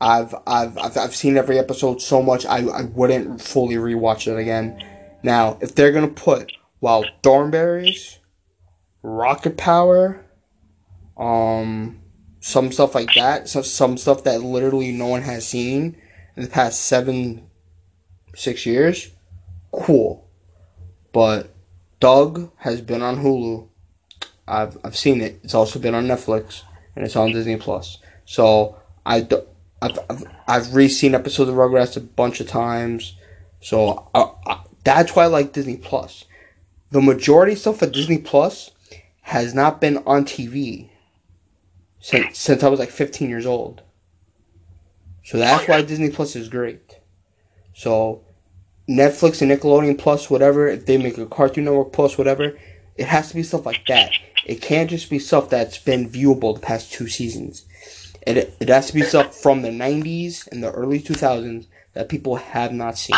I've 0.02 0.34
I've 0.48 0.76
I've, 0.76 0.96
I've 0.96 1.14
seen 1.14 1.36
every 1.36 1.60
episode 1.60 2.02
so 2.02 2.22
much 2.22 2.44
I, 2.44 2.66
I 2.66 2.82
wouldn't 2.82 3.40
fully 3.40 3.76
rewatch 3.76 4.26
it 4.26 4.36
again. 4.36 4.84
Now, 5.22 5.58
if 5.60 5.76
they're 5.76 5.92
gonna 5.92 6.08
put 6.08 6.52
Wild 6.80 7.06
Thornberrys, 7.22 8.18
Rocket 9.02 9.56
Power, 9.56 10.24
um, 11.16 12.02
some 12.40 12.72
stuff 12.72 12.96
like 12.96 13.14
that, 13.14 13.48
so 13.48 13.62
some 13.62 13.96
stuff 13.96 14.24
that 14.24 14.42
literally 14.42 14.90
no 14.90 15.06
one 15.06 15.22
has 15.22 15.46
seen 15.46 15.96
in 16.36 16.42
the 16.42 16.48
past 16.48 16.84
seven, 16.84 17.48
six 18.34 18.66
years, 18.66 19.12
cool. 19.70 20.28
But 21.12 21.54
Doug 22.00 22.50
has 22.56 22.80
been 22.80 23.02
on 23.02 23.18
Hulu. 23.18 23.68
I've 24.48 24.76
I've 24.82 24.96
seen 24.96 25.20
it. 25.20 25.38
It's 25.44 25.54
also 25.54 25.78
been 25.78 25.94
on 25.94 26.08
Netflix 26.08 26.62
and 26.96 27.04
it's 27.04 27.14
on 27.14 27.30
Disney 27.30 27.56
Plus. 27.56 27.98
So 28.24 28.80
I 29.06 29.20
do, 29.20 29.42
I've, 29.82 29.98
I've 30.08 30.24
I've 30.46 30.74
re-seen 30.74 31.14
episodes 31.14 31.50
of 31.50 31.56
Rugrats 31.56 31.96
a 31.96 32.00
bunch 32.00 32.40
of 32.40 32.48
times. 32.48 33.16
So 33.60 34.08
I, 34.14 34.30
I, 34.46 34.60
that's 34.84 35.14
why 35.14 35.24
I 35.24 35.26
like 35.26 35.52
Disney 35.52 35.76
Plus. 35.76 36.24
The 36.90 37.00
majority 37.00 37.52
of 37.52 37.58
stuff 37.58 37.82
at 37.82 37.92
Disney 37.92 38.18
Plus 38.18 38.70
has 39.22 39.54
not 39.54 39.80
been 39.80 39.98
on 39.98 40.24
TV 40.24 40.90
since 42.00 42.38
since 42.38 42.62
I 42.62 42.68
was 42.68 42.80
like 42.80 42.90
15 42.90 43.28
years 43.28 43.46
old. 43.46 43.82
So 45.24 45.38
that's 45.38 45.68
why 45.68 45.82
Disney 45.82 46.10
Plus 46.10 46.34
is 46.36 46.48
great. 46.48 46.98
So 47.74 48.24
Netflix 48.88 49.40
and 49.40 49.50
Nickelodeon 49.50 49.98
Plus, 49.98 50.28
whatever, 50.28 50.66
if 50.66 50.86
they 50.86 50.98
make 50.98 51.18
a 51.18 51.26
Cartoon 51.26 51.64
Network 51.64 51.92
Plus, 51.92 52.18
whatever, 52.18 52.58
it 52.96 53.06
has 53.06 53.28
to 53.28 53.34
be 53.34 53.42
stuff 53.42 53.66
like 53.66 53.86
that. 53.86 54.10
It 54.44 54.60
can't 54.60 54.90
just 54.90 55.08
be 55.08 55.18
stuff 55.18 55.48
that's 55.48 55.78
been 55.78 56.10
viewable 56.10 56.54
the 56.54 56.60
past 56.60 56.92
two 56.92 57.08
seasons. 57.08 57.64
It, 58.26 58.54
it 58.60 58.68
has 58.68 58.86
to 58.88 58.94
be 58.94 59.02
stuff 59.02 59.34
from 59.34 59.62
the 59.62 59.70
90s 59.70 60.46
and 60.52 60.62
the 60.62 60.70
early 60.70 61.00
2000s 61.00 61.66
that 61.94 62.08
people 62.08 62.36
have 62.36 62.72
not 62.72 62.96
seen. 62.96 63.16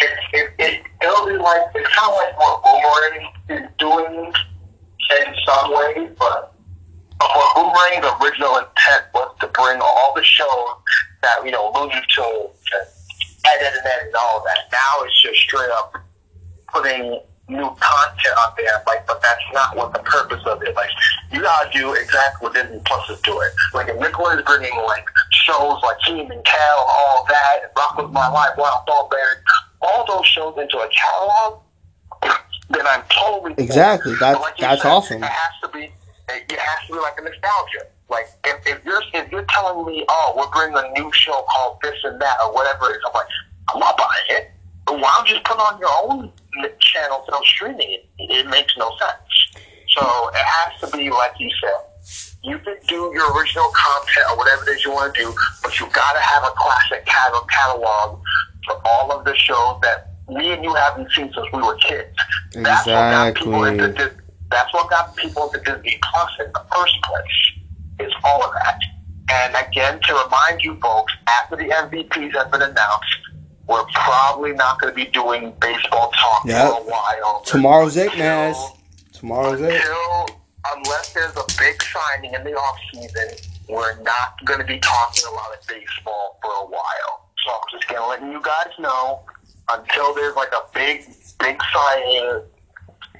it, 0.00 0.10
it, 0.32 0.50
it, 0.58 0.82
it'll 1.02 1.26
be 1.26 1.36
like, 1.36 1.62
it's 1.74 1.88
kind 1.88 2.10
of 2.10 2.16
like 2.16 2.38
what 2.38 2.62
Boomerang 2.64 3.32
is 3.48 3.70
doing 3.78 4.26
in 4.26 5.34
some 5.46 5.70
ways, 5.72 6.10
but 6.18 6.52
what 7.20 7.56
Boomerang's 7.56 8.22
original 8.22 8.56
intent 8.56 9.04
was 9.14 9.34
to 9.40 9.46
bring 9.48 9.78
all 9.80 10.12
the 10.14 10.24
shows 10.24 10.74
that, 11.22 11.44
you 11.44 11.52
know, 11.52 11.72
Looney 11.74 11.94
Tunes 12.08 12.56
and 12.72 12.86
Ed, 13.46 13.62
and 13.62 13.86
Ed 13.86 14.06
and 14.06 14.14
all 14.16 14.42
that. 14.44 14.58
Now 14.72 15.04
it's 15.04 15.22
just 15.22 15.38
straight 15.40 15.70
up 15.70 15.94
putting 16.72 17.20
new 17.48 17.66
content 17.78 18.36
on 18.38 18.52
there, 18.58 18.82
like, 18.86 19.06
but 19.06 19.22
that's 19.22 19.42
not 19.52 19.76
what 19.76 19.92
the 19.92 20.00
purpose 20.00 20.42
of 20.46 20.62
it. 20.62 20.74
Like, 20.74 20.90
you 21.32 21.40
gotta 21.42 21.70
do 21.70 21.92
exactly 21.94 22.46
what 22.46 22.54
Disney 22.54 22.80
Plus 22.84 23.08
is 23.10 23.20
doing. 23.20 23.48
Like, 23.72 23.88
if 23.88 23.96
Nickelodeon 23.96 24.38
is 24.38 24.44
bringing, 24.44 24.76
like, 24.86 25.06
shows 25.30 25.80
like 25.82 25.96
Kenan 26.04 26.30
and 26.32 26.32
and 26.32 26.46
all 26.78 27.24
that, 27.28 27.58
and 27.62 27.72
Rocko's 27.74 28.12
Modern 28.12 28.34
Life, 28.34 28.50
Wild 28.58 28.82
Thornberry, 28.86 29.36
all 29.80 30.04
those 30.06 30.26
shows 30.26 30.54
into 30.58 30.78
a 30.78 30.88
catalog, 30.88 31.60
then 32.70 32.86
I'm 32.86 33.02
totally. 33.10 33.54
Exactly. 33.58 34.12
But 34.14 34.20
That's- 34.20 34.42
like 34.42 34.56
that's 34.58 34.82
said, 34.82 34.88
awesome. 34.88 35.22
It 35.22 35.30
has 35.30 35.52
to 35.62 35.68
be. 35.68 35.84
It 36.28 36.44
it 36.50 36.58
has 36.58 36.86
to 36.88 36.94
be 36.94 36.98
like 36.98 37.14
a 37.18 37.22
nostalgia. 37.22 37.86
Like 38.08 38.26
if, 38.44 38.66
if 38.66 38.84
you're 38.84 39.02
if 39.14 39.30
you're 39.30 39.46
telling 39.48 39.86
me, 39.86 40.04
oh, 40.08 40.34
we're 40.36 40.50
bringing 40.50 40.76
a 40.76 41.00
new 41.00 41.12
show 41.12 41.44
called 41.50 41.78
this 41.82 41.94
and 42.02 42.20
that 42.20 42.36
or 42.42 42.52
whatever 42.52 42.90
it 42.90 42.96
is, 42.96 43.02
I'm 43.06 43.12
like, 43.14 43.26
I'm 43.72 43.78
not 43.80 43.96
buying 43.96 44.08
it. 44.30 44.50
Why 44.88 45.00
don't 45.16 45.28
you 45.28 45.34
just 45.34 45.44
put 45.44 45.58
on 45.58 45.78
your 45.78 45.90
own 46.04 46.32
channel 46.80 47.18
instead 47.20 47.34
of 47.38 47.44
streaming 47.46 47.90
it? 47.92 48.08
It 48.18 48.46
makes 48.48 48.74
no 48.76 48.90
sense. 48.98 49.62
So 49.96 50.28
it 50.34 50.44
has 50.44 50.90
to 50.90 50.96
be 50.96 51.10
like 51.10 51.32
you 51.38 51.50
said. 51.60 51.80
You 52.42 52.58
can 52.60 52.76
do 52.86 53.10
your 53.14 53.36
original 53.36 53.68
content 53.74 54.26
or 54.30 54.36
whatever 54.36 54.68
it 54.70 54.74
is 54.76 54.84
you 54.84 54.92
want 54.92 55.14
to 55.14 55.20
do, 55.22 55.34
but 55.62 55.80
you 55.80 55.86
got 55.92 56.12
to 56.12 56.20
have 56.20 56.44
a 56.44 56.50
classic 56.56 57.04
catalog, 57.06 57.48
catalog 57.48 58.20
for 58.66 58.80
all 58.84 59.10
of 59.12 59.24
the 59.24 59.34
shows 59.34 59.78
that 59.82 60.12
me 60.28 60.52
and 60.52 60.62
you 60.62 60.72
haven't 60.74 61.10
seen 61.12 61.32
since 61.34 61.46
we 61.52 61.60
were 61.62 61.74
kids. 61.76 62.08
That's 62.52 62.86
what 62.86 62.92
got 62.94 63.34
people 63.34 63.64
Exactly. 63.64 63.86
into 63.86 63.98
Dis- 64.10 64.20
That's 64.50 64.72
what 64.74 64.90
got 64.90 65.16
people 65.16 65.50
into 65.50 65.58
Disney 65.64 65.98
Plus 66.02 66.30
in 66.40 66.52
the 66.52 66.62
first 66.74 66.94
place. 67.02 68.06
Is 68.08 68.12
all 68.24 68.44
of 68.44 68.52
that. 68.52 68.78
And 69.32 69.56
again, 69.68 69.98
to 70.04 70.14
remind 70.24 70.62
you 70.62 70.78
folks, 70.80 71.12
after 71.26 71.56
the 71.56 71.64
MVPs 71.64 72.32
have 72.34 72.50
been 72.52 72.62
announced, 72.62 73.15
we're 73.68 73.84
probably 73.94 74.52
not 74.52 74.80
going 74.80 74.92
to 74.92 74.96
be 74.96 75.10
doing 75.10 75.52
baseball 75.60 76.12
talk 76.12 76.44
Yep. 76.44 76.70
for 76.70 76.80
a 76.80 76.84
while. 76.84 77.42
Tomorrow's 77.44 77.96
it, 77.96 78.16
Naz. 78.16 78.56
Tomorrow's 79.12 79.60
it. 79.60 79.74
until 79.74 80.26
unless 80.76 81.12
there's 81.12 81.36
a 81.36 81.44
big 81.58 81.82
signing 81.82 82.34
in 82.34 82.44
the 82.44 82.52
off 82.52 82.76
season, 82.92 83.28
we're 83.68 84.00
not 84.02 84.34
going 84.44 84.60
to 84.60 84.66
be 84.66 84.78
talking 84.78 85.24
a 85.28 85.32
lot 85.34 85.48
of 85.58 85.66
baseball 85.66 86.38
for 86.42 86.50
a 86.50 86.66
while. 86.66 87.28
So 87.44 87.52
I'm 87.52 87.60
just 87.72 87.88
going 87.88 88.00
to 88.02 88.08
let 88.08 88.32
you 88.32 88.40
guys 88.42 88.72
know 88.78 89.20
until 89.70 90.14
there's 90.14 90.36
like 90.36 90.52
a 90.52 90.62
big, 90.74 91.04
big 91.40 91.58
signing, 91.72 92.42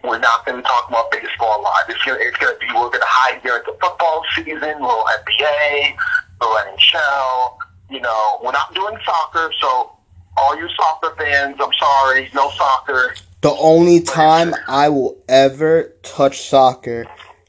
we're 0.04 0.18
not 0.18 0.44
going 0.46 0.58
to 0.58 0.62
talk 0.62 0.88
about 0.88 1.10
baseball 1.10 1.60
a 1.60 1.62
lot. 1.62 1.84
It's 1.88 2.02
going 2.04 2.18
to 2.20 2.24
it's 2.24 2.36
going 2.36 2.54
to 2.54 2.60
be 2.60 2.66
we're 2.66 2.90
going 2.90 3.00
to 3.00 3.06
hide 3.06 3.40
here 3.42 3.54
at 3.54 3.64
the 3.64 3.76
football 3.80 4.22
season, 4.36 4.60
little 4.60 5.04
NBA, 5.26 5.96
little 6.40 6.56
NHL. 6.56 7.56
You 7.90 8.00
know, 8.00 8.38
we're 8.44 8.52
not 8.52 8.72
doing 8.74 8.96
soccer, 9.04 9.50
so. 9.60 9.92
All 10.38 10.56
you 10.56 10.68
soccer 10.76 11.14
fans, 11.16 11.56
I'm 11.60 11.70
sorry, 11.78 12.30
no 12.34 12.50
soccer. 12.50 13.14
The 13.40 13.52
only 13.52 14.00
time 14.00 14.54
I 14.68 14.88
will 14.88 15.22
ever 15.28 15.94
touch 16.02 16.48
soccer 16.48 17.06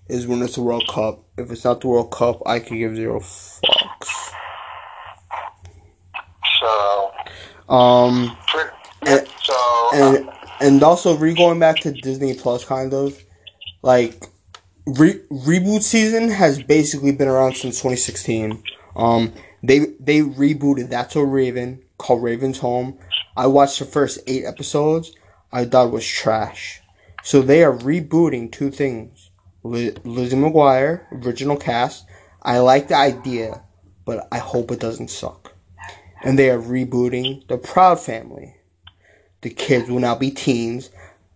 is 0.07 0.27
when 0.27 0.41
it's 0.41 0.55
the 0.55 0.61
World 0.61 0.87
Cup. 0.87 1.23
If 1.37 1.51
it's 1.51 1.63
not 1.65 1.81
the 1.81 1.87
World 1.87 2.11
Cup, 2.11 2.41
I 2.45 2.59
can 2.59 2.77
give 2.77 2.95
zero 2.95 3.19
fucks. 3.19 4.31
So, 6.59 7.11
Um, 7.69 8.37
And- 9.05 9.27
so 9.43 9.53
uh, 9.53 9.89
and 10.15 10.29
and 10.59 10.83
also 10.83 11.15
re 11.15 11.33
going 11.33 11.59
back 11.59 11.79
to 11.81 11.91
Disney 11.91 12.33
Plus, 12.33 12.63
kind 12.65 12.93
of 12.93 13.21
like 13.83 14.25
re- 14.85 15.21
reboot 15.29 15.81
season 15.83 16.29
has 16.29 16.61
basically 16.63 17.11
been 17.11 17.27
around 17.27 17.55
since 17.57 17.77
2016. 17.77 18.63
Um, 18.95 19.33
they 19.61 19.79
they 19.99 20.21
rebooted 20.21 20.89
That's 20.89 21.13
So 21.13 21.21
Raven 21.21 21.83
called 21.97 22.23
Raven's 22.23 22.59
Home. 22.59 22.97
I 23.35 23.47
watched 23.47 23.79
the 23.79 23.85
first 23.85 24.19
eight 24.27 24.45
episodes. 24.45 25.13
I 25.51 25.65
thought 25.65 25.87
it 25.87 25.93
was 25.93 26.07
trash. 26.07 26.81
So 27.23 27.41
they 27.41 27.63
are 27.63 27.73
rebooting 27.73 28.51
two 28.51 28.71
things. 28.71 29.31
Li- 29.63 29.95
Lizzie 30.03 30.37
McGuire, 30.37 31.05
original 31.25 31.57
cast. 31.57 32.05
I 32.41 32.59
like 32.59 32.87
the 32.87 32.95
idea, 32.95 33.63
but 34.05 34.27
I 34.31 34.37
hope 34.37 34.71
it 34.71 34.79
doesn't 34.79 35.09
suck. 35.09 35.53
And 36.23 36.39
they 36.39 36.49
are 36.49 36.59
rebooting 36.59 37.47
the 37.47 37.57
Proud 37.57 37.99
Family. 37.99 38.55
The 39.41 39.49
kids 39.49 39.89
will 39.89 39.99
now 39.99 40.15
be 40.15 40.31
teens. 40.31 40.89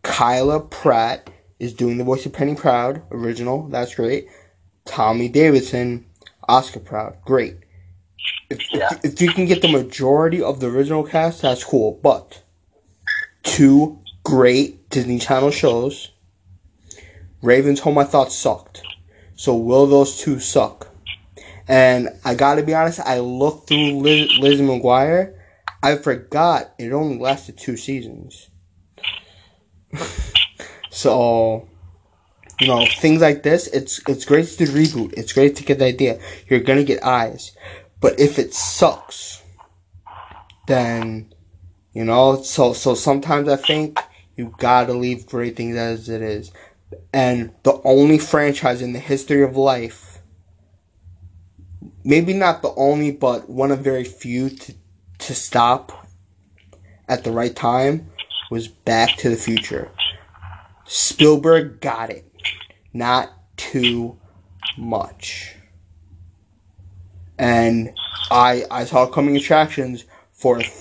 Kyla 0.03 0.62
Pratt 0.62 1.30
is 1.59 1.74
doing 1.74 1.97
the 1.97 2.03
voice 2.03 2.26
of 2.26 2.34
Penny 2.34 2.55
Proud, 2.55 3.03
original. 3.12 3.68
That's 3.68 3.93
great. 3.93 4.28
Tommy 4.86 5.30
Davidson, 5.30 6.05
Oscar 6.47 6.80
Proud, 6.80 7.18
great. 7.24 7.57
If, 8.49 8.59
Yeah. 8.74 8.89
if, 9.03 9.22
you 9.22 9.32
can 9.32 9.45
get 9.45 9.61
the 9.61 9.67
majority 9.72 10.41
of 10.41 10.59
the 10.59 10.67
original 10.67 11.03
cast, 11.03 11.41
that's 11.41 11.63
cool. 11.63 11.99
But 12.03 12.43
two 13.43 13.99
great 14.24 14.89
Disney 14.89 15.19
Channel 15.19 15.51
shows. 15.51 16.11
Raven's 17.41 17.80
Home, 17.82 17.97
I 17.97 18.03
thought 18.03 18.32
sucked. 18.32 18.82
So 19.36 19.55
will 19.55 19.88
those 19.88 20.19
two 20.19 20.39
suck? 20.39 20.89
And 21.67 22.09
I 22.26 22.36
gotta 22.36 22.63
be 22.63 22.74
honest, 22.74 22.99
I 22.99 23.19
looked 23.19 23.69
through 23.69 23.99
Liz, 23.99 24.30
Lizzie 24.39 24.63
McGuire. 24.63 25.34
I 25.82 25.95
forgot 25.95 26.74
it 26.78 26.91
only 26.91 27.17
lasted 27.17 27.57
two 27.57 27.78
seasons. 27.78 28.49
so, 30.89 31.67
you 32.59 32.67
know, 32.67 32.86
things 32.86 33.22
like 33.22 33.43
this, 33.43 33.67
it's 33.67 34.01
it's 34.07 34.26
great 34.26 34.47
to 34.47 34.65
reboot. 34.65 35.13
It's 35.13 35.34
great 35.34 35.55
to 35.55 35.63
get 35.63 35.80
the 35.80 35.86
idea. 35.86 36.19
You're 36.47 36.59
gonna 36.59 36.84
get 36.84 37.03
eyes. 37.03 37.55
But 38.01 38.19
if 38.19 38.37
it 38.37 38.53
sucks, 38.53 39.41
then 40.67 41.33
you 41.93 42.03
know, 42.03 42.41
so 42.41 42.73
so 42.73 42.93
sometimes 42.93 43.47
I 43.47 43.55
think 43.55 43.99
you 44.35 44.53
gotta 44.57 44.93
leave 44.93 45.25
great 45.25 45.55
things 45.55 45.77
as 45.77 46.09
it 46.09 46.21
is. 46.21 46.51
And 47.13 47.53
the 47.63 47.79
only 47.85 48.17
franchise 48.17 48.81
in 48.81 48.91
the 48.91 48.99
history 48.99 49.43
of 49.43 49.55
life 49.55 50.11
maybe 52.03 52.33
not 52.33 52.61
the 52.61 52.73
only, 52.75 53.11
but 53.11 53.49
one 53.49 53.71
of 53.71 53.79
very 53.79 54.03
few 54.03 54.49
to, 54.49 54.73
to 55.19 55.35
stop 55.35 56.07
at 57.07 57.23
the 57.23 57.31
right 57.31 57.55
time 57.55 58.09
was 58.49 58.67
Back 58.67 59.17
to 59.17 59.29
the 59.29 59.35
Future. 59.35 59.91
Spielberg 60.85 61.79
got 61.79 62.09
it. 62.09 62.25
Not 62.93 63.31
too 63.57 64.17
much. 64.77 65.55
And 67.41 67.91
I 68.29 68.65
I 68.69 68.85
saw 68.85 69.07
coming 69.07 69.35
attractions 69.35 70.05
for 70.31 70.59
th- 70.59 70.71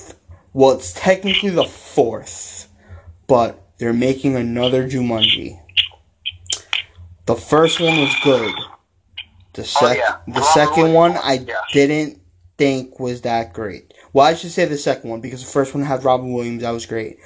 well, 0.53 0.73
it's 0.73 0.93
technically 0.93 1.51
the 1.51 1.65
fourth, 1.65 2.69
but 3.27 3.63
they're 3.79 3.95
making 3.95 4.37
another 4.37 4.87
Jumanji. 4.87 5.59
The 7.27 7.37
first 7.37 7.81
one 7.81 7.99
was 7.99 8.15
good. 8.23 8.55
The 9.55 9.65
sec- 9.65 9.83
Oh, 9.83 9.93
yeah. 9.93 10.17
the 10.35 10.43
second 10.43 10.93
one 10.93 11.13
one, 11.15 11.17
I 11.25 11.35
yeah. 11.35 11.55
didn't 11.73 12.21
think 12.59 13.01
was 13.01 13.23
that 13.23 13.53
great. 13.55 13.95
Well, 14.13 14.27
I 14.27 14.35
should 14.35 14.51
say 14.51 14.67
the 14.67 14.77
second 14.77 15.09
one 15.09 15.21
because 15.21 15.43
the 15.45 15.51
first 15.51 15.75
one 15.75 15.85
had 15.85 16.05
Robin 16.05 16.33
Williams. 16.33 16.63
That 16.63 16.73
was 16.73 16.85
great. 16.85 17.19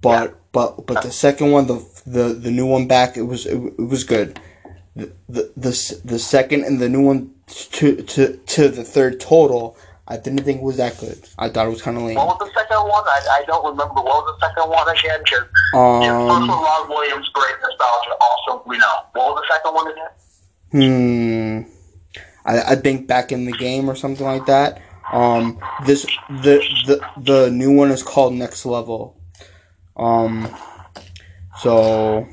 But 0.00 0.38
but 0.52 0.86
but 0.86 1.02
the 1.02 1.10
second 1.10 1.50
one, 1.50 1.66
the 1.66 1.84
the 2.06 2.34
the 2.34 2.50
new 2.52 2.66
one 2.66 2.86
back, 2.86 3.16
it 3.16 3.22
was 3.22 3.46
it, 3.46 3.56
it 3.56 3.88
was 3.88 4.04
good. 4.04 4.38
The, 4.94 5.12
the 5.28 5.50
the 5.56 6.00
the 6.04 6.18
second 6.20 6.62
and 6.64 6.78
the 6.80 6.88
new 6.88 7.00
one 7.02 7.33
to 7.46 8.02
to 8.02 8.36
to 8.36 8.68
the 8.68 8.84
third 8.84 9.20
total, 9.20 9.76
I 10.08 10.16
didn't 10.16 10.44
think 10.44 10.58
it 10.60 10.64
was 10.64 10.76
that 10.78 10.98
good. 10.98 11.18
I 11.38 11.48
thought 11.48 11.66
it 11.66 11.70
was 11.70 11.82
kind 11.82 11.96
of 11.96 12.02
lame. 12.04 12.16
What 12.16 12.38
was 12.38 12.48
the 12.48 12.60
second 12.60 12.82
one? 12.82 13.04
I, 13.06 13.40
I 13.40 13.44
don't 13.46 13.64
remember. 13.64 13.94
What 13.94 14.24
was 14.24 14.36
the 14.40 14.46
second 14.48 14.70
one 14.70 14.88
again? 14.88 15.20
Because 15.24 15.44
yeah, 15.74 16.18
first 16.18 16.30
Um, 16.30 16.48
one, 16.48 16.62
Robin 16.62 16.88
Williams, 16.90 17.28
great 17.30 17.54
nostalgia. 17.62 18.16
Also, 18.20 18.62
we 18.66 18.78
know. 18.78 18.94
What 19.12 19.34
was 19.34 19.42
the 19.42 19.54
second 19.54 19.74
one 19.74 19.90
again? 19.92 21.64
Hmm. 21.64 21.70
I, 22.46 22.72
I 22.72 22.76
think 22.76 23.06
back 23.06 23.32
in 23.32 23.46
the 23.46 23.52
game 23.52 23.88
or 23.88 23.94
something 23.94 24.26
like 24.26 24.46
that. 24.46 24.82
Um, 25.12 25.60
this 25.86 26.04
the 26.28 26.62
the 26.86 27.00
the 27.16 27.50
new 27.50 27.72
one 27.72 27.90
is 27.90 28.02
called 28.02 28.34
Next 28.34 28.66
Level. 28.66 29.16
Um, 29.96 30.48
so 31.58 32.26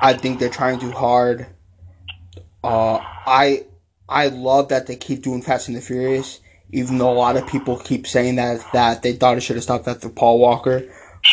I 0.00 0.14
think 0.14 0.38
they're 0.38 0.48
trying 0.50 0.78
too 0.78 0.92
hard. 0.92 1.46
Uh, 2.62 2.98
I 3.26 3.66
I 4.08 4.28
love 4.28 4.68
that 4.68 4.86
they 4.86 4.96
keep 4.96 5.22
doing 5.22 5.42
Fast 5.42 5.68
and 5.68 5.76
the 5.76 5.80
Furious, 5.80 6.40
even 6.70 6.98
though 6.98 7.10
a 7.10 7.14
lot 7.14 7.36
of 7.36 7.46
people 7.46 7.78
keep 7.78 8.06
saying 8.06 8.36
that 8.36 8.64
that 8.72 9.02
they 9.02 9.12
thought 9.12 9.36
it 9.36 9.40
should 9.42 9.56
have 9.56 9.64
stopped 9.64 9.88
after 9.88 10.08
Paul 10.08 10.38
Walker, 10.38 10.82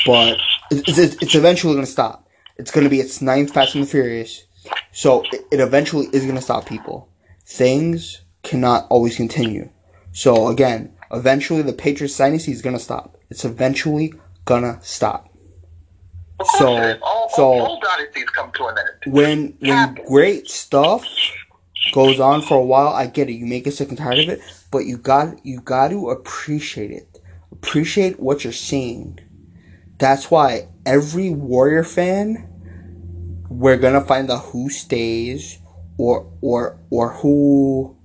but 0.06 0.38
it's, 0.72 0.98
it's, 0.98 1.16
it's 1.22 1.36
eventually 1.36 1.76
gonna 1.76 1.86
stop. 1.86 2.28
It's 2.58 2.72
gonna 2.72 2.90
be 2.90 3.00
its 3.00 3.22
ninth 3.22 3.54
Fast 3.54 3.76
and 3.76 3.84
the 3.84 3.88
Furious. 3.88 4.46
So 4.92 5.24
it, 5.32 5.46
it 5.52 5.60
eventually 5.60 6.08
is 6.12 6.24
going 6.24 6.36
to 6.36 6.42
stop 6.42 6.66
people. 6.66 7.10
Things 7.46 8.22
cannot 8.44 8.88
always 8.90 9.16
continue. 9.16 9.70
So 10.12 10.48
again, 10.48 10.96
eventually 11.12 11.62
the 11.62 11.74
Patriots 11.74 12.18
dynasty 12.18 12.52
is 12.52 12.62
going 12.62 12.76
to 12.76 12.82
stop. 12.82 13.18
It's 13.30 13.46
eventually 13.46 14.14
going 14.46 14.64
to 14.64 14.80
stop. 14.82 15.29
Of 16.40 16.48
course 16.48 16.60
So- 16.60 16.78
it 16.78 16.96
is. 16.96 17.02
all, 17.02 17.30
so- 17.36 17.44
all, 17.44 17.62
all 17.62 17.80
dynasties 17.82 18.30
come 18.30 18.52
to 18.54 18.66
an 18.68 18.76
end. 18.78 19.14
When 19.14 19.58
when 19.60 19.96
great 20.08 20.50
stuff 20.50 21.04
goes 21.94 22.20
on 22.20 22.42
for 22.42 22.58
a 22.58 22.64
while, 22.64 22.90
I 22.90 23.08
get 23.08 23.30
it. 23.30 23.34
You 23.34 23.46
may 23.46 23.62
get 23.62 23.74
sick 23.74 23.90
and 23.90 23.98
tired 23.98 24.20
of 24.20 24.30
it, 24.30 24.42
but 24.72 24.86
you 24.86 24.98
got 24.98 25.46
you 25.46 25.62
got 25.62 25.90
to 25.90 26.10
appreciate 26.10 26.92
it. 26.92 27.20
Appreciate 27.52 28.20
what 28.20 28.44
you're 28.44 28.54
seeing. 28.54 29.20
That's 29.98 30.32
why 30.32 30.68
every 30.86 31.30
Warrior 31.32 31.84
fan, 31.84 32.48
we're 33.50 33.78
gonna 33.78 34.02
find 34.06 34.30
out 34.32 34.46
who 34.46 34.70
stays 34.70 35.60
or 35.98 36.32
or 36.42 36.78
or 36.90 37.14
who 37.14 37.98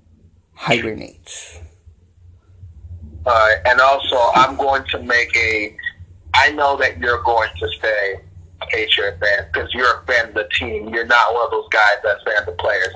hibernates. 0.55 1.61
Uh, 3.27 3.49
and 3.65 3.81
also, 3.81 4.19
I'm 4.35 4.57
going 4.57 4.85
to 4.91 5.03
make 5.03 5.35
a. 5.37 5.77
I 6.35 6.51
know 6.53 6.77
that 6.79 6.99
you're 6.99 7.23
going 7.23 7.49
to 7.59 7.69
stay 7.79 8.17
a 8.61 8.67
Patriot 8.67 9.19
fan 9.21 9.47
because 9.53 9.73
you're 9.73 10.01
a 10.01 10.07
fan 10.07 10.29
of 10.29 10.35
the 10.35 10.49
team. 10.59 10.89
You're 10.89 11.07
not 11.07 11.35
one 11.35 11.47
of 11.47 11.51
those 11.51 11.69
guys 11.71 11.97
that's 12.03 12.23
fan 12.25 12.39
of 12.39 12.47
the 12.47 12.53
players. 12.53 12.95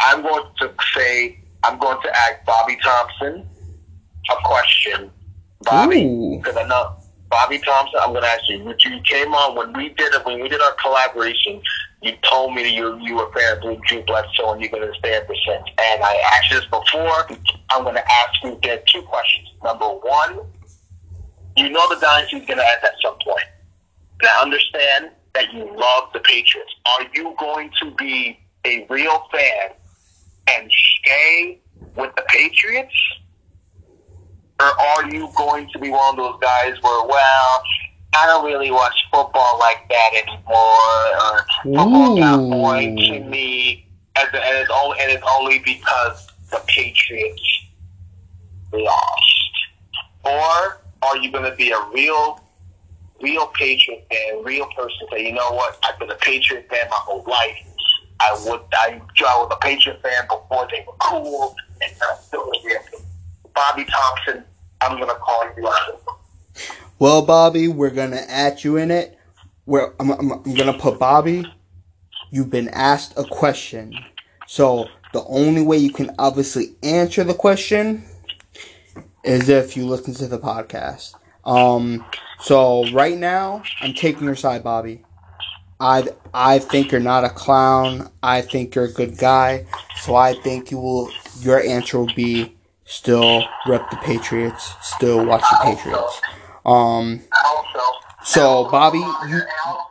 I'm 0.00 0.22
going 0.22 0.44
to 0.60 0.72
say 0.94 1.38
I'm 1.62 1.78
going 1.78 2.00
to 2.02 2.16
ask 2.16 2.44
Bobby 2.44 2.76
Thompson 2.82 3.48
a 4.30 4.36
question. 4.44 5.10
Bobby, 5.62 6.36
because 6.36 6.56
I 6.56 6.66
know 6.66 6.96
Bobby 7.30 7.58
Thompson. 7.58 7.98
I'm 8.02 8.10
going 8.10 8.22
to 8.22 8.28
ask 8.28 8.42
you. 8.48 8.62
When 8.62 8.76
you 8.78 9.00
came 9.02 9.34
on 9.34 9.56
when 9.56 9.72
we 9.72 9.88
did 9.90 10.12
it, 10.12 10.24
when 10.26 10.40
we 10.40 10.48
did 10.48 10.60
our 10.60 10.72
collaboration, 10.74 11.62
you 12.02 12.12
told 12.22 12.54
me 12.54 12.76
you 12.76 12.98
you 13.00 13.16
were 13.16 13.28
a 13.28 13.32
fan 13.32 13.56
of 13.56 13.62
Blue 13.62 13.80
Drew 13.86 14.02
Bledsoe 14.02 14.52
and 14.52 14.60
you're 14.60 14.70
going 14.70 14.86
to 14.86 14.98
stay 14.98 15.14
ever 15.14 15.34
since. 15.46 15.64
And 15.78 16.02
I 16.02 16.14
asked 16.32 16.50
you 16.50 16.60
this 16.60 16.68
before. 16.68 17.26
I'm 17.70 17.82
going 17.82 17.94
to 17.94 18.12
ask 18.12 18.44
you 18.44 18.58
two 18.60 19.02
questions. 19.02 19.48
Number 19.62 19.86
one, 19.86 20.40
you 21.56 21.70
know 21.70 21.88
the 21.88 22.00
dynasty 22.00 22.36
is 22.36 22.46
going 22.46 22.58
to 22.58 22.64
end 22.64 22.84
at 22.84 22.92
some 23.02 23.16
point. 23.24 23.46
I 24.26 24.42
understand 24.42 25.10
that 25.34 25.52
you 25.52 25.64
love 25.76 26.10
the 26.12 26.20
Patriots. 26.20 26.72
Are 26.86 27.06
you 27.14 27.34
going 27.38 27.70
to 27.82 27.90
be 27.96 28.38
a 28.64 28.86
real 28.88 29.22
fan 29.32 29.70
and 30.50 30.70
stay 30.72 31.60
with 31.96 32.14
the 32.16 32.24
Patriots? 32.28 32.94
Or 34.60 34.66
are 34.66 35.10
you 35.10 35.30
going 35.36 35.68
to 35.72 35.78
be 35.78 35.90
one 35.90 36.10
of 36.10 36.16
those 36.16 36.38
guys 36.40 36.74
where, 36.80 37.06
well, 37.06 37.62
I 38.16 38.26
don't 38.26 38.44
really 38.44 38.70
watch 38.70 38.94
football 39.12 39.58
like 39.58 39.88
that 39.88 40.10
anymore, 40.14 41.16
or 41.20 41.46
football 41.64 42.16
got 42.16 42.40
Ooh. 42.40 42.50
boring 42.50 42.96
to 42.96 43.20
me, 43.20 43.88
and, 44.16 44.28
and, 44.32 44.56
it's 44.58 44.70
only, 44.72 44.98
and 45.00 45.10
it's 45.10 45.24
only 45.28 45.58
because 45.58 46.28
the 46.52 46.62
Patriots 46.68 47.64
lost? 48.72 49.50
Or 50.24 50.82
are 51.02 51.16
you 51.18 51.32
going 51.32 51.50
to 51.50 51.56
be 51.56 51.72
a 51.72 51.80
real, 51.92 52.43
real 53.22 53.46
Patriot 53.48 54.06
fan, 54.10 54.42
real 54.44 54.66
person? 54.76 55.08
Say, 55.10 55.26
you 55.26 55.32
know 55.32 55.52
what? 55.52 55.78
I've 55.84 55.98
been 55.98 56.10
a 56.10 56.16
Patriot 56.16 56.66
fan 56.68 56.88
my 56.90 56.96
whole 56.96 57.24
life. 57.28 57.56
I 58.20 58.32
would, 58.46 58.60
I, 58.72 59.00
I 59.00 59.36
was 59.38 59.52
a 59.52 59.56
Patriot 59.56 60.00
fan 60.02 60.24
before 60.28 60.66
they 60.70 60.84
were 60.86 60.94
cool, 61.00 61.54
and 61.82 61.92
I'm 62.10 62.18
still 62.22 62.50
real 62.64 62.80
Bobby 63.54 63.84
Thompson. 63.84 64.44
I'm 64.80 64.98
to 64.98 65.06
call 65.06 65.50
you 65.56 65.68
out. 65.68 66.02
Well, 66.98 67.22
Bobby, 67.22 67.68
we're 67.68 67.90
gonna 67.90 68.22
add 68.28 68.62
you 68.64 68.76
in 68.76 68.90
it. 68.90 69.18
Where 69.64 69.94
I'm, 69.98 70.10
I'm, 70.10 70.32
I'm 70.32 70.54
gonna 70.54 70.78
put 70.78 70.98
Bobby. 70.98 71.44
You've 72.30 72.50
been 72.50 72.68
asked 72.68 73.14
a 73.16 73.24
question, 73.24 73.94
so 74.46 74.88
the 75.12 75.24
only 75.24 75.62
way 75.62 75.78
you 75.78 75.92
can 75.92 76.14
obviously 76.18 76.76
answer 76.82 77.24
the 77.24 77.34
question 77.34 78.04
is 79.22 79.48
if 79.48 79.76
you 79.76 79.86
listen 79.86 80.14
to 80.14 80.26
the 80.26 80.38
podcast. 80.38 81.14
Um, 81.44 82.04
so 82.44 82.84
right 82.92 83.16
now, 83.16 83.62
I'm 83.80 83.94
taking 83.94 84.24
your 84.24 84.36
side, 84.36 84.62
Bobby. 84.62 85.02
I 85.80 86.08
I 86.34 86.58
think 86.58 86.92
you're 86.92 87.00
not 87.00 87.24
a 87.24 87.30
clown. 87.30 88.10
I 88.22 88.42
think 88.42 88.74
you're 88.74 88.84
a 88.84 88.92
good 88.92 89.16
guy. 89.16 89.64
So 90.02 90.14
I 90.14 90.34
think 90.34 90.70
you 90.70 90.78
will. 90.78 91.10
Your 91.40 91.60
answer 91.62 91.98
will 91.98 92.14
be 92.14 92.54
still 92.84 93.44
rep 93.66 93.90
the 93.90 93.96
Patriots. 93.96 94.74
Still 94.82 95.24
watch 95.24 95.42
the 95.50 95.58
Patriots. 95.62 96.20
Um. 96.66 97.22
So 98.24 98.68
Bobby, 98.70 98.98
you 99.28 99.40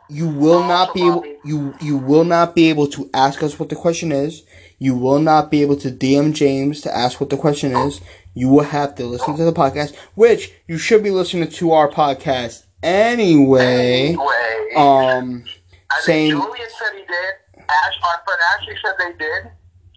you 0.08 0.28
will 0.28 0.62
not 0.62 0.94
be 0.94 1.00
you 1.44 1.74
you 1.80 1.96
will 1.96 2.24
not 2.24 2.54
be 2.54 2.68
able 2.70 2.86
to 2.88 3.10
ask 3.12 3.42
us 3.42 3.58
what 3.58 3.68
the 3.68 3.76
question 3.76 4.12
is. 4.12 4.44
You 4.78 4.94
will 4.94 5.18
not 5.18 5.50
be 5.50 5.62
able 5.62 5.76
to 5.76 5.90
DM 5.90 6.32
James 6.34 6.82
to 6.82 6.96
ask 6.96 7.20
what 7.20 7.30
the 7.30 7.36
question 7.36 7.74
is. 7.74 8.00
You 8.34 8.48
will 8.48 8.64
have 8.64 8.94
to 8.96 9.06
listen 9.06 9.36
to 9.36 9.44
the 9.44 9.52
podcast, 9.52 9.94
which 10.14 10.52
you 10.66 10.76
should 10.76 11.02
be 11.02 11.10
listening 11.10 11.48
to 11.48 11.72
our 11.72 11.88
podcast 11.88 12.64
anyway. 12.82 14.08
anyway, 14.08 14.70
Um, 14.76 15.44
I 15.90 16.00
same. 16.00 16.30
Julian 16.30 16.68
said 16.78 16.92
he 16.94 17.04
did. 17.06 17.64
Ash, 17.68 17.94
our 18.02 18.22
friend 18.24 18.40
Ashley 18.58 18.74
said 18.84 18.94
they 18.98 19.18
did. 19.24 19.50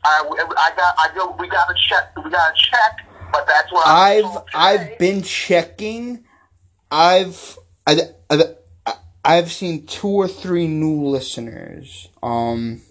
I, 0.03 0.23
I 0.57 0.71
got, 0.75 0.95
I 0.97 1.09
go, 1.15 1.35
we 1.39 1.47
got 1.47 1.65
to 1.67 1.75
check, 1.89 2.15
we 2.23 2.29
got 2.29 2.55
to 2.55 2.61
check. 2.61 3.07
But 3.31 3.45
that's 3.45 3.71
what 3.73 3.85
i've. 3.85 4.38
I've 4.53 4.97
been 4.97 5.21
checking. 5.21 6.23
I've 6.89 7.57
I, 7.85 7.99
I, 8.29 8.93
I've 9.25 9.51
seen 9.51 9.85
two 9.85 10.07
or 10.07 10.27
three 10.29 10.67
new 10.67 11.07
listeners. 11.07 12.07
Um, 12.23 12.81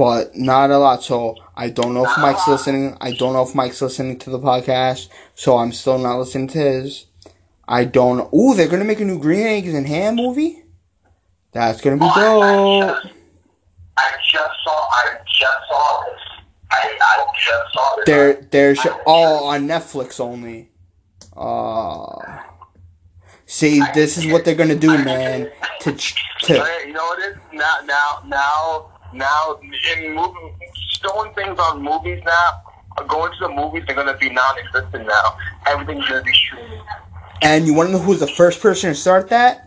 but 0.00 0.34
not 0.34 0.70
a 0.70 0.78
lot. 0.78 1.02
So 1.02 1.36
I 1.54 1.68
don't 1.68 1.92
know 1.92 2.06
if 2.06 2.16
Mike's 2.16 2.48
listening. 2.48 2.96
I 3.02 3.12
don't 3.12 3.34
know 3.34 3.42
if 3.42 3.54
Mike's 3.54 3.82
listening 3.82 4.18
to 4.20 4.30
the 4.30 4.38
podcast. 4.38 5.10
So 5.34 5.58
I'm 5.58 5.72
still 5.72 5.98
not 5.98 6.16
listening 6.16 6.48
to 6.48 6.58
his. 6.58 7.04
I 7.68 7.84
don't. 7.84 8.26
Ooh, 8.32 8.54
they're 8.54 8.66
gonna 8.66 8.86
make 8.86 9.00
a 9.00 9.04
new 9.04 9.18
Green 9.18 9.46
Eggs 9.46 9.74
and 9.74 9.86
Ham 9.86 10.16
movie. 10.16 10.64
That's 11.52 11.82
gonna 11.82 11.98
be 11.98 12.06
I 12.06 12.14
dope. 12.14 13.02
just, 13.02 13.14
I 13.98 14.10
just 14.32 14.50
saw, 14.64 14.88
I 14.90 15.16
just 15.38 15.58
saw 15.68 16.04
this. 16.06 16.20
I, 16.70 16.98
I 17.02 17.26
just 17.36 17.74
saw 17.74 17.96
this. 17.96 18.04
They're 18.06 18.32
they're 18.50 18.76
sh- 18.76 18.86
all 19.04 19.48
on 19.48 19.68
Netflix 19.68 20.18
only. 20.18 20.70
Uh 21.36 22.38
see, 23.44 23.82
this 23.92 24.16
is 24.16 24.32
what 24.32 24.46
they're 24.46 24.54
gonna 24.54 24.74
do, 24.76 24.96
man. 25.04 25.50
To 25.80 25.92
to 25.92 26.54
you 26.86 26.92
know 26.94 27.04
what 27.04 27.18
it 27.18 27.32
is 27.32 27.38
now, 27.52 27.80
now, 27.84 28.22
now, 28.26 28.99
now. 29.12 29.58
In 29.96 30.14
movie, 30.14 30.56
showing 31.02 31.32
things 31.34 31.58
on 31.58 31.82
movies 31.82 32.22
now, 32.24 33.04
going 33.08 33.32
to 33.32 33.38
the 33.40 33.48
movies, 33.48 33.82
they're 33.86 33.96
gonna 33.96 34.16
be 34.16 34.30
non-existent 34.30 35.06
now. 35.06 35.36
Everything's 35.66 36.06
gonna 36.08 36.22
be 36.22 36.32
streaming. 36.32 36.80
and 37.42 37.66
you 37.66 37.74
want 37.74 37.88
to 37.88 37.92
know 37.92 37.98
who's 37.98 38.20
the 38.20 38.26
first 38.26 38.60
person 38.60 38.90
to 38.90 38.94
start 38.94 39.28
that? 39.30 39.66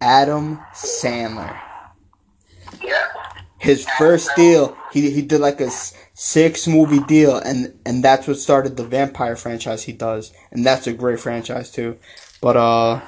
Adam 0.00 0.58
Sandler. 0.74 1.56
Yeah. 2.82 3.06
his 3.58 3.86
first 3.96 4.28
deal, 4.34 4.76
he 4.92 5.10
he 5.10 5.22
did 5.22 5.40
like 5.40 5.60
a 5.60 5.70
six 6.14 6.66
movie 6.66 6.98
deal, 7.00 7.36
and 7.36 7.78
and 7.86 8.02
that's 8.02 8.26
what 8.26 8.36
started 8.38 8.76
the 8.76 8.82
vampire 8.84 9.36
franchise 9.36 9.84
he 9.84 9.92
does, 9.92 10.32
and 10.50 10.66
that's 10.66 10.86
a 10.88 10.92
great 10.92 11.20
franchise 11.20 11.70
too. 11.70 11.96
But 12.40 12.56
uh, 12.56 13.00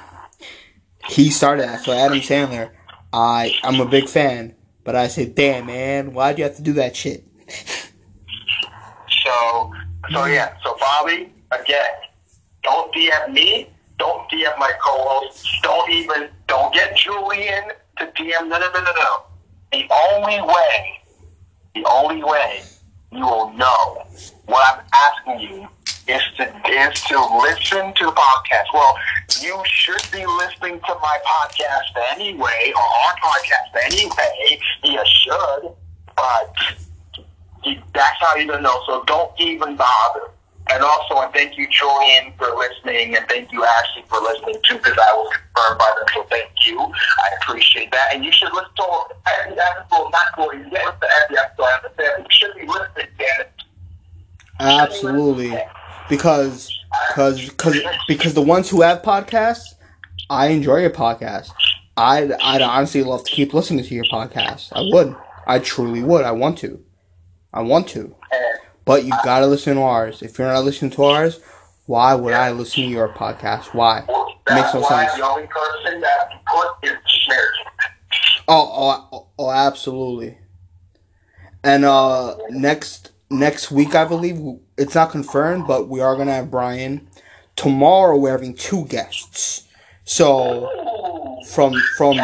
he 1.09 1.29
started 1.29 1.63
that. 1.67 1.83
So 1.83 1.91
Adam 1.91 2.19
Sandler, 2.19 2.71
I 3.11 3.53
I'm 3.63 3.81
a 3.81 3.85
big 3.85 4.07
fan, 4.07 4.55
but 4.85 4.95
I 4.95 5.07
say, 5.07 5.25
damn 5.25 5.65
man, 5.65 6.13
why'd 6.13 6.37
you 6.37 6.45
have 6.45 6.55
to 6.55 6.61
do 6.61 6.71
that 6.73 6.95
shit? 6.95 7.25
So, 9.25 9.73
so 10.11 10.25
yeah. 10.25 10.55
So 10.63 10.77
Bobby, 10.79 11.33
again, 11.51 11.89
don't 12.63 12.93
DM 12.93 13.33
me. 13.33 13.69
Don't 13.97 14.29
DM 14.29 14.57
my 14.59 14.71
co-host. 14.79 15.47
Don't 15.63 15.91
even. 15.91 16.29
Don't 16.47 16.71
get 16.73 16.95
Julian 16.95 17.63
to 17.97 18.05
DM. 18.05 18.47
No, 18.47 18.59
no, 18.59 18.71
no, 18.71 18.81
no, 18.83 18.91
no. 18.91 19.23
The 19.71 19.85
only 20.13 20.41
way. 20.41 21.01
The 21.73 21.83
only 21.89 22.23
way 22.23 22.61
you 23.11 23.25
will 23.25 23.51
know 23.53 24.05
what 24.45 24.77
I'm 24.77 24.85
asking 24.93 25.49
you 25.49 25.67
is 26.07 26.21
to 26.37 26.43
is 26.69 27.01
to 27.03 27.19
listen 27.41 27.93
to 27.93 28.05
the 28.05 28.11
podcast. 28.11 28.65
Well, 28.73 28.95
you 29.41 29.61
should 29.65 30.11
be 30.11 30.25
listening 30.25 30.79
to 30.79 30.95
my 31.01 31.17
podcast 31.25 32.11
anyway, 32.11 32.73
or 32.75 32.81
our 32.81 33.15
podcast 33.23 33.91
anyway. 33.91 34.59
You 34.83 34.99
should, 35.05 35.73
but 36.15 36.55
you, 37.63 37.81
that's 37.93 38.17
how 38.19 38.35
you're 38.35 38.47
gonna 38.47 38.61
know. 38.61 38.81
So 38.85 39.03
don't 39.05 39.31
even 39.39 39.75
bother. 39.75 40.31
And 40.71 40.83
also, 40.83 41.15
I 41.17 41.29
thank 41.31 41.57
you, 41.57 41.67
Julian, 41.69 42.33
for 42.39 42.47
listening, 42.55 43.15
and 43.15 43.27
thank 43.29 43.51
you, 43.51 43.63
Ashley, 43.63 44.03
for 44.07 44.19
listening 44.19 44.55
too, 44.67 44.77
because 44.77 44.97
I 44.97 45.13
was 45.13 45.31
confirmed 45.53 45.79
by 45.79 45.93
them. 45.95 46.05
So 46.13 46.23
thank 46.23 46.49
you. 46.65 46.79
I 46.79 47.35
appreciate 47.39 47.91
that. 47.91 48.15
And 48.15 48.25
you 48.25 48.31
should 48.31 48.51
listen 48.51 48.69
to 48.77 49.05
every 49.41 49.59
episode, 49.59 50.09
not 50.11 50.35
for 50.35 50.55
you 50.55 50.63
listen 50.63 50.99
to 51.01 51.07
every 51.23 51.37
episode. 51.37 51.63
I 51.63 51.75
understand. 51.75 52.25
You 52.27 52.31
should 52.31 52.55
be 52.55 52.67
listening, 52.67 53.13
Dan. 53.19 53.45
Absolutely, 54.59 55.55
because 56.09 56.71
because 57.09 57.49
because 57.49 57.77
because 58.07 58.33
the 58.33 58.41
ones 58.41 58.69
who 58.69 58.81
have 58.81 59.01
podcasts, 59.01 59.73
I 60.29 60.47
enjoy 60.47 60.77
your 60.81 60.89
podcast. 60.89 61.51
I'd 61.97 62.31
I'd 62.33 62.61
honestly 62.61 63.03
love 63.03 63.23
to 63.23 63.31
keep 63.31 63.53
listening 63.53 63.83
to 63.85 63.93
your 63.95 64.05
podcast. 64.05 64.69
I 64.73 64.81
would. 64.93 65.15
I 65.47 65.59
truly 65.59 66.03
would. 66.03 66.25
I 66.25 66.31
want 66.31 66.57
to. 66.59 66.83
I 67.53 67.61
want 67.61 67.87
to. 67.89 68.15
But 68.83 69.03
you 69.05 69.13
gotta 69.23 69.47
listen 69.47 69.75
to 69.75 69.81
ours. 69.81 70.21
If 70.21 70.37
you're 70.37 70.51
not 70.51 70.63
listening 70.63 70.91
to 70.91 71.03
ours, 71.05 71.39
why 71.85 72.13
would 72.15 72.33
I 72.33 72.51
listen 72.51 72.83
to 72.83 72.89
your 72.89 73.09
podcast? 73.09 73.73
Why? 73.73 74.03
that's 74.45 74.61
Makes 74.61 74.73
no 74.75 74.81
why 74.81 75.05
sense. 75.07 75.17
the 75.17 75.25
only 75.25 75.47
person 75.47 76.01
that 76.01 76.29
put 76.47 76.67
is 76.83 76.91
Schmerz. 76.91 78.41
Oh, 78.47 79.07
oh, 79.11 79.27
oh, 79.39 79.49
absolutely. 79.51 80.37
And 81.63 81.83
uh, 81.83 82.35
next 82.49 83.11
next 83.29 83.71
week, 83.71 83.95
I 83.95 84.05
believe 84.05 84.39
it's 84.77 84.95
not 84.95 85.11
confirmed, 85.11 85.67
but 85.67 85.87
we 85.87 86.01
are 86.01 86.15
gonna 86.15 86.33
have 86.33 86.51
Brian. 86.51 87.07
Tomorrow, 87.55 88.17
we're 88.17 88.31
having 88.31 88.53
two 88.53 88.85
guests. 88.85 89.67
So 90.03 90.69
from 91.49 91.73
from 91.97 92.19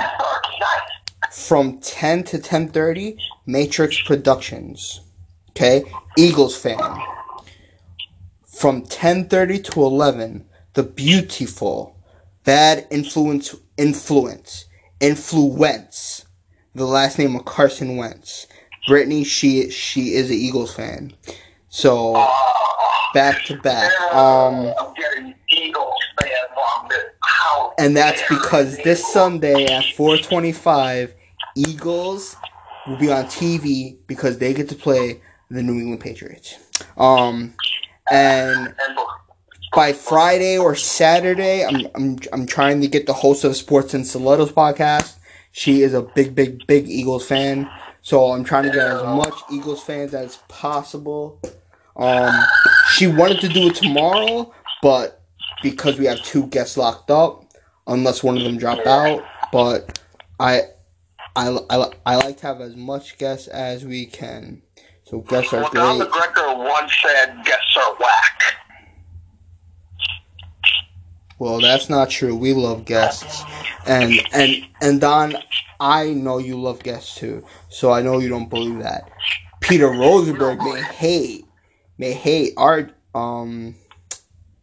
from 1.32 1.80
ten 1.80 2.24
to 2.26 2.40
ten 2.40 2.68
thirty, 2.70 3.18
Matrix 3.46 4.02
Productions. 4.02 5.02
Okay, 5.52 5.84
Eagles 6.18 6.58
fan. 6.58 6.80
From 8.46 8.84
ten 8.84 9.28
thirty 9.28 9.60
to 9.60 9.84
eleven, 9.84 10.46
the 10.74 10.84
beautiful, 10.84 11.98
bad 12.44 12.88
influence 12.92 13.56
influence 13.78 14.66
influence. 15.00 16.26
The 16.74 16.86
last 16.86 17.18
name 17.20 17.36
of 17.36 17.44
Carson 17.44 17.98
Wentz. 17.98 18.48
Brittany, 18.88 19.24
she 19.24 19.70
she 19.70 20.14
is 20.14 20.30
an 20.30 20.38
Eagles 20.38 20.74
fan. 20.74 21.14
So 21.70 22.14
back 23.14 23.44
to 23.46 23.58
back. 23.58 23.92
Um 24.14 24.74
and 27.78 27.96
that's 27.96 28.22
because 28.30 28.78
this 28.84 29.06
Sunday 29.12 29.66
at 29.66 29.86
425, 29.96 31.14
Eagles 31.56 32.36
will 32.88 32.98
be 32.98 33.12
on 33.12 33.26
TV 33.26 33.98
because 34.08 34.38
they 34.38 34.54
get 34.54 34.70
to 34.70 34.76
play 34.76 35.22
the 35.50 35.64
New 35.64 35.74
England 35.74 36.02
Patriots. 36.02 36.58
Um, 36.98 37.54
and 38.12 38.74
by 39.74 39.94
Friday 39.94 40.58
or 40.58 40.76
Saturday, 40.76 41.66
I'm, 41.66 41.88
I'm, 41.96 42.18
I'm 42.34 42.46
trying 42.46 42.82
to 42.82 42.88
get 42.88 43.06
the 43.06 43.14
host 43.14 43.44
of 43.44 43.56
Sports 43.56 43.94
and 43.94 44.06
Stilettos 44.06 44.52
podcast. 44.52 45.16
She 45.52 45.82
is 45.82 45.94
a 45.94 46.02
big, 46.02 46.36
big, 46.36 46.66
big 46.68 46.88
Eagles 46.88 47.26
fan. 47.28 47.70
So 48.02 48.32
I'm 48.32 48.44
trying 48.44 48.64
to 48.64 48.70
get 48.70 48.88
as 48.88 49.04
much 49.04 49.34
Eagles 49.52 49.84
fans 49.84 50.14
as 50.14 50.38
possible. 50.48 51.40
Um, 51.96 52.34
she 52.94 53.08
wanted 53.08 53.42
to 53.42 53.50
do 53.50 53.68
it 53.68 53.76
tomorrow, 53.76 54.54
but 54.82 55.22
because 55.62 56.00
we 56.00 56.06
have 56.06 56.22
two 56.24 56.48
guests 56.48 56.78
locked 56.78 57.12
up, 57.12 57.46
unless 57.88 58.24
one 58.24 58.38
of 58.38 58.44
them 58.44 58.58
drop 58.58 58.86
out. 58.88 59.24
But 59.52 60.00
I, 60.40 60.62
I, 61.36 61.58
I, 61.70 61.92
I 62.06 62.16
like 62.16 62.38
to 62.38 62.48
have 62.48 62.62
as 62.62 62.76
much 62.76 63.18
guests 63.18 63.48
as 63.48 63.86
we 63.86 64.06
can. 64.08 64.64
So 65.04 65.20
guests 65.20 65.54
are 65.54 65.62
well, 65.62 65.72
Don 65.72 65.98
great. 66.00 66.10
McGregor 66.10 66.58
once 66.58 66.94
said 67.04 67.36
guests 67.46 67.78
are 67.78 67.96
whack. 68.00 68.56
Well, 71.42 71.60
that's 71.60 71.90
not 71.90 72.12
true. 72.12 72.36
We 72.36 72.54
love 72.54 72.86
guests, 72.86 73.42
and 73.88 74.14
and 74.32 74.64
and 74.80 75.02
Don, 75.02 75.34
I 75.80 76.10
know 76.14 76.38
you 76.38 76.62
love 76.62 76.84
guests 76.84 77.16
too. 77.16 77.44
So 77.68 77.92
I 77.92 78.04
know 78.04 78.20
you 78.20 78.30
don't 78.30 78.48
believe 78.48 78.84
that. 78.84 79.10
Peter 79.60 79.88
Rosenberg 79.88 80.60
may 80.62 80.80
hate, 80.80 81.48
may 81.98 82.14
hate 82.14 82.54
our 82.58 82.92
um, 83.16 83.74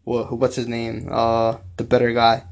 what 0.05 0.31
what's 0.39 0.55
his 0.55 0.69
name? 0.69 1.09
Uh, 1.11 1.57
the 1.79 1.83
better 1.83 2.13
guy. 2.13 2.45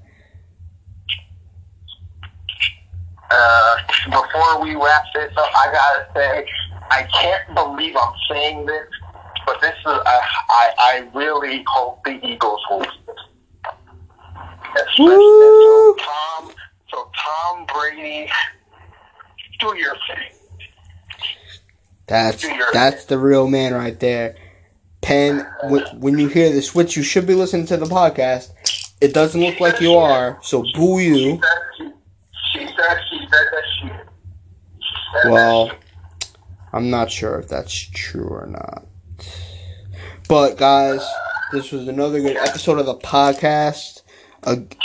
Uh, 3.30 3.76
before 4.06 4.60
we 4.60 4.74
wrap 4.74 5.04
this 5.14 5.32
up, 5.36 5.50
I 5.56 5.70
gotta 5.70 6.06
say, 6.16 6.46
I 6.90 7.04
can't 7.04 7.54
believe 7.54 7.94
I'm 7.96 8.12
saying 8.28 8.66
this, 8.66 8.88
but 9.46 9.60
this 9.60 9.76
is, 9.78 9.86
uh, 9.86 10.00
I, 10.04 10.72
I 10.78 11.08
really 11.14 11.62
hope 11.68 12.02
the 12.04 12.18
Eagles 12.26 12.60
will. 12.68 12.86
Especially, 14.76 15.16
so 15.16 15.96
Tom, 15.98 16.50
so 16.90 17.10
Tom 17.16 17.66
Brady, 17.66 18.30
do 19.60 19.76
your 19.76 19.94
thing. 20.06 20.38
That's 22.06 22.46
that's 22.72 23.04
the 23.06 23.18
real 23.18 23.48
man 23.48 23.74
right 23.74 23.98
there. 23.98 24.36
Penn, 25.00 25.46
when, 25.64 25.84
when 26.00 26.18
you 26.18 26.28
hear 26.28 26.52
the 26.52 26.62
switch, 26.62 26.96
you 26.96 27.02
should 27.02 27.26
be 27.26 27.34
listening 27.34 27.66
to 27.66 27.76
the 27.76 27.86
podcast. 27.86 28.50
It 29.00 29.12
doesn't 29.12 29.40
look 29.40 29.60
like 29.60 29.80
you 29.80 29.94
are, 29.94 30.38
so 30.42 30.64
boo 30.74 30.98
you. 30.98 31.14
She 31.14 31.40
said 31.40 31.40
she, 31.76 31.84
she 32.52 32.66
said 32.66 32.98
she 33.10 33.18
said 33.18 33.46
that 33.52 33.62
she. 33.80 33.88
she 33.88 35.22
said 35.22 35.30
Well, 35.30 35.70
I'm 36.72 36.90
not 36.90 37.10
sure 37.10 37.38
if 37.38 37.48
that's 37.48 37.74
true 37.74 38.28
or 38.28 38.46
not. 38.46 38.84
But 40.28 40.56
guys, 40.56 41.06
this 41.52 41.70
was 41.70 41.86
another 41.88 42.20
good 42.20 42.36
episode 42.36 42.78
of 42.78 42.86
the 42.86 42.96
podcast. 42.96 43.95
Ag- 44.46 44.76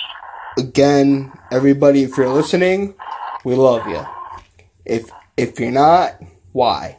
Again, 0.57 1.31
everybody, 1.51 2.03
if 2.03 2.17
you're 2.17 2.29
listening, 2.29 2.93
we 3.45 3.55
love 3.55 3.87
you. 3.87 4.05
If 4.85 5.09
if 5.37 5.59
you're 5.59 5.71
not, 5.71 6.21
why? 6.51 6.97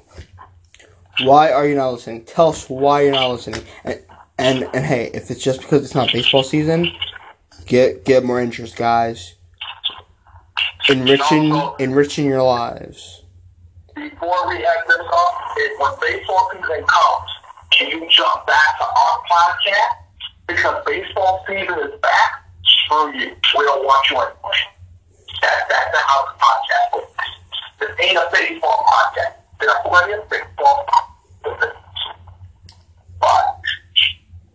Why 1.20 1.52
are 1.52 1.66
you 1.66 1.74
not 1.76 1.90
listening? 1.92 2.24
Tell 2.24 2.48
us 2.48 2.68
why 2.70 3.02
you're 3.02 3.12
not 3.12 3.30
listening. 3.30 3.62
And 3.84 4.00
and, 4.38 4.68
and 4.74 4.84
hey, 4.86 5.10
if 5.12 5.30
it's 5.30 5.42
just 5.44 5.60
because 5.60 5.84
it's 5.84 5.94
not 5.94 6.12
baseball 6.12 6.42
season, 6.42 6.90
get 7.66 8.04
get 8.06 8.24
more 8.24 8.40
interest, 8.40 8.76
guys. 8.76 9.34
Enriching 10.88 11.54
enriching 11.78 12.24
your 12.26 12.42
lives. 12.42 13.22
before 13.94 14.48
we 14.48 14.56
end 14.56 14.84
this 14.88 14.98
off, 14.98 15.56
is 15.58 15.70
when 15.78 15.92
baseball 16.00 16.50
season 16.52 16.84
comes, 16.86 17.30
can 17.70 17.90
you 17.90 18.08
jump 18.10 18.46
back 18.46 18.78
to 18.78 18.84
our 18.84 19.18
podcast? 19.30 19.96
Because 20.48 20.84
baseball 20.86 21.44
season 21.46 21.78
is 21.80 22.00
back. 22.00 22.41
Screw 22.84 23.12
you. 23.18 23.36
We 23.58 23.64
don't 23.64 23.84
want 23.84 24.10
you 24.10 24.16
anymore. 24.16 24.52
That, 25.42 25.66
that's 25.68 25.96
how 26.06 26.24
the 26.26 26.34
podcast 26.38 26.94
works. 26.94 27.12
This 27.80 27.90
ain't 28.00 28.16
a 28.16 28.28
baseball 28.32 28.86
podcast. 28.88 29.34
There 29.60 29.70
are 29.70 29.82
plenty 29.88 30.12
of 30.14 30.28
baseball 30.30 30.86
podcasts. 30.88 31.74
But 33.20 33.60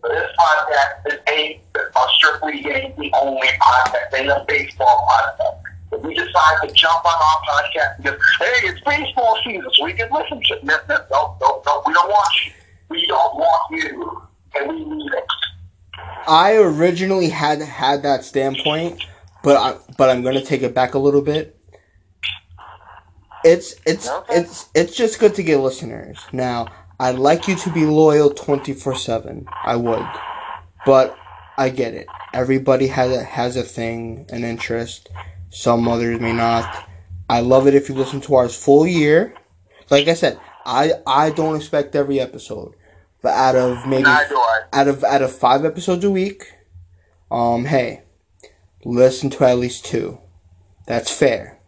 this 0.02 0.30
podcast, 0.38 1.04
this 1.04 1.18
ain't 1.28 1.60
a 1.74 2.06
strictly 2.16 2.62
Yankee 2.62 3.10
only 3.14 3.48
podcast. 3.60 4.18
Ain't 4.18 4.28
a 4.28 4.44
baseball 4.48 5.08
podcast. 5.10 5.62
If 5.92 6.02
we 6.02 6.14
decide 6.14 6.68
to 6.68 6.72
jump 6.74 7.04
on 7.04 7.12
our 7.12 7.40
podcast 7.48 7.96
because, 8.02 8.20
hey, 8.40 8.68
it's 8.68 8.80
baseball 8.80 9.38
season, 9.44 9.68
so 9.72 9.84
we 9.84 9.92
can 9.94 10.10
listen 10.12 10.42
to 10.42 10.54
it. 10.54 10.64
No, 10.64 10.76
no, 10.88 11.62
no, 11.64 11.82
we 11.86 11.92
don't 11.94 12.08
want 12.08 12.32
you. 12.44 12.52
We 12.90 13.06
don't 13.06 13.36
want 13.36 13.82
you. 13.82 14.22
And 14.54 14.68
we 14.68 14.84
need 14.84 15.12
it. 15.12 15.24
I 16.26 16.56
originally 16.56 17.28
had 17.30 17.60
had 17.60 18.02
that 18.02 18.24
standpoint, 18.24 19.04
but 19.42 19.56
I, 19.56 19.78
but 19.96 20.10
I'm 20.10 20.22
gonna 20.22 20.44
take 20.44 20.62
it 20.62 20.74
back 20.74 20.94
a 20.94 20.98
little 20.98 21.22
bit. 21.22 21.54
it's 23.44 23.76
it's 23.86 24.08
Okay. 24.08 24.40
it's 24.40 24.68
it's 24.74 24.96
just 24.96 25.18
good 25.20 25.34
to 25.36 25.42
get 25.42 25.58
listeners. 25.60 26.18
Now, 26.32 26.66
I'd 26.98 27.16
like 27.18 27.46
you 27.48 27.54
to 27.56 27.70
be 27.70 27.84
loyal 27.86 28.30
twenty 28.30 28.72
four 28.72 28.94
seven. 28.96 29.46
I 29.64 29.76
would, 29.76 30.06
but 30.84 31.16
I 31.56 31.68
get 31.70 31.94
it. 31.94 32.06
Everybody 32.34 32.88
has 32.88 33.10
a 33.12 33.22
has 33.22 33.56
a 33.56 33.62
thing, 33.62 34.26
an 34.30 34.44
interest. 34.44 35.08
Some 35.50 35.88
others 35.88 36.20
may 36.20 36.32
not. 36.32 36.84
I 37.30 37.40
love 37.40 37.66
it 37.66 37.74
if 37.74 37.88
you 37.88 37.94
listen 37.94 38.20
to 38.22 38.34
ours 38.36 38.56
full 38.56 38.86
year. 38.86 39.34
Like 39.90 40.08
I 40.08 40.14
said, 40.14 40.38
I 40.66 40.92
I 41.06 41.30
don't 41.30 41.56
expect 41.56 41.94
every 41.94 42.20
episode, 42.20 42.74
but 43.22 43.34
out 43.34 43.56
of 43.56 43.86
maybe 43.86 44.04
Neither 44.04 44.28
do 44.30 44.36
I. 44.36 44.60
out 44.72 44.88
of 44.88 45.04
out 45.04 45.22
of 45.22 45.32
five 45.34 45.64
episodes 45.64 46.04
a 46.04 46.10
week, 46.10 46.52
um, 47.30 47.64
hey, 47.66 48.02
listen 48.84 49.30
to 49.30 49.44
at 49.44 49.58
least 49.58 49.84
two. 49.84 50.18
That's 50.86 51.10
fair. 51.10 51.58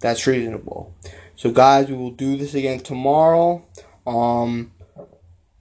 That's 0.00 0.26
reasonable. 0.26 0.94
So 1.36 1.50
guys, 1.50 1.88
we 1.88 1.96
will 1.96 2.10
do 2.10 2.36
this 2.36 2.54
again 2.54 2.80
tomorrow. 2.80 3.64
Um, 4.06 4.72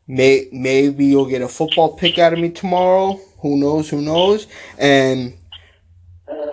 may 0.07 0.47
maybe 0.51 1.05
you'll 1.05 1.25
get 1.29 1.41
a 1.41 1.47
football 1.47 1.95
pick 1.95 2.17
out 2.17 2.33
of 2.33 2.39
me 2.39 2.49
tomorrow. 2.49 3.19
Who 3.41 3.57
knows? 3.57 3.89
Who 3.89 4.01
knows? 4.01 4.47
And 4.77 5.37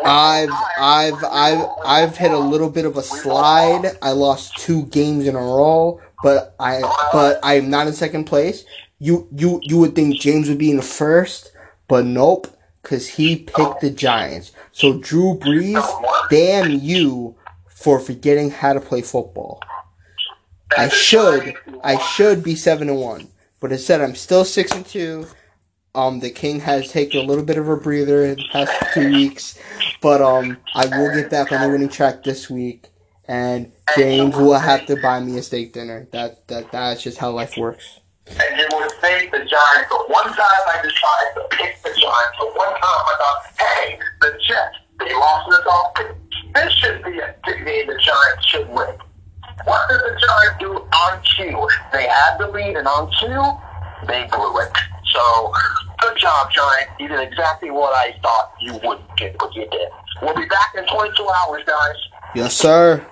I've 0.04 0.50
I've 0.78 1.24
I've 1.24 1.66
I've 1.84 2.16
hit 2.16 2.30
a 2.30 2.38
little 2.38 2.70
bit 2.70 2.84
of 2.84 2.96
a 2.96 3.02
slide. 3.02 3.98
I 4.00 4.12
lost 4.12 4.56
two 4.58 4.86
games 4.86 5.26
in 5.26 5.34
a 5.34 5.40
row, 5.40 6.00
but 6.26 6.56
I 6.58 6.80
but 7.12 7.38
I'm 7.44 7.70
not 7.70 7.86
in 7.86 7.92
second 7.92 8.24
place. 8.24 8.64
You 8.98 9.28
you 9.30 9.60
you 9.62 9.78
would 9.78 9.94
think 9.94 10.18
James 10.18 10.48
would 10.48 10.58
be 10.58 10.72
in 10.72 10.82
first, 10.82 11.52
but 11.86 12.04
nope, 12.04 12.48
cause 12.82 13.06
he 13.06 13.36
picked 13.36 13.80
the 13.80 13.90
Giants. 13.90 14.50
So 14.72 14.98
Drew 14.98 15.38
Brees, 15.38 16.28
damn 16.28 16.80
you 16.80 17.36
for 17.68 18.00
forgetting 18.00 18.50
how 18.50 18.72
to 18.72 18.80
play 18.80 19.02
football. 19.02 19.62
I 20.76 20.88
should 20.88 21.54
I 21.84 21.96
should 21.96 22.42
be 22.42 22.56
seven 22.56 22.88
and 22.88 22.98
one, 22.98 23.28
but 23.60 23.70
instead 23.70 24.00
I'm 24.00 24.16
still 24.16 24.44
six 24.44 24.72
and 24.72 24.84
two. 24.84 25.28
Um, 25.94 26.18
the 26.18 26.30
King 26.30 26.58
has 26.58 26.90
taken 26.90 27.20
a 27.20 27.24
little 27.24 27.44
bit 27.44 27.56
of 27.56 27.68
a 27.68 27.76
breather 27.76 28.24
in 28.24 28.38
the 28.38 28.44
past 28.50 28.72
two 28.92 29.12
weeks, 29.12 29.60
but 30.02 30.20
um, 30.20 30.56
I 30.74 30.86
will 30.86 31.14
get 31.14 31.30
back 31.30 31.52
on 31.52 31.62
the 31.62 31.68
winning 31.68 31.88
track 31.88 32.24
this 32.24 32.50
week, 32.50 32.88
and 33.28 33.72
James 33.96 34.34
will 34.36 34.58
have 34.58 34.86
to 34.86 34.96
buy 35.00 35.20
me 35.20 35.38
a 35.38 35.42
steak 35.42 35.72
dinner. 35.72 36.08
That 36.12 36.46
that 36.48 36.70
that's 36.72 37.02
just 37.02 37.18
how 37.18 37.30
life 37.32 37.56
works. 37.56 38.00
and 38.28 38.58
you 38.58 38.66
would 38.72 38.90
think 39.00 39.30
the 39.30 39.38
Giants. 39.38 39.88
But 39.90 40.10
one 40.10 40.26
time 40.26 40.64
I 40.68 40.80
decided 40.82 41.34
to 41.34 41.56
pick 41.56 41.82
the 41.82 41.90
Giants. 41.90 42.36
But 42.38 42.56
one 42.56 42.68
time 42.68 42.80
I 42.82 43.14
thought, 43.18 43.66
hey, 43.66 43.98
the 44.20 44.30
Jets, 44.46 44.76
they 44.98 45.12
lost 45.14 45.50
this 45.50 45.66
offense. 45.70 46.18
This 46.54 46.72
should 46.74 47.04
be 47.04 47.18
a 47.18 47.34
game 47.44 47.86
the 47.86 47.98
Giants 48.00 48.46
should 48.46 48.68
win. 48.68 48.96
What 49.64 49.88
did 49.88 49.98
the 50.00 50.18
Giants 50.20 50.56
do 50.60 50.72
on 50.72 51.22
cue? 51.22 51.68
They 51.92 52.06
had 52.06 52.38
the 52.38 52.48
lead, 52.48 52.76
and 52.76 52.86
on 52.86 53.10
cue, 53.10 54.06
they 54.06 54.26
blew 54.30 54.58
it. 54.60 54.72
So, 55.12 55.52
good 56.00 56.16
job, 56.18 56.50
Giants. 56.52 56.92
You 57.00 57.08
did 57.08 57.20
exactly 57.20 57.70
what 57.70 57.94
I 57.94 58.14
thought 58.22 58.52
you 58.60 58.74
would 58.84 59.00
do, 59.16 59.30
but 59.38 59.54
you 59.54 59.66
did. 59.70 59.88
We'll 60.22 60.34
be 60.36 60.46
back 60.46 60.74
in 60.76 60.86
22 60.86 61.28
hours, 61.28 61.62
guys. 61.66 61.94
Yes, 62.34 62.54
sir. 62.54 63.04